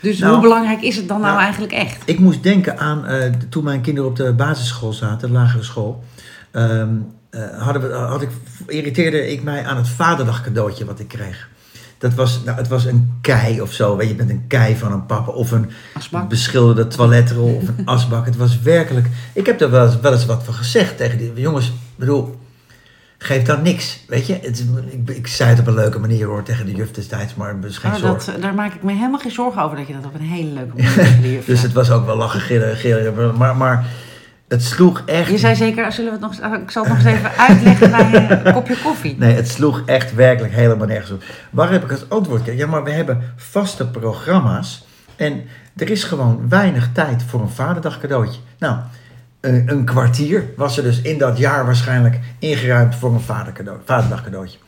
Dus 0.00 0.18
Nou, 0.18 0.32
hoe 0.32 0.42
belangrijk 0.42 0.82
is 0.82 0.96
het 0.96 1.08
dan 1.08 1.20
nou 1.20 1.30
nou, 1.32 1.42
eigenlijk 1.44 1.72
echt? 1.72 2.02
Ik 2.04 2.18
moest 2.18 2.42
denken 2.42 2.78
aan 2.78 3.06
eh, 3.06 3.32
toen 3.48 3.64
mijn 3.64 3.80
kinderen 3.80 4.10
op 4.10 4.16
de 4.16 4.32
basisschool 4.32 4.92
zaten, 4.92 5.28
de 5.28 5.34
lagere 5.34 5.62
school. 5.62 6.04
ehm, 6.50 6.88
eh, 7.30 7.40
hadden 7.58 7.82
we, 7.82 7.94
had 7.94 8.22
ik, 8.22 8.28
irriteerde 8.66 9.32
ik 9.32 9.42
mij 9.42 9.64
aan 9.64 9.76
het 9.76 9.88
vaderdag 9.88 10.42
cadeautje 10.42 10.84
wat 10.84 11.00
ik 11.00 11.08
kreeg. 11.08 11.48
Dat 11.98 12.14
was, 12.14 12.40
nou, 12.44 12.56
het 12.56 12.68
was 12.68 12.84
een 12.84 13.18
kei 13.20 13.60
of 13.60 13.72
zo, 13.72 13.96
weet 13.96 14.08
je, 14.08 14.14
met 14.14 14.30
een 14.30 14.44
kei 14.46 14.76
van 14.76 14.92
een 14.92 15.06
papa 15.06 15.32
of 15.32 15.50
een 15.50 15.70
Asbak? 15.94 16.28
beschilderde 16.28 16.86
toiletrol 16.86 17.54
of 17.62 17.68
een 17.68 17.86
asbak. 17.86 18.24
Het 18.26 18.36
was 18.36 18.60
werkelijk. 18.60 19.06
Ik 19.32 19.46
heb 19.46 19.60
er 19.60 19.70
wel 19.70 19.86
eens, 19.86 20.00
wel 20.00 20.12
eens 20.12 20.26
wat 20.26 20.44
van 20.44 20.54
gezegd 20.54 20.96
tegen 20.96 21.18
die 21.18 21.32
jongens. 21.34 21.66
Ik 21.66 21.72
bedoel, 21.96 22.38
geef 23.18 23.42
dan 23.42 23.62
niks, 23.62 24.04
weet 24.08 24.26
je. 24.26 24.38
Het, 24.42 24.64
ik, 24.90 25.16
ik 25.16 25.26
zei 25.26 25.50
het 25.50 25.58
op 25.58 25.66
een 25.66 25.74
leuke 25.74 25.98
manier 25.98 26.26
hoor 26.26 26.42
tegen 26.42 26.66
de 26.66 26.72
juf 26.74 26.90
destijds, 26.90 27.34
maar 27.34 27.56
geen 27.62 27.92
Oh, 27.92 27.98
zorg. 27.98 28.24
dat, 28.24 28.42
daar 28.42 28.54
maak 28.54 28.74
ik 28.74 28.82
me 28.82 28.92
helemaal 28.92 29.20
geen 29.20 29.30
zorgen 29.32 29.62
over 29.62 29.76
dat 29.76 29.86
je 29.86 29.92
dat 29.92 30.04
op 30.04 30.14
een 30.14 30.20
hele 30.20 30.50
leuke 30.50 30.82
manier 31.20 31.42
Dus 31.46 31.62
het 31.62 31.72
was 31.72 31.90
ook 31.90 32.06
wel 32.06 32.16
lachen, 32.16 32.40
gillen, 32.40 32.76
gillen. 32.76 33.36
Maar, 33.36 33.56
maar 33.56 33.86
het 34.48 34.62
sloeg 34.62 35.02
echt. 35.06 35.30
Je 35.30 35.38
zei 35.38 35.54
zeker, 35.54 35.92
zullen 35.92 36.18
we 36.18 36.26
het 36.26 36.40
nog, 36.40 36.52
ik 36.60 36.70
zal 36.70 36.84
het 36.84 36.92
nog 36.92 37.04
eens 37.04 37.16
even 37.16 37.30
uitleggen 37.36 37.90
bij 37.90 38.30
een 38.44 38.52
kopje 38.58 38.76
koffie. 38.82 39.16
Nee, 39.18 39.34
het 39.34 39.48
sloeg 39.48 39.82
echt 39.86 40.14
werkelijk 40.14 40.54
helemaal 40.54 40.86
nergens 40.86 41.10
op. 41.10 41.22
Waar 41.50 41.70
heb 41.70 41.84
ik 41.84 41.90
het 41.90 42.10
antwoord? 42.10 42.44
Ja, 42.44 42.66
maar 42.66 42.84
we 42.84 42.90
hebben 42.90 43.32
vaste 43.36 43.86
programma's. 43.88 44.86
En 45.16 45.42
er 45.76 45.90
is 45.90 46.04
gewoon 46.04 46.48
weinig 46.48 46.88
tijd 46.92 47.22
voor 47.22 47.40
een 47.40 47.48
vaderdag 47.48 48.00
cadeautje. 48.00 48.40
Nou, 48.58 48.76
een, 49.40 49.62
een 49.66 49.84
kwartier 49.84 50.44
was 50.56 50.76
er 50.76 50.82
dus 50.82 51.00
in 51.00 51.18
dat 51.18 51.38
jaar 51.38 51.64
waarschijnlijk 51.64 52.18
ingeruimd 52.38 52.94
voor 52.94 53.12
een 53.14 53.20
vaderdag 53.84 54.22
cadeautje. 54.22 54.58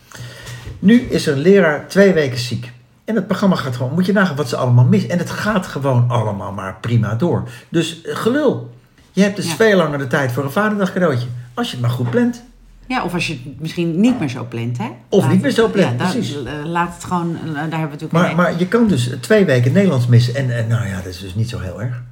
Nu 0.78 1.00
is 1.00 1.26
er 1.26 1.32
een 1.32 1.38
leraar 1.38 1.88
twee 1.88 2.12
weken 2.12 2.38
ziek. 2.38 2.72
En 3.04 3.14
het 3.14 3.26
programma 3.26 3.56
gaat 3.56 3.76
gewoon, 3.76 3.92
moet 3.92 4.06
je 4.06 4.12
nagaan 4.12 4.36
wat 4.36 4.48
ze 4.48 4.56
allemaal 4.56 4.84
missen. 4.84 5.10
En 5.10 5.18
het 5.18 5.30
gaat 5.30 5.66
gewoon 5.66 6.04
allemaal 6.08 6.52
maar 6.52 6.76
prima 6.80 7.14
door. 7.14 7.48
Dus 7.68 8.02
eh, 8.02 8.16
gelul. 8.16 8.78
Je 9.12 9.22
hebt 9.22 9.36
dus 9.36 9.48
Ja. 9.48 9.54
veel 9.54 9.76
langer 9.76 9.98
de 9.98 10.06
tijd 10.06 10.32
voor 10.32 10.44
een 10.44 10.50
vaderdag 10.50 10.92
cadeautje. 10.92 11.26
Als 11.54 11.66
je 11.66 11.72
het 11.76 11.80
maar 11.86 11.90
goed 11.94 12.10
plant. 12.10 12.42
Ja, 12.86 13.04
of 13.04 13.14
als 13.14 13.26
je 13.26 13.32
het 13.44 13.60
misschien 13.60 14.00
niet 14.00 14.18
meer 14.18 14.28
zo 14.28 14.44
plant, 14.48 14.78
hè? 14.78 14.88
Of 15.08 15.22
Laat 15.22 15.32
niet 15.32 15.42
meer 15.42 15.50
zo 15.50 15.68
plant, 15.68 16.00
ja, 16.00 16.10
precies. 16.10 16.42
eh, 16.44 16.52
laat 16.64 16.94
het 16.94 17.04
gewoon, 17.04 17.36
eh, 17.36 17.44
daar 17.44 17.54
hebben 17.54 17.70
we 17.70 17.76
natuurlijk 17.84 18.12
Maar, 18.12 18.30
een- 18.30 18.36
maar 18.36 18.58
je 18.58 18.66
kan 18.68 18.86
dus 18.88 19.10
twee 19.20 19.44
weken 19.44 19.72
Nederlands 19.72 20.06
missen. 20.06 20.34
En, 20.34 20.56
en 20.56 20.66
nou 20.68 20.86
ja, 20.86 20.96
dat 20.96 21.06
is 21.06 21.20
dus 21.20 21.34
niet 21.34 21.48
zo 21.48 21.58
heel 21.58 21.82
erg. 21.82 22.02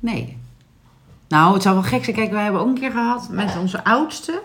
Nee. 0.00 0.36
Nou, 1.28 1.54
het 1.54 1.62
zou 1.62 1.74
wel 1.74 1.84
gek 1.84 2.04
zijn. 2.04 2.16
Kijk, 2.16 2.30
wij 2.30 2.42
hebben 2.42 2.60
ook 2.60 2.66
een 2.68 2.80
keer 2.80 2.90
gehad 2.90 3.28
met 3.30 3.56
onze 3.60 3.84
oudste. 3.84 4.42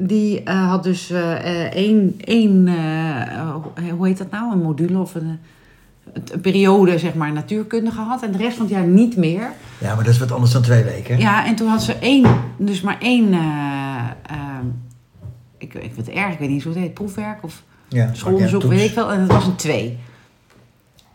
Die 0.00 0.42
eh, 0.42 0.68
had 0.68 0.82
dus 0.82 1.10
eh, 1.10 1.32
één, 1.74 2.14
één 2.18 2.68
hoe 3.96 4.06
heet 4.06 4.18
dat 4.18 4.30
nou? 4.30 4.52
Een 4.52 4.62
module 4.62 4.98
of 4.98 5.14
een, 5.14 5.40
een 6.12 6.40
periode, 6.40 6.98
zeg 6.98 7.14
maar, 7.14 7.32
natuurkunde 7.32 7.90
gehad. 7.90 8.22
En 8.22 8.32
de 8.32 8.38
rest 8.38 8.56
van 8.56 8.66
het 8.66 8.74
jaar 8.74 8.84
niet 8.86 9.16
meer. 9.16 9.50
Ja, 9.78 9.94
maar 9.94 10.04
dat 10.04 10.12
is 10.12 10.18
wat 10.18 10.32
anders 10.32 10.52
dan 10.52 10.62
twee 10.62 10.82
weken. 10.84 11.14
hè? 11.14 11.20
Ja, 11.20 11.46
en 11.46 11.54
toen 11.54 11.68
had 11.68 11.82
ze 11.82 11.94
één, 11.94 12.26
dus 12.56 12.80
maar 12.80 12.96
één, 13.00 13.32
eh, 13.32 13.40
ehm, 14.26 14.66
ik, 15.58 15.74
ik 15.74 15.92
vind 15.94 16.06
het 16.06 16.16
erg, 16.16 16.32
ik 16.32 16.38
weet 16.38 16.48
niet 16.48 16.62
hoe 16.62 16.72
het 16.72 16.80
heet, 16.82 16.94
proefwerk 16.94 17.42
of 17.42 17.62
Ja, 17.88 18.08
schoolonderzoek, 18.12 18.62
ja, 18.62 18.68
weet 18.68 18.88
ik 18.88 18.94
wel. 18.94 19.12
En 19.12 19.18
dat 19.20 19.36
was 19.36 19.46
een 19.46 19.56
twee. 19.56 19.98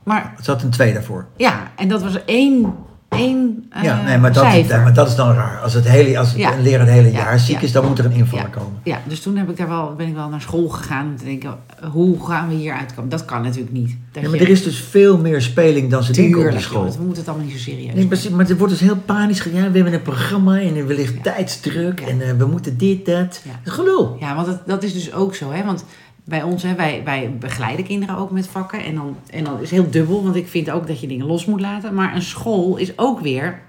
Maar 0.03 0.33
Het 0.35 0.45
zat 0.45 0.63
een 0.63 0.69
twee 0.69 0.93
daarvoor. 0.93 1.25
ja, 1.37 1.71
en 1.75 1.87
dat 1.87 2.01
was 2.01 2.25
één, 2.25 2.73
één 3.09 3.65
eh, 3.69 3.83
ja, 3.83 4.01
nee, 4.03 4.17
maar 4.17 4.33
dat, 4.33 4.43
cijfer. 4.43 4.81
maar 4.81 4.93
dat 4.93 5.07
is 5.07 5.15
dan 5.15 5.33
raar. 5.33 5.59
Als, 5.59 5.73
het 5.73 5.87
hele, 5.87 6.17
als 6.19 6.33
Ja. 6.33 6.53
een 6.53 6.61
leraar 6.61 6.79
het 6.79 6.89
hele 6.89 7.11
Ja, 7.11 7.17
jaar 7.17 7.39
ziek 7.39 7.61
is, 7.61 7.71
dan 7.71 7.85
moet 7.87 7.99
er 7.99 8.05
een 8.05 8.11
invaller 8.11 8.49
komen. 8.49 8.79
Ja, 8.83 9.01
dus 9.07 9.19
toen 9.21 9.37
heb 9.37 9.49
ik 9.49 9.57
daar 9.57 9.67
wel, 9.67 9.93
ben 9.97 10.07
ik 10.07 10.13
wel 10.15 10.29
naar 10.29 10.41
school 10.41 10.67
gegaan 10.69 11.05
om 11.07 11.17
te 11.17 11.23
denken, 11.23 11.55
hoe 11.91 12.25
gaan 12.25 12.47
we 12.47 12.53
hier 12.55 12.73
uitkomen? 12.73 13.09
Dat 13.09 13.25
kan 13.25 13.41
natuurlijk 13.41 13.71
niet. 13.71 13.97
Dat 14.11 14.23
Ja, 14.23 14.29
maar 14.29 14.37
je- 14.39 14.43
er 14.45 14.51
is 14.51 14.63
dus 14.63 14.79
veel 14.79 15.17
meer 15.17 15.41
speling 15.41 15.89
dan 15.91 16.03
ze 16.03 16.11
denken 16.11 16.23
op 16.31 16.35
die 16.35 16.43
Tuurlijk, 16.43 16.65
school. 16.71 16.91
we 16.97 17.03
moeten 17.03 17.17
het 17.19 17.27
allemaal 17.27 17.47
niet 17.47 17.55
zo 17.57 17.61
serieus 17.61 17.93
Nee, 17.93 18.07
precies, 18.07 18.29
maar 18.29 18.49
er 18.49 18.57
wordt 18.57 18.73
dus 18.73 18.81
heel 18.81 18.97
panisch 19.05 19.39
gedaan. 19.39 19.63
Ja, 19.63 19.69
we 19.71 19.75
hebben 19.75 19.93
een 19.93 20.01
programma 20.01 20.59
en 20.59 20.75
er 20.75 20.85
ligt 20.85 21.23
tijdsdruk 21.23 21.99
en 21.99 22.21
eh, 22.21 22.31
we 22.37 22.45
moeten 22.45 22.77
dit, 22.77 23.05
dat. 23.05 23.41
Dat 23.63 23.73
Gelul. 23.73 24.17
Ja, 24.19 24.35
want 24.35 24.47
dat, 24.47 24.67
dat 24.67 24.83
is 24.83 24.93
dus 24.93 25.13
ook 25.13 25.35
zo, 25.35 25.51
hè? 25.51 25.65
Want 25.65 25.83
bij 26.29 26.43
ons, 26.43 26.63
hè, 26.63 26.75
wij, 26.75 27.01
wij 27.03 27.37
begeleiden 27.39 27.85
kinderen 27.85 28.17
ook 28.17 28.31
met 28.31 28.47
vakken. 28.47 28.83
En 28.83 28.95
dan, 28.95 29.15
en 29.29 29.43
dan 29.43 29.53
is 29.53 29.71
het 29.71 29.81
heel 29.81 29.89
dubbel, 29.89 30.23
want 30.23 30.35
ik 30.35 30.47
vind 30.47 30.71
ook 30.71 30.87
dat 30.87 30.99
je 30.99 31.07
dingen 31.07 31.25
los 31.25 31.45
moet 31.45 31.61
laten. 31.61 31.93
Maar 31.93 32.15
een 32.15 32.21
school 32.21 32.77
is 32.77 32.97
ook 32.97 33.19
weer. 33.19 33.61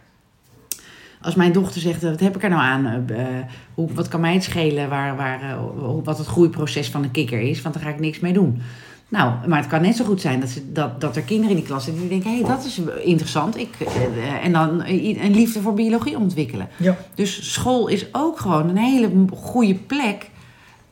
Als 1.21 1.35
mijn 1.35 1.53
dochter 1.53 1.81
zegt, 1.81 2.03
wat 2.03 2.21
heb 2.21 2.37
ik 2.37 2.43
er 2.43 2.49
nou 2.49 2.63
aan? 2.63 2.87
Eh, 2.87 3.21
eh, 3.21 3.45
hoe, 3.75 3.93
wat 3.93 4.09
kan 4.09 4.21
mij 4.21 4.35
het 4.35 4.45
schelen 4.45 4.89
waar, 4.89 5.17
waar, 5.17 5.43
eh, 5.43 5.59
wat 6.05 6.19
het 6.19 6.27
groeiproces 6.27 6.89
van 6.89 7.03
een 7.03 7.11
kikker 7.11 7.41
is? 7.41 7.63
Want 7.63 7.75
daar 7.75 7.85
ga 7.85 7.91
ik 7.91 8.01
niks 8.01 8.21
mee 8.21 8.33
doen. 8.33 8.63
Nou, 9.11 9.49
maar 9.49 9.59
het 9.59 9.69
kan 9.69 9.83
net 9.83 9.97
zo 9.97 10.05
goed 10.05 10.21
zijn 10.21 10.41
dat, 10.41 10.49
ze, 10.49 10.73
dat, 10.73 11.01
dat 11.01 11.17
er 11.17 11.23
kinderen 11.23 11.51
in 11.51 11.57
die 11.57 11.67
klas 11.67 11.85
zitten 11.85 12.03
die 12.03 12.11
denken... 12.11 12.31
hé, 12.31 12.39
hey, 12.39 12.49
dat 12.49 12.65
is 12.65 12.81
interessant. 13.03 13.57
Ik, 13.57 13.75
eh, 13.79 14.45
en 14.45 14.53
dan 14.53 14.85
een 14.85 15.35
liefde 15.35 15.61
voor 15.61 15.75
biologie 15.75 16.19
ontwikkelen. 16.19 16.69
Ja. 16.77 16.97
Dus 17.15 17.53
school 17.53 17.89
is 17.89 18.07
ook 18.13 18.39
gewoon 18.39 18.69
een 18.69 18.77
hele 18.77 19.11
goede 19.35 19.75
plek 19.75 20.31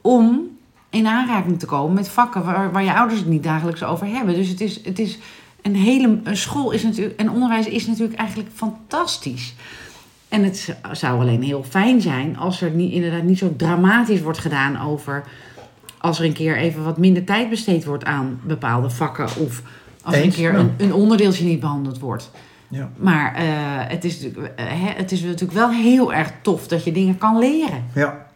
om 0.01 0.58
in 0.91 1.07
aanraking 1.07 1.59
te 1.59 1.67
komen 1.67 1.95
met 1.95 2.09
vakken 2.09 2.45
waar, 2.45 2.73
waar 2.73 2.85
je 2.85 2.95
ouders 2.95 3.21
het 3.21 3.29
niet 3.29 3.43
dagelijks 3.43 3.83
over 3.83 4.07
hebben. 4.07 4.35
Dus 4.35 4.49
het 4.49 4.61
is, 4.61 4.85
het 4.85 4.99
is 4.99 5.19
een 5.63 5.77
hele. 5.77 6.21
Een 6.25 6.37
school 6.37 6.71
is 6.71 6.83
natuurlijk. 6.83 7.21
En 7.21 7.31
onderwijs 7.31 7.67
is 7.67 7.87
natuurlijk 7.87 8.19
eigenlijk 8.19 8.49
fantastisch. 8.55 9.55
En 10.29 10.45
het 10.45 10.77
zou 10.93 11.21
alleen 11.21 11.43
heel 11.43 11.65
fijn 11.69 12.01
zijn 12.01 12.37
als 12.37 12.61
er 12.61 12.71
niet, 12.71 12.93
inderdaad 12.93 13.23
niet 13.23 13.39
zo 13.39 13.55
dramatisch 13.57 14.21
wordt 14.21 14.39
gedaan 14.39 14.81
over. 14.81 15.25
Als 15.99 16.19
er 16.19 16.25
een 16.25 16.33
keer 16.33 16.57
even 16.57 16.85
wat 16.85 16.99
minder 16.99 17.25
tijd 17.25 17.51
besteed 17.51 17.85
wordt 17.85 18.05
aan 18.05 18.41
bepaalde 18.43 18.91
vakken. 18.91 19.25
Of 19.25 19.63
als 20.03 20.15
er 20.15 20.25
een 20.25 20.33
keer 20.33 20.55
een, 20.55 20.75
een 20.77 20.93
onderdeeltje 20.93 21.45
niet 21.45 21.61
behandeld 21.61 21.99
wordt. 21.99 22.31
Ja. 22.69 22.91
Maar 22.97 23.35
eh, 23.35 23.45
het, 23.89 24.05
is, 24.05 24.21
natuurlijk- 24.21 24.55
eh, 24.59 24.67
hè, 24.67 24.93
het 24.97 25.13
is 25.13 25.23
natuurlijk 25.23 25.53
wel 25.53 25.71
heel 25.71 26.13
erg 26.13 26.33
tof 26.43 26.69
dat 26.69 26.85
je 26.85 26.93
dingen 26.93 27.19
kan 27.19 27.39
leren 27.39 27.85
ja. 27.95 28.28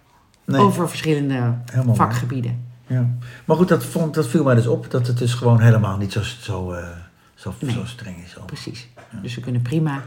Nee, 0.53 0.61
over 0.67 0.88
verschillende 0.88 1.55
helemaal 1.73 1.95
vakgebieden. 1.95 2.65
Ja. 2.87 3.11
Maar 3.45 3.57
goed, 3.57 3.69
dat, 3.69 3.85
vond, 3.85 4.15
dat 4.15 4.27
viel 4.27 4.45
mij 4.45 4.55
dus 4.55 4.67
op. 4.67 4.91
Dat 4.91 5.07
het 5.07 5.19
dus 5.19 5.35
gewoon 5.35 5.61
helemaal 5.61 5.97
niet 5.97 6.12
zo, 6.12 6.23
zo, 6.23 6.73
eh, 6.73 6.87
zo, 7.35 7.55
Nee. 7.61 7.71
zo 7.73 7.85
streng 7.85 8.17
is. 8.25 8.37
Precies. 8.47 8.88
Dus 9.23 9.35
we 9.35 9.41
kunnen 9.41 9.62
prima 9.62 10.03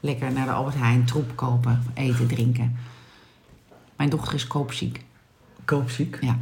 lekker 0.00 0.32
naar 0.32 0.46
de 0.46 0.52
Albert 0.52 0.76
Heijn 0.76 1.04
troep 1.04 1.30
kopen, 1.34 1.82
eten, 1.94 2.26
drinken. 2.26 2.76
Mijn 3.96 4.10
dochter 4.10 4.34
is 4.34 4.46
koopziek. 4.46 5.04
Koopziek? 5.64 6.18
Ja. 6.20 6.36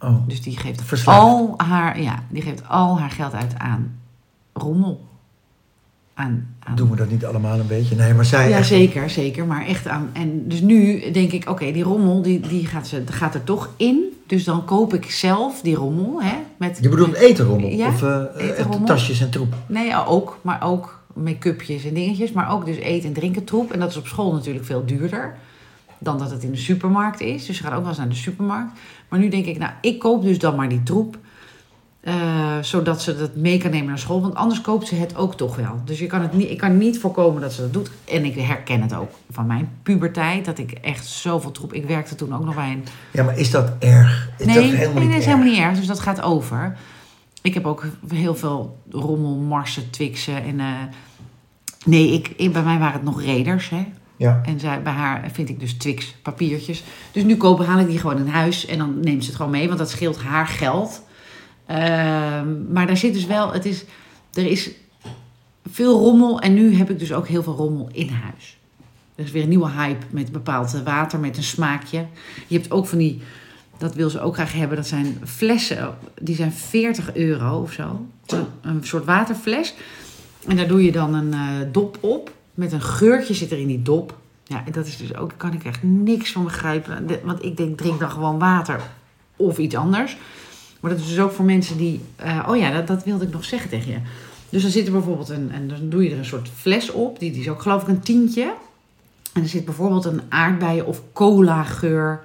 Oh. 0.00 0.26
Dus 0.26 0.42
die 0.42 0.56
geeft 0.58 0.82
Verslaafd. 0.82 1.20
al 1.20 1.54
haar, 1.56 2.00
ja, 2.00 2.22
die 2.28 2.42
geeft 2.42 2.68
al 2.68 2.98
haar 3.00 3.10
geld 3.10 3.32
uit 3.32 3.58
aan 3.58 3.98
rommel. 4.52 5.05
Aan, 6.18 6.46
aan 6.58 6.76
Doen 6.76 6.90
we 6.90 6.96
dat 6.96 7.10
niet 7.10 7.24
allemaal 7.24 7.58
een 7.58 7.66
beetje? 7.66 7.96
Nee, 7.96 8.14
maar 8.14 8.24
zij... 8.24 8.48
Ja, 8.48 8.56
echt- 8.56 8.66
zeker, 8.66 9.10
zeker. 9.10 9.46
Maar 9.46 9.66
echt 9.66 9.88
aan. 9.88 10.10
En 10.12 10.48
dus 10.48 10.60
nu 10.60 11.10
denk 11.10 11.32
ik, 11.32 11.48
oké, 11.48 11.72
die 11.72 11.82
rommel 11.82 12.22
die, 12.22 12.40
die 12.40 12.66
gaat, 12.66 12.86
ze, 12.86 13.02
gaat 13.10 13.34
er 13.34 13.44
toch 13.44 13.70
in. 13.76 14.02
Dus 14.26 14.44
dan 14.44 14.64
koop 14.64 14.94
ik 14.94 15.10
zelf 15.10 15.60
die 15.60 15.74
rommel. 15.74 16.22
Hè, 16.22 16.34
met, 16.58 16.78
Je 16.80 16.88
bedoelt 16.88 17.14
etenrommel? 17.14 17.68
Ja, 17.68 17.88
Of 17.88 18.02
etenrommel. 18.36 18.78
eh, 18.80 18.84
tasjes 18.84 19.20
en 19.20 19.30
troep? 19.30 19.54
Nee, 19.66 20.06
ook. 20.06 20.38
Maar 20.42 20.62
ook 20.62 21.00
make-upjes 21.14 21.84
en 21.84 21.94
dingetjes. 21.94 22.32
Maar 22.32 22.52
ook 22.52 22.64
dus 22.66 22.76
eten 22.76 23.08
en 23.08 23.14
drinken 23.14 23.44
troep. 23.44 23.72
En 23.72 23.78
dat 23.80 23.90
is 23.90 23.96
op 23.96 24.06
school 24.06 24.32
natuurlijk 24.32 24.64
veel 24.64 24.84
duurder 24.86 25.36
dan 25.98 26.18
dat 26.18 26.30
het 26.30 26.42
in 26.42 26.50
de 26.50 26.56
supermarkt 26.56 27.20
is. 27.20 27.46
Dus 27.46 27.56
ze 27.56 27.62
gaat 27.62 27.72
ook 27.72 27.78
wel 27.80 27.88
eens 27.88 27.98
naar 27.98 28.08
de 28.08 28.14
supermarkt. 28.14 28.72
Maar 29.08 29.18
nu 29.18 29.28
denk 29.28 29.46
ik, 29.46 29.58
nou, 29.58 29.72
ik 29.80 29.98
koop 29.98 30.22
dus 30.22 30.38
dan 30.38 30.56
maar 30.56 30.68
die 30.68 30.82
troep. 30.82 31.18
Eh, 32.06 32.58
zodat 32.60 33.02
ze 33.02 33.16
dat 33.16 33.36
mee 33.36 33.58
kan 33.58 33.70
nemen 33.70 33.86
naar 33.86 33.98
school. 33.98 34.20
Want 34.20 34.34
anders 34.34 34.60
koopt 34.60 34.86
ze 34.88 34.94
het 34.94 35.16
ook 35.16 35.34
toch 35.36 35.56
wel. 35.56 35.80
Dus 35.84 35.98
je 35.98 36.06
kan 36.06 36.20
het 36.22 36.32
niet, 36.32 36.50
ik 36.50 36.58
kan 36.58 36.78
niet 36.78 36.98
voorkomen 36.98 37.40
dat 37.40 37.52
ze 37.52 37.60
dat 37.60 37.72
doet. 37.72 37.90
En 38.04 38.24
ik 38.24 38.34
herken 38.34 38.82
het 38.82 38.94
ook 38.94 39.10
van 39.30 39.46
mijn 39.46 39.68
puberteit. 39.82 40.44
Dat 40.44 40.58
ik 40.58 40.70
echt 40.72 41.06
zoveel 41.06 41.50
troep... 41.50 41.72
Ik 41.72 41.84
werkte 41.86 42.14
toen 42.14 42.34
ook 42.34 42.44
nog 42.44 42.54
bij 42.54 42.70
een... 42.70 42.84
Ja, 43.12 43.22
maar 43.22 43.38
is 43.38 43.50
dat 43.50 43.72
erg? 43.78 44.30
Is 44.38 44.46
nee, 44.46 44.54
dat 44.54 44.64
helemaal 44.64 44.92
nee, 44.92 45.02
niet 45.02 45.10
dat 45.10 45.18
is 45.20 45.26
helemaal 45.26 45.46
niet 45.46 45.58
erg. 45.58 45.76
Dus 45.76 45.86
dat 45.86 46.00
gaat 46.00 46.22
over. 46.22 46.76
Ik 47.42 47.54
heb 47.54 47.66
ook 47.66 47.84
heel 48.08 48.34
veel 48.34 48.78
rommel, 48.90 49.34
marsen, 49.34 49.90
twixen. 49.90 50.42
En, 50.44 50.60
eh, 50.60 50.66
nee, 51.84 52.12
ik, 52.12 52.32
ik- 52.36 52.52
bij 52.52 52.62
mij 52.62 52.78
waren 52.78 52.92
het 52.94 53.04
nog 53.04 53.22
reders. 53.22 53.68
Hè? 53.68 53.86
Ja. 54.16 54.40
En 54.44 54.60
zij, 54.60 54.82
bij 54.82 54.92
haar 54.92 55.28
vind 55.32 55.48
ik 55.48 55.60
dus 55.60 55.72
Twix 55.72 56.14
papiertjes. 56.22 56.84
Dus 57.12 57.22
nu 57.22 57.36
kopen 57.36 57.66
haal 57.66 57.78
ik 57.78 57.86
die 57.88 57.98
gewoon 57.98 58.18
in 58.18 58.28
huis. 58.28 58.66
En 58.66 58.78
dan 58.78 59.00
neemt 59.00 59.22
ze 59.22 59.28
het 59.28 59.36
gewoon 59.36 59.52
mee. 59.52 59.66
Want 59.66 59.78
dat 59.78 59.90
scheelt 59.90 60.22
haar 60.22 60.46
geld. 60.46 61.04
Ehm, 61.66 62.72
maar 62.72 62.86
daar 62.86 62.96
zit 62.96 63.14
dus 63.14 63.26
wel... 63.26 63.52
Het 63.52 63.64
is, 63.64 63.84
er 64.32 64.46
is 64.46 64.70
veel 65.70 65.98
rommel. 65.98 66.40
En 66.40 66.54
nu 66.54 66.74
heb 66.74 66.90
ik 66.90 66.98
dus 66.98 67.12
ook 67.12 67.28
heel 67.28 67.42
veel 67.42 67.54
rommel 67.54 67.88
in 67.92 68.08
huis. 68.08 68.58
Er 69.14 69.24
is 69.24 69.30
weer 69.30 69.42
een 69.42 69.48
nieuwe 69.48 69.70
hype 69.70 70.06
met 70.10 70.32
bepaald 70.32 70.82
water. 70.84 71.18
Met 71.18 71.36
een 71.36 71.42
smaakje. 71.42 72.06
Je 72.46 72.56
hebt 72.56 72.70
ook 72.70 72.86
van 72.86 72.98
die... 72.98 73.22
Dat 73.78 73.94
wil 73.94 74.10
ze 74.10 74.20
ook 74.20 74.34
graag 74.34 74.52
hebben. 74.52 74.76
Dat 74.76 74.86
zijn 74.86 75.18
flessen. 75.24 75.94
Die 76.20 76.34
zijn 76.34 76.52
40 76.52 77.14
euro 77.14 77.60
of 77.60 77.72
zo. 77.72 78.06
Een, 78.60 78.84
soort 78.84 79.04
waterfles. 79.04 79.74
En 80.46 80.56
daar 80.56 80.68
doe 80.68 80.84
je 80.84 80.92
dan 80.92 81.14
een 81.14 81.32
eh, 81.32 81.72
dop 81.72 81.98
op. 82.00 82.32
Met 82.54 82.72
een 82.72 82.82
geurtje 82.82 83.34
zit 83.34 83.50
er 83.50 83.58
in 83.58 83.66
die 83.66 83.82
dop. 83.82 84.18
Ja, 84.44 84.62
en 84.66 84.72
dat 84.72 84.86
is 84.86 84.96
dus 84.96 85.14
ook, 85.16 85.28
daar 85.28 85.38
kan 85.38 85.52
ik 85.52 85.64
echt 85.64 85.82
niks 85.82 86.32
van 86.32 86.44
begrijpen. 86.44 87.20
Want 87.24 87.44
ik 87.44 87.56
denk, 87.56 87.78
drink 87.78 88.00
dan 88.00 88.10
gewoon 88.10 88.38
water 88.38 88.80
of 89.36 89.58
iets 89.58 89.74
anders. 89.74 90.16
Maar 90.80 90.90
dat 90.90 91.00
is 91.00 91.08
dus 91.08 91.18
ook 91.18 91.32
voor 91.32 91.44
mensen 91.44 91.76
die... 91.76 92.00
eh, 92.16 92.46
oh 92.48 92.56
ja, 92.56 92.70
dat, 92.70 92.86
dat 92.86 93.04
wilde 93.04 93.24
ik 93.24 93.32
nog 93.32 93.44
zeggen 93.44 93.70
tegen 93.70 93.90
je. 93.90 93.98
Dus 94.48 94.62
dan 94.62 94.70
zit 94.70 94.86
er 94.86 94.92
bijvoorbeeld 94.92 95.28
een... 95.28 95.50
En 95.52 95.68
dan 95.68 95.88
doe 95.88 96.04
je 96.04 96.10
er 96.10 96.18
een 96.18 96.24
soort 96.24 96.48
fles 96.54 96.90
op. 96.90 97.18
Die, 97.18 97.30
die 97.30 97.40
is 97.40 97.48
ook 97.48 97.62
geloof 97.62 97.82
ik 97.82 97.88
een 97.88 98.00
tientje. 98.00 98.54
En 99.32 99.42
er 99.42 99.48
zit 99.48 99.64
bijvoorbeeld 99.64 100.04
een 100.04 100.22
aardbeien 100.28 100.86
of 100.86 101.02
cola 101.12 101.62
geur 101.62 102.20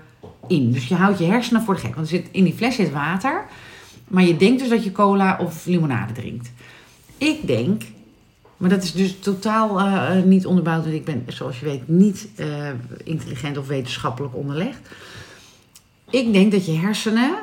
in. 0.47 0.71
Dus 0.71 0.87
je 0.87 0.95
houdt 0.95 1.19
je 1.19 1.25
hersenen 1.25 1.61
voor 1.61 1.73
de 1.73 1.79
gek. 1.79 1.95
Want 1.95 2.11
er 2.11 2.17
zit, 2.17 2.27
in 2.31 2.43
die 2.43 2.53
fles 2.53 2.75
zit 2.75 2.91
water. 2.91 3.45
Maar 4.07 4.23
je 4.23 4.37
denkt 4.37 4.59
dus 4.59 4.69
dat 4.69 4.83
je 4.83 4.91
cola 4.91 5.37
of 5.39 5.65
limonade 5.65 6.13
drinkt. 6.13 6.51
Ik 7.17 7.47
denk, 7.47 7.83
maar 8.57 8.69
dat 8.69 8.83
is 8.83 8.91
dus 8.91 9.19
totaal 9.19 9.79
eh, 9.79 10.23
niet 10.23 10.45
onderbouwd. 10.45 10.83
Want 10.83 10.95
ik 10.95 11.05
ben, 11.05 11.23
zoals 11.27 11.59
je 11.59 11.65
weet, 11.65 11.87
niet 11.87 12.27
eh, 12.35 12.47
intelligent 13.03 13.57
of 13.57 13.67
wetenschappelijk 13.67 14.35
onderlegd. 14.35 14.79
Ik 16.09 16.33
denk 16.33 16.51
dat 16.51 16.65
je 16.65 16.71
hersenen 16.71 17.35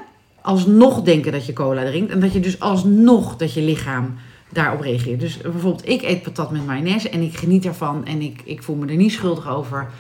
alsnog 0.49 1.03
denken 1.03 1.33
dat 1.33 1.47
je 1.47 1.53
cola 1.53 1.85
drinkt. 1.85 2.13
En 2.13 2.21
dat 2.21 2.33
je 2.33 2.41
dus 2.41 2.61
alsnog 2.61 3.37
dat 3.37 3.53
je 3.53 3.63
lichaam 3.63 4.15
daarop 4.53 4.81
reageert. 4.81 5.21
Dus 5.21 5.37
bijvoorbeeld, 5.37 5.89
ik 5.89 6.03
eet 6.03 6.23
patat 6.23 6.51
met 6.51 6.67
mayonaise 6.67 7.09
en 7.09 7.23
ik 7.23 7.37
geniet 7.37 7.65
ervan. 7.65 8.07
En 8.07 8.23
ik, 8.23 8.41
ik 8.45 8.63
voel 8.63 8.77
me 8.77 8.87
er 8.87 8.97
niet 8.97 9.13
schuldig 9.13 9.49
over. 9.49 9.91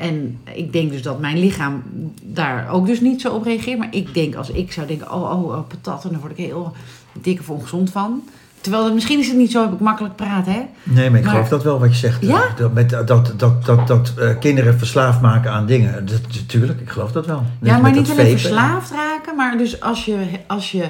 En 0.00 0.38
ik 0.54 0.72
denk 0.72 0.90
dus 0.90 1.02
dat 1.02 1.20
mijn 1.20 1.38
lichaam 1.38 1.82
daar 2.22 2.70
ook 2.70 2.86
dus 2.86 3.00
niet 3.00 3.20
zo 3.20 3.34
op 3.34 3.44
reageert. 3.44 3.78
Maar 3.78 3.94
ik 3.94 4.14
denk, 4.14 4.34
als 4.34 4.50
ik 4.50 4.72
zou 4.72 4.86
denken, 4.86 5.12
oh, 5.12 5.30
oh, 5.30 5.44
oh 5.44 5.68
patat, 5.68 6.04
en 6.04 6.10
dan 6.10 6.20
word 6.20 6.38
ik 6.38 6.44
heel 6.44 6.72
dik 7.12 7.40
of 7.40 7.50
ongezond 7.50 7.90
van. 7.90 8.22
Terwijl, 8.60 8.94
misschien 8.94 9.18
is 9.18 9.26
het 9.28 9.36
niet 9.36 9.50
zo, 9.50 9.62
heb 9.62 9.72
ik 9.72 9.80
makkelijk 9.80 10.16
praten, 10.16 10.52
hè? 10.52 10.60
Nee, 10.82 11.10
maar 11.10 11.18
ik 11.18 11.24
Maar- 11.24 11.34
geloof 11.34 11.48
dat 11.48 11.62
wel 11.62 11.78
wat 11.78 11.88
je 11.88 11.96
zegt. 11.96 12.22
Ja? 12.22 12.42
Dat, 12.56 12.72
met, 12.72 12.90
dat, 12.90 13.06
dat, 13.36 13.64
dat, 13.64 13.86
dat 13.86 14.12
eh, 14.18 14.38
kinderen 14.40 14.78
verslaafd 14.78 15.20
maken 15.20 15.50
aan 15.50 15.66
dingen. 15.66 16.06
Dat, 16.06 16.20
natuurlijk, 16.34 16.80
ik 16.80 16.90
geloof 16.90 17.12
dat 17.12 17.26
wel. 17.26 17.42
Net 17.60 17.70
Ja, 17.70 17.78
maar 17.78 17.92
niet 17.92 18.10
alleen 18.10 18.38
verslaafd 18.38 18.90
raken, 18.90 19.36
maar 19.36 19.58
dus 19.58 19.80
als 19.80 20.04
je, 20.04 20.16
als 20.46 20.70
je 20.72 20.84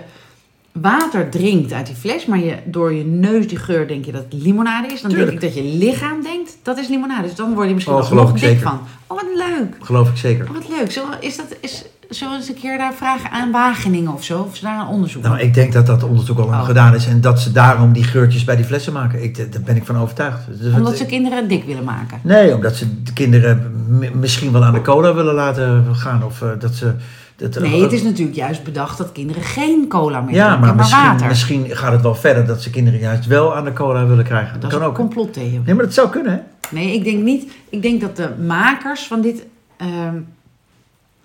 water 0.73 1.29
drinkt 1.31 1.73
uit 1.73 1.87
die 1.87 1.95
fles, 1.95 2.27
maar 2.27 2.39
je, 2.39 2.57
door 2.65 2.93
je 2.93 3.05
neus 3.05 3.49
die 3.49 3.59
geur 3.59 3.89
denk 3.89 4.05
je 4.05 4.13
dat 4.13 4.25
het 4.31 4.43
limonade 4.43 4.89
is, 4.93 5.01
dan 5.01 5.11
Tuurlijk. 5.11 5.41
denk 5.41 5.43
ik 5.55 5.55
dat 5.55 5.65
je 5.65 5.79
lichaam 5.79 6.23
denkt 6.23 6.57
dat 6.63 6.79
is 6.79 6.89
limonade. 6.89 7.23
Dus 7.23 7.35
dan 7.37 7.55
word 7.55 7.69
je 7.69 7.75
misschien 7.75 7.95
Oh, 7.95 8.11
nog 8.11 8.33
dik 8.33 8.61
van. 8.61 8.81
Oh, 9.07 9.17
wat 9.17 9.27
leuk. 9.35 9.77
Geloof 9.81 10.09
ik 10.09 10.17
zeker. 10.17 10.47
Oh, 10.49 10.53
wat 10.53 10.69
leuk. 10.69 10.93
We, 10.93 11.03
is 11.21 11.37
dat, 11.37 11.57
is, 11.61 11.85
zullen 12.09 12.33
we 12.33 12.39
eens 12.39 12.49
een 12.49 12.55
keer 12.61 12.79
daar 12.79 12.95
vragen 12.95 13.31
aan 13.31 13.51
Wageningen 13.51 14.13
of 14.13 14.25
zo? 14.25 14.41
Of 14.41 14.57
ze 14.57 14.65
daar 14.65 14.81
een 14.81 14.87
onderzoek 14.87 15.23
Nou, 15.23 15.39
ik 15.39 15.55
denk 15.55 15.73
dat 15.73 15.87
dat 15.87 16.03
onderzoek 16.03 16.39
al 16.39 16.47
lang 16.47 16.61
Oh. 16.61 16.67
gedaan 16.67 16.95
is 16.95 17.07
en 17.07 17.21
dat 17.21 17.41
ze 17.41 17.53
daarom 17.53 17.93
die 17.93 18.05
geurtjes 18.05 18.45
bij 18.45 18.57
die 18.57 18.65
flessen 18.65 18.93
maken. 18.93 19.23
Ik, 19.23 19.53
daar 19.53 19.63
ben 19.63 19.77
ik 19.77 19.85
van 19.85 19.99
overtuigd. 19.99 20.39
Dus 20.61 20.73
Omdat 20.75 20.89
het- 20.89 20.99
ze 20.99 21.07
kinderen 21.07 21.49
dik 21.49 21.65
willen 21.65 21.85
maken. 21.85 22.21
Nee, 22.23 22.55
omdat 22.55 22.77
ze 22.77 23.03
de 23.03 23.13
kinderen 23.13 23.73
misschien 24.15 24.53
wel 24.53 24.65
aan 24.65 24.73
de 24.75 24.83
cola 24.83 25.15
willen 25.15 25.35
laten 25.35 25.85
gaan. 25.95 26.25
Of 26.25 26.43
eh, 26.43 26.49
dat 26.59 26.75
ze... 26.75 26.93
Dat, 27.37 27.59
Nee, 27.61 27.83
het 27.83 27.93
is 27.93 28.03
natuurlijk 28.03 28.37
juist 28.37 28.65
bedacht 28.65 28.99
dat 28.99 29.13
kinderen 29.13 29.43
geen 29.43 29.89
cola 29.89 30.21
meer 30.21 30.35
Ja, 30.35 30.41
drinken, 30.47 30.61
maar 30.61 30.69
maar 30.69 30.77
misschien, 30.85 31.03
water. 31.07 31.27
misschien 31.27 31.67
gaat 31.71 31.93
het 31.93 32.03
wel 32.03 32.15
verder 32.15 32.47
dat 32.47 32.63
ze 32.63 32.71
kinderen 32.71 33.01
juist 33.01 33.27
wel 33.27 33.57
aan 33.57 33.65
de 33.65 33.73
cola 33.73 34.07
willen 34.07 34.25
krijgen. 34.25 34.53
Dat, 34.53 34.61
dat 34.61 34.71
is 34.71 34.77
een 34.77 34.83
ook. 34.85 34.97
hè? 34.97 35.03
complottheorie. 35.03 35.61
Nee, 35.65 35.75
maar 35.75 35.85
dat 35.85 35.95
zou 35.95 36.11
kunnen, 36.11 36.33
hè? 36.33 36.39
Nee, 36.75 36.95
ik 36.95 37.05
denk 37.05 37.23
niet. 37.23 37.53
Ik 37.71 37.83
denk 37.83 38.01
dat 38.01 38.17
de 38.17 38.29
makers 38.47 39.07
van 39.07 39.21
dit 39.21 39.47
ehm, 39.77 40.15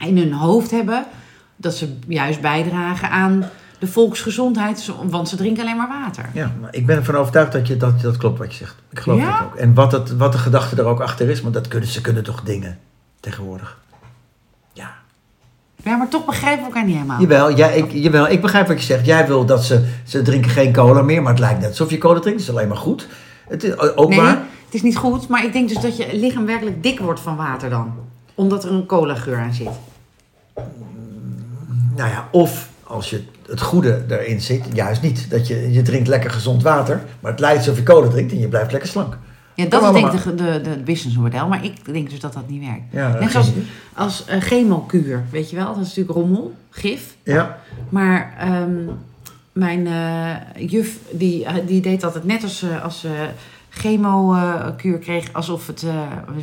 in 0.02 0.18
hun 0.18 0.34
hoofd 0.34 0.72
hebben 0.72 1.06
dat 1.56 1.76
ze 1.76 1.98
juist 2.08 2.42
bijdragen 2.42 3.10
aan 3.10 3.46
de 3.80 3.88
volksgezondheid, 3.88 4.80
zo- 4.80 5.06
want 5.10 5.30
ze 5.30 5.36
drinken 5.36 5.64
alleen 5.64 5.78
maar 5.78 6.02
water. 6.04 6.26
Ja, 6.34 6.52
maar 6.62 6.76
ik 6.76 6.86
ben 6.86 6.96
ervan 6.98 7.16
overtuigd 7.16 7.52
dat, 7.52 7.68
je, 7.68 7.78
dat 7.78 8.02
dat 8.02 8.18
klopt 8.18 8.40
wat 8.40 8.52
je 8.52 8.58
zegt. 8.58 8.76
Ik 8.90 9.00
geloof 9.00 9.20
Ja? 9.20 9.32
dat 9.40 9.48
ook. 9.48 9.56
En 9.56 9.74
wat, 9.74 9.92
het, 9.92 10.16
wat 10.18 10.32
de 10.32 10.38
gedachte 10.38 10.76
er 10.76 10.86
ook 10.86 11.00
achter 11.00 11.30
is, 11.30 11.42
want 11.42 11.54
dat 11.54 11.68
kunnen, 11.68 11.90
ze 11.90 12.02
kunnen 12.02 12.24
toch 12.24 12.42
dingen 12.44 12.80
tegenwoordig. 13.20 13.78
Ja. 14.74 14.92
Ja, 15.84 15.96
maar 15.96 16.08
toch 16.08 16.26
begrijpen 16.26 16.60
we 16.60 16.66
elkaar 16.66 16.86
niet 16.86 16.96
helemaal. 16.96 17.20
Jawel, 17.22 17.54
jij, 17.56 17.78
ik, 17.78 17.92
jawel, 17.92 18.28
ik 18.30 18.42
begrijp 18.42 18.68
wat 18.68 18.80
je 18.80 18.86
zegt. 18.86 19.06
Jij 19.06 19.28
wil 19.28 19.46
dat 19.46 19.64
ze, 19.66 19.86
ze 20.06 20.22
drinken 20.22 20.52
geen 20.52 20.74
cola 20.74 21.02
meer, 21.02 21.22
maar 21.22 21.32
het 21.32 21.42
lijkt 21.42 21.60
net 21.60 21.70
alsof 21.70 21.90
je 21.90 21.98
cola 21.98 22.20
drinkt. 22.20 22.40
Dat 22.40 22.48
is 22.50 22.56
alleen 22.56 22.68
maar 22.68 22.78
goed. 22.78 23.08
Het 23.48 23.64
is 23.64 23.78
ook 23.78 24.10
nee, 24.10 24.20
het 24.20 24.40
is 24.70 24.82
niet 24.82 24.98
goed, 24.98 25.28
maar 25.28 25.46
ik 25.46 25.54
denk 25.54 25.70
dus 25.70 25.82
dat 25.82 25.98
je 25.98 26.08
lichaam 26.14 26.46
werkelijk 26.46 26.84
dik 26.84 27.00
wordt 27.00 27.20
van 27.20 27.36
water 27.36 27.70
dan. 27.70 27.94
Omdat 28.36 28.64
er 28.64 28.72
een 28.72 28.86
cola 28.86 29.16
geur 29.16 29.38
aan 29.38 29.54
zit. 29.54 29.70
Nou 32.02 32.14
ja, 32.14 32.28
of 32.32 32.70
als 32.84 33.10
je 33.10 33.24
het 33.48 33.62
goede 33.62 34.04
erin 34.10 34.42
zit, 34.42 34.66
juist 34.74 35.02
niet. 35.02 35.30
Dat 35.30 35.48
je, 35.48 35.72
je 35.72 35.82
drinkt 35.82 36.08
lekker 36.08 36.32
gezond 36.32 36.64
water, 36.64 37.02
maar 37.20 37.32
het 37.32 37.40
lijkt 37.40 37.58
alsof 37.58 37.78
je 37.78 37.84
cola 37.84 38.08
drinkt 38.08 38.32
en 38.32 38.40
je 38.40 38.48
blijft 38.48 38.72
lekker 38.72 38.90
slank. 38.90 39.18
Ja, 39.56 39.66
dat 39.66 39.84
is 39.84 40.02
denk 40.02 40.12
ik 40.12 40.24
de, 40.24 40.36
de, 40.36 40.62
de 40.62 40.78
businessmodel, 40.78 41.48
maar 41.48 41.66
ik 41.66 41.94
denk 41.94 42.10
dus 42.10 42.20
dat 42.20 42.34
dat 42.34 42.50
niet 42.50 42.62
werkt. 42.66 42.84
Ja, 42.92 43.20
Net 43.20 43.32
zoals 43.32 43.50
idee. 43.50 43.66
als 43.94 44.26
eh, 44.26 44.42
chemokuur, 44.42 45.24
weet 45.32 45.50
je 45.50 45.56
wel? 45.56 45.66
Dat 45.66 45.76
is 45.78 45.88
natuurlijk 45.88 46.18
rommel, 46.18 46.54
gif. 46.70 47.16
Ja, 47.24 47.58
Maar 47.90 48.34
ehm, 48.40 48.78
mijn 49.52 49.88
eh, 49.88 50.70
juf, 50.70 50.98
die, 51.12 51.46
eh, 51.46 51.56
die 51.68 51.82
deed 51.82 52.04
altijd 52.04 52.24
net 52.24 52.44
als, 52.44 52.66
als 52.84 53.00
ze 53.00 53.30
chemokuur 53.70 54.98
kreeg, 54.98 55.34
alsof 55.34 55.68
het... 55.68 55.86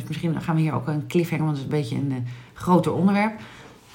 misschien 0.07 0.41
gaan 0.41 0.55
we 0.55 0.61
hier 0.61 0.73
ook 0.73 0.87
een 0.87 1.07
cliffhanger, 1.07 1.45
want 1.45 1.57
het 1.57 1.67
is 1.67 1.73
een 1.73 1.79
beetje 1.79 1.95
een 1.95 2.27
groter 2.53 2.93
onderwerp. 2.93 3.33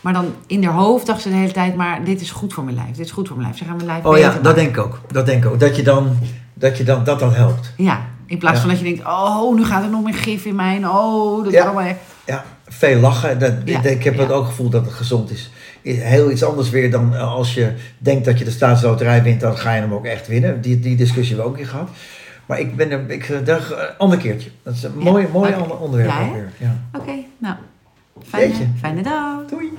Maar 0.04 0.12
dan 0.12 0.34
in 0.46 0.64
haar 0.64 0.74
hoofd 0.74 1.06
dacht 1.06 1.22
ze 1.22 1.28
de 1.28 1.34
hele 1.34 1.52
tijd, 1.52 1.76
maar 1.76 2.04
dit 2.04 2.20
is 2.20 2.30
goed 2.30 2.52
voor 2.52 2.64
mijn 2.64 2.76
lijf. 2.76 2.96
Dit 2.96 3.06
is 3.06 3.12
goed 3.12 3.26
voor 3.28 3.36
mijn 3.36 3.48
lijf. 3.48 3.58
Ze 3.60 3.64
gaan 3.64 3.76
mijn 3.76 3.88
lijf 3.88 4.04
oh 4.04 4.18
ja, 4.18 4.30
dat 4.30 4.42
maken. 4.42 4.54
denk 4.54 4.76
ik 4.76 4.84
ook. 4.84 5.00
Dat 5.12 5.26
denk 5.26 5.44
ik 5.44 5.50
ook. 5.50 5.60
Dat 5.60 5.76
je 5.76 5.82
dan, 5.82 6.18
dat 6.54 6.76
je 6.78 6.84
dan, 6.84 7.04
dat 7.04 7.18
dan 7.18 7.32
helpt. 7.32 7.72
Ja, 7.76 8.00
in 8.26 8.38
plaats 8.38 8.54
Ja. 8.54 8.60
van 8.60 8.70
dat 8.70 8.78
je 8.78 8.84
denkt, 8.84 9.06
oh, 9.06 9.54
nu 9.54 9.64
gaat 9.64 9.82
er 9.82 9.90
nog 9.90 10.04
meer 10.04 10.14
gif 10.14 10.44
in 10.44 10.54
mij. 10.54 10.84
Oh, 10.84 11.44
dat 11.44 11.52
Ja. 11.52 11.64
allemaal... 11.64 11.96
Ja, 12.26 12.44
veel 12.66 13.00
lachen. 13.00 13.38
Dat, 13.38 13.52
Ja, 13.64 13.82
ik, 13.82 14.04
heb 14.04 14.18
het 14.18 14.30
ook 14.32 14.44
gevoel 14.46 14.68
dat 14.68 14.84
het 14.84 14.94
gezond 14.94 15.30
is. 15.30 15.50
Heel 15.82 16.30
iets 16.30 16.44
anders 16.44 16.70
weer 16.70 16.90
dan 16.90 17.14
eh, 17.14 17.32
als 17.34 17.54
je 17.54 17.72
denkt 17.98 18.24
dat 18.24 18.38
je 18.38 18.44
de 18.44 18.50
staatsloterij 18.50 19.22
wint, 19.22 19.40
dan 19.40 19.56
ga 19.56 19.74
je 19.74 19.80
hem 19.80 19.92
ook 19.92 20.04
echt 20.04 20.26
winnen. 20.26 20.60
Die, 20.60 20.80
die 20.80 20.96
discussie 20.96 21.34
hebben 21.34 21.44
we 21.44 21.50
ook 21.50 21.56
keer 21.56 21.72
gehad. 21.72 21.88
Maar 22.46 22.60
ik 22.60 22.76
ben 22.76 22.90
er, 22.90 23.10
ik, 23.10 23.28
eh, 23.28 23.36
daar, 23.44 23.70
een 23.70 23.98
ander 23.98 24.18
keertje. 24.18 24.50
Dat 24.62 24.74
is 24.74 24.82
een 24.82 24.98
mooi, 24.98 25.28
mooi 25.32 25.54
ander 25.54 25.78
onderwerp 25.78 26.12
ook 26.26 26.32
weer. 26.32 26.52
Ja. 26.58 26.98
Oké, 26.98 27.12
nou, 27.38 27.56
fijne, 28.28 28.54
fijne 28.80 29.02
dag. 29.02 29.44
Doei. 29.48 29.72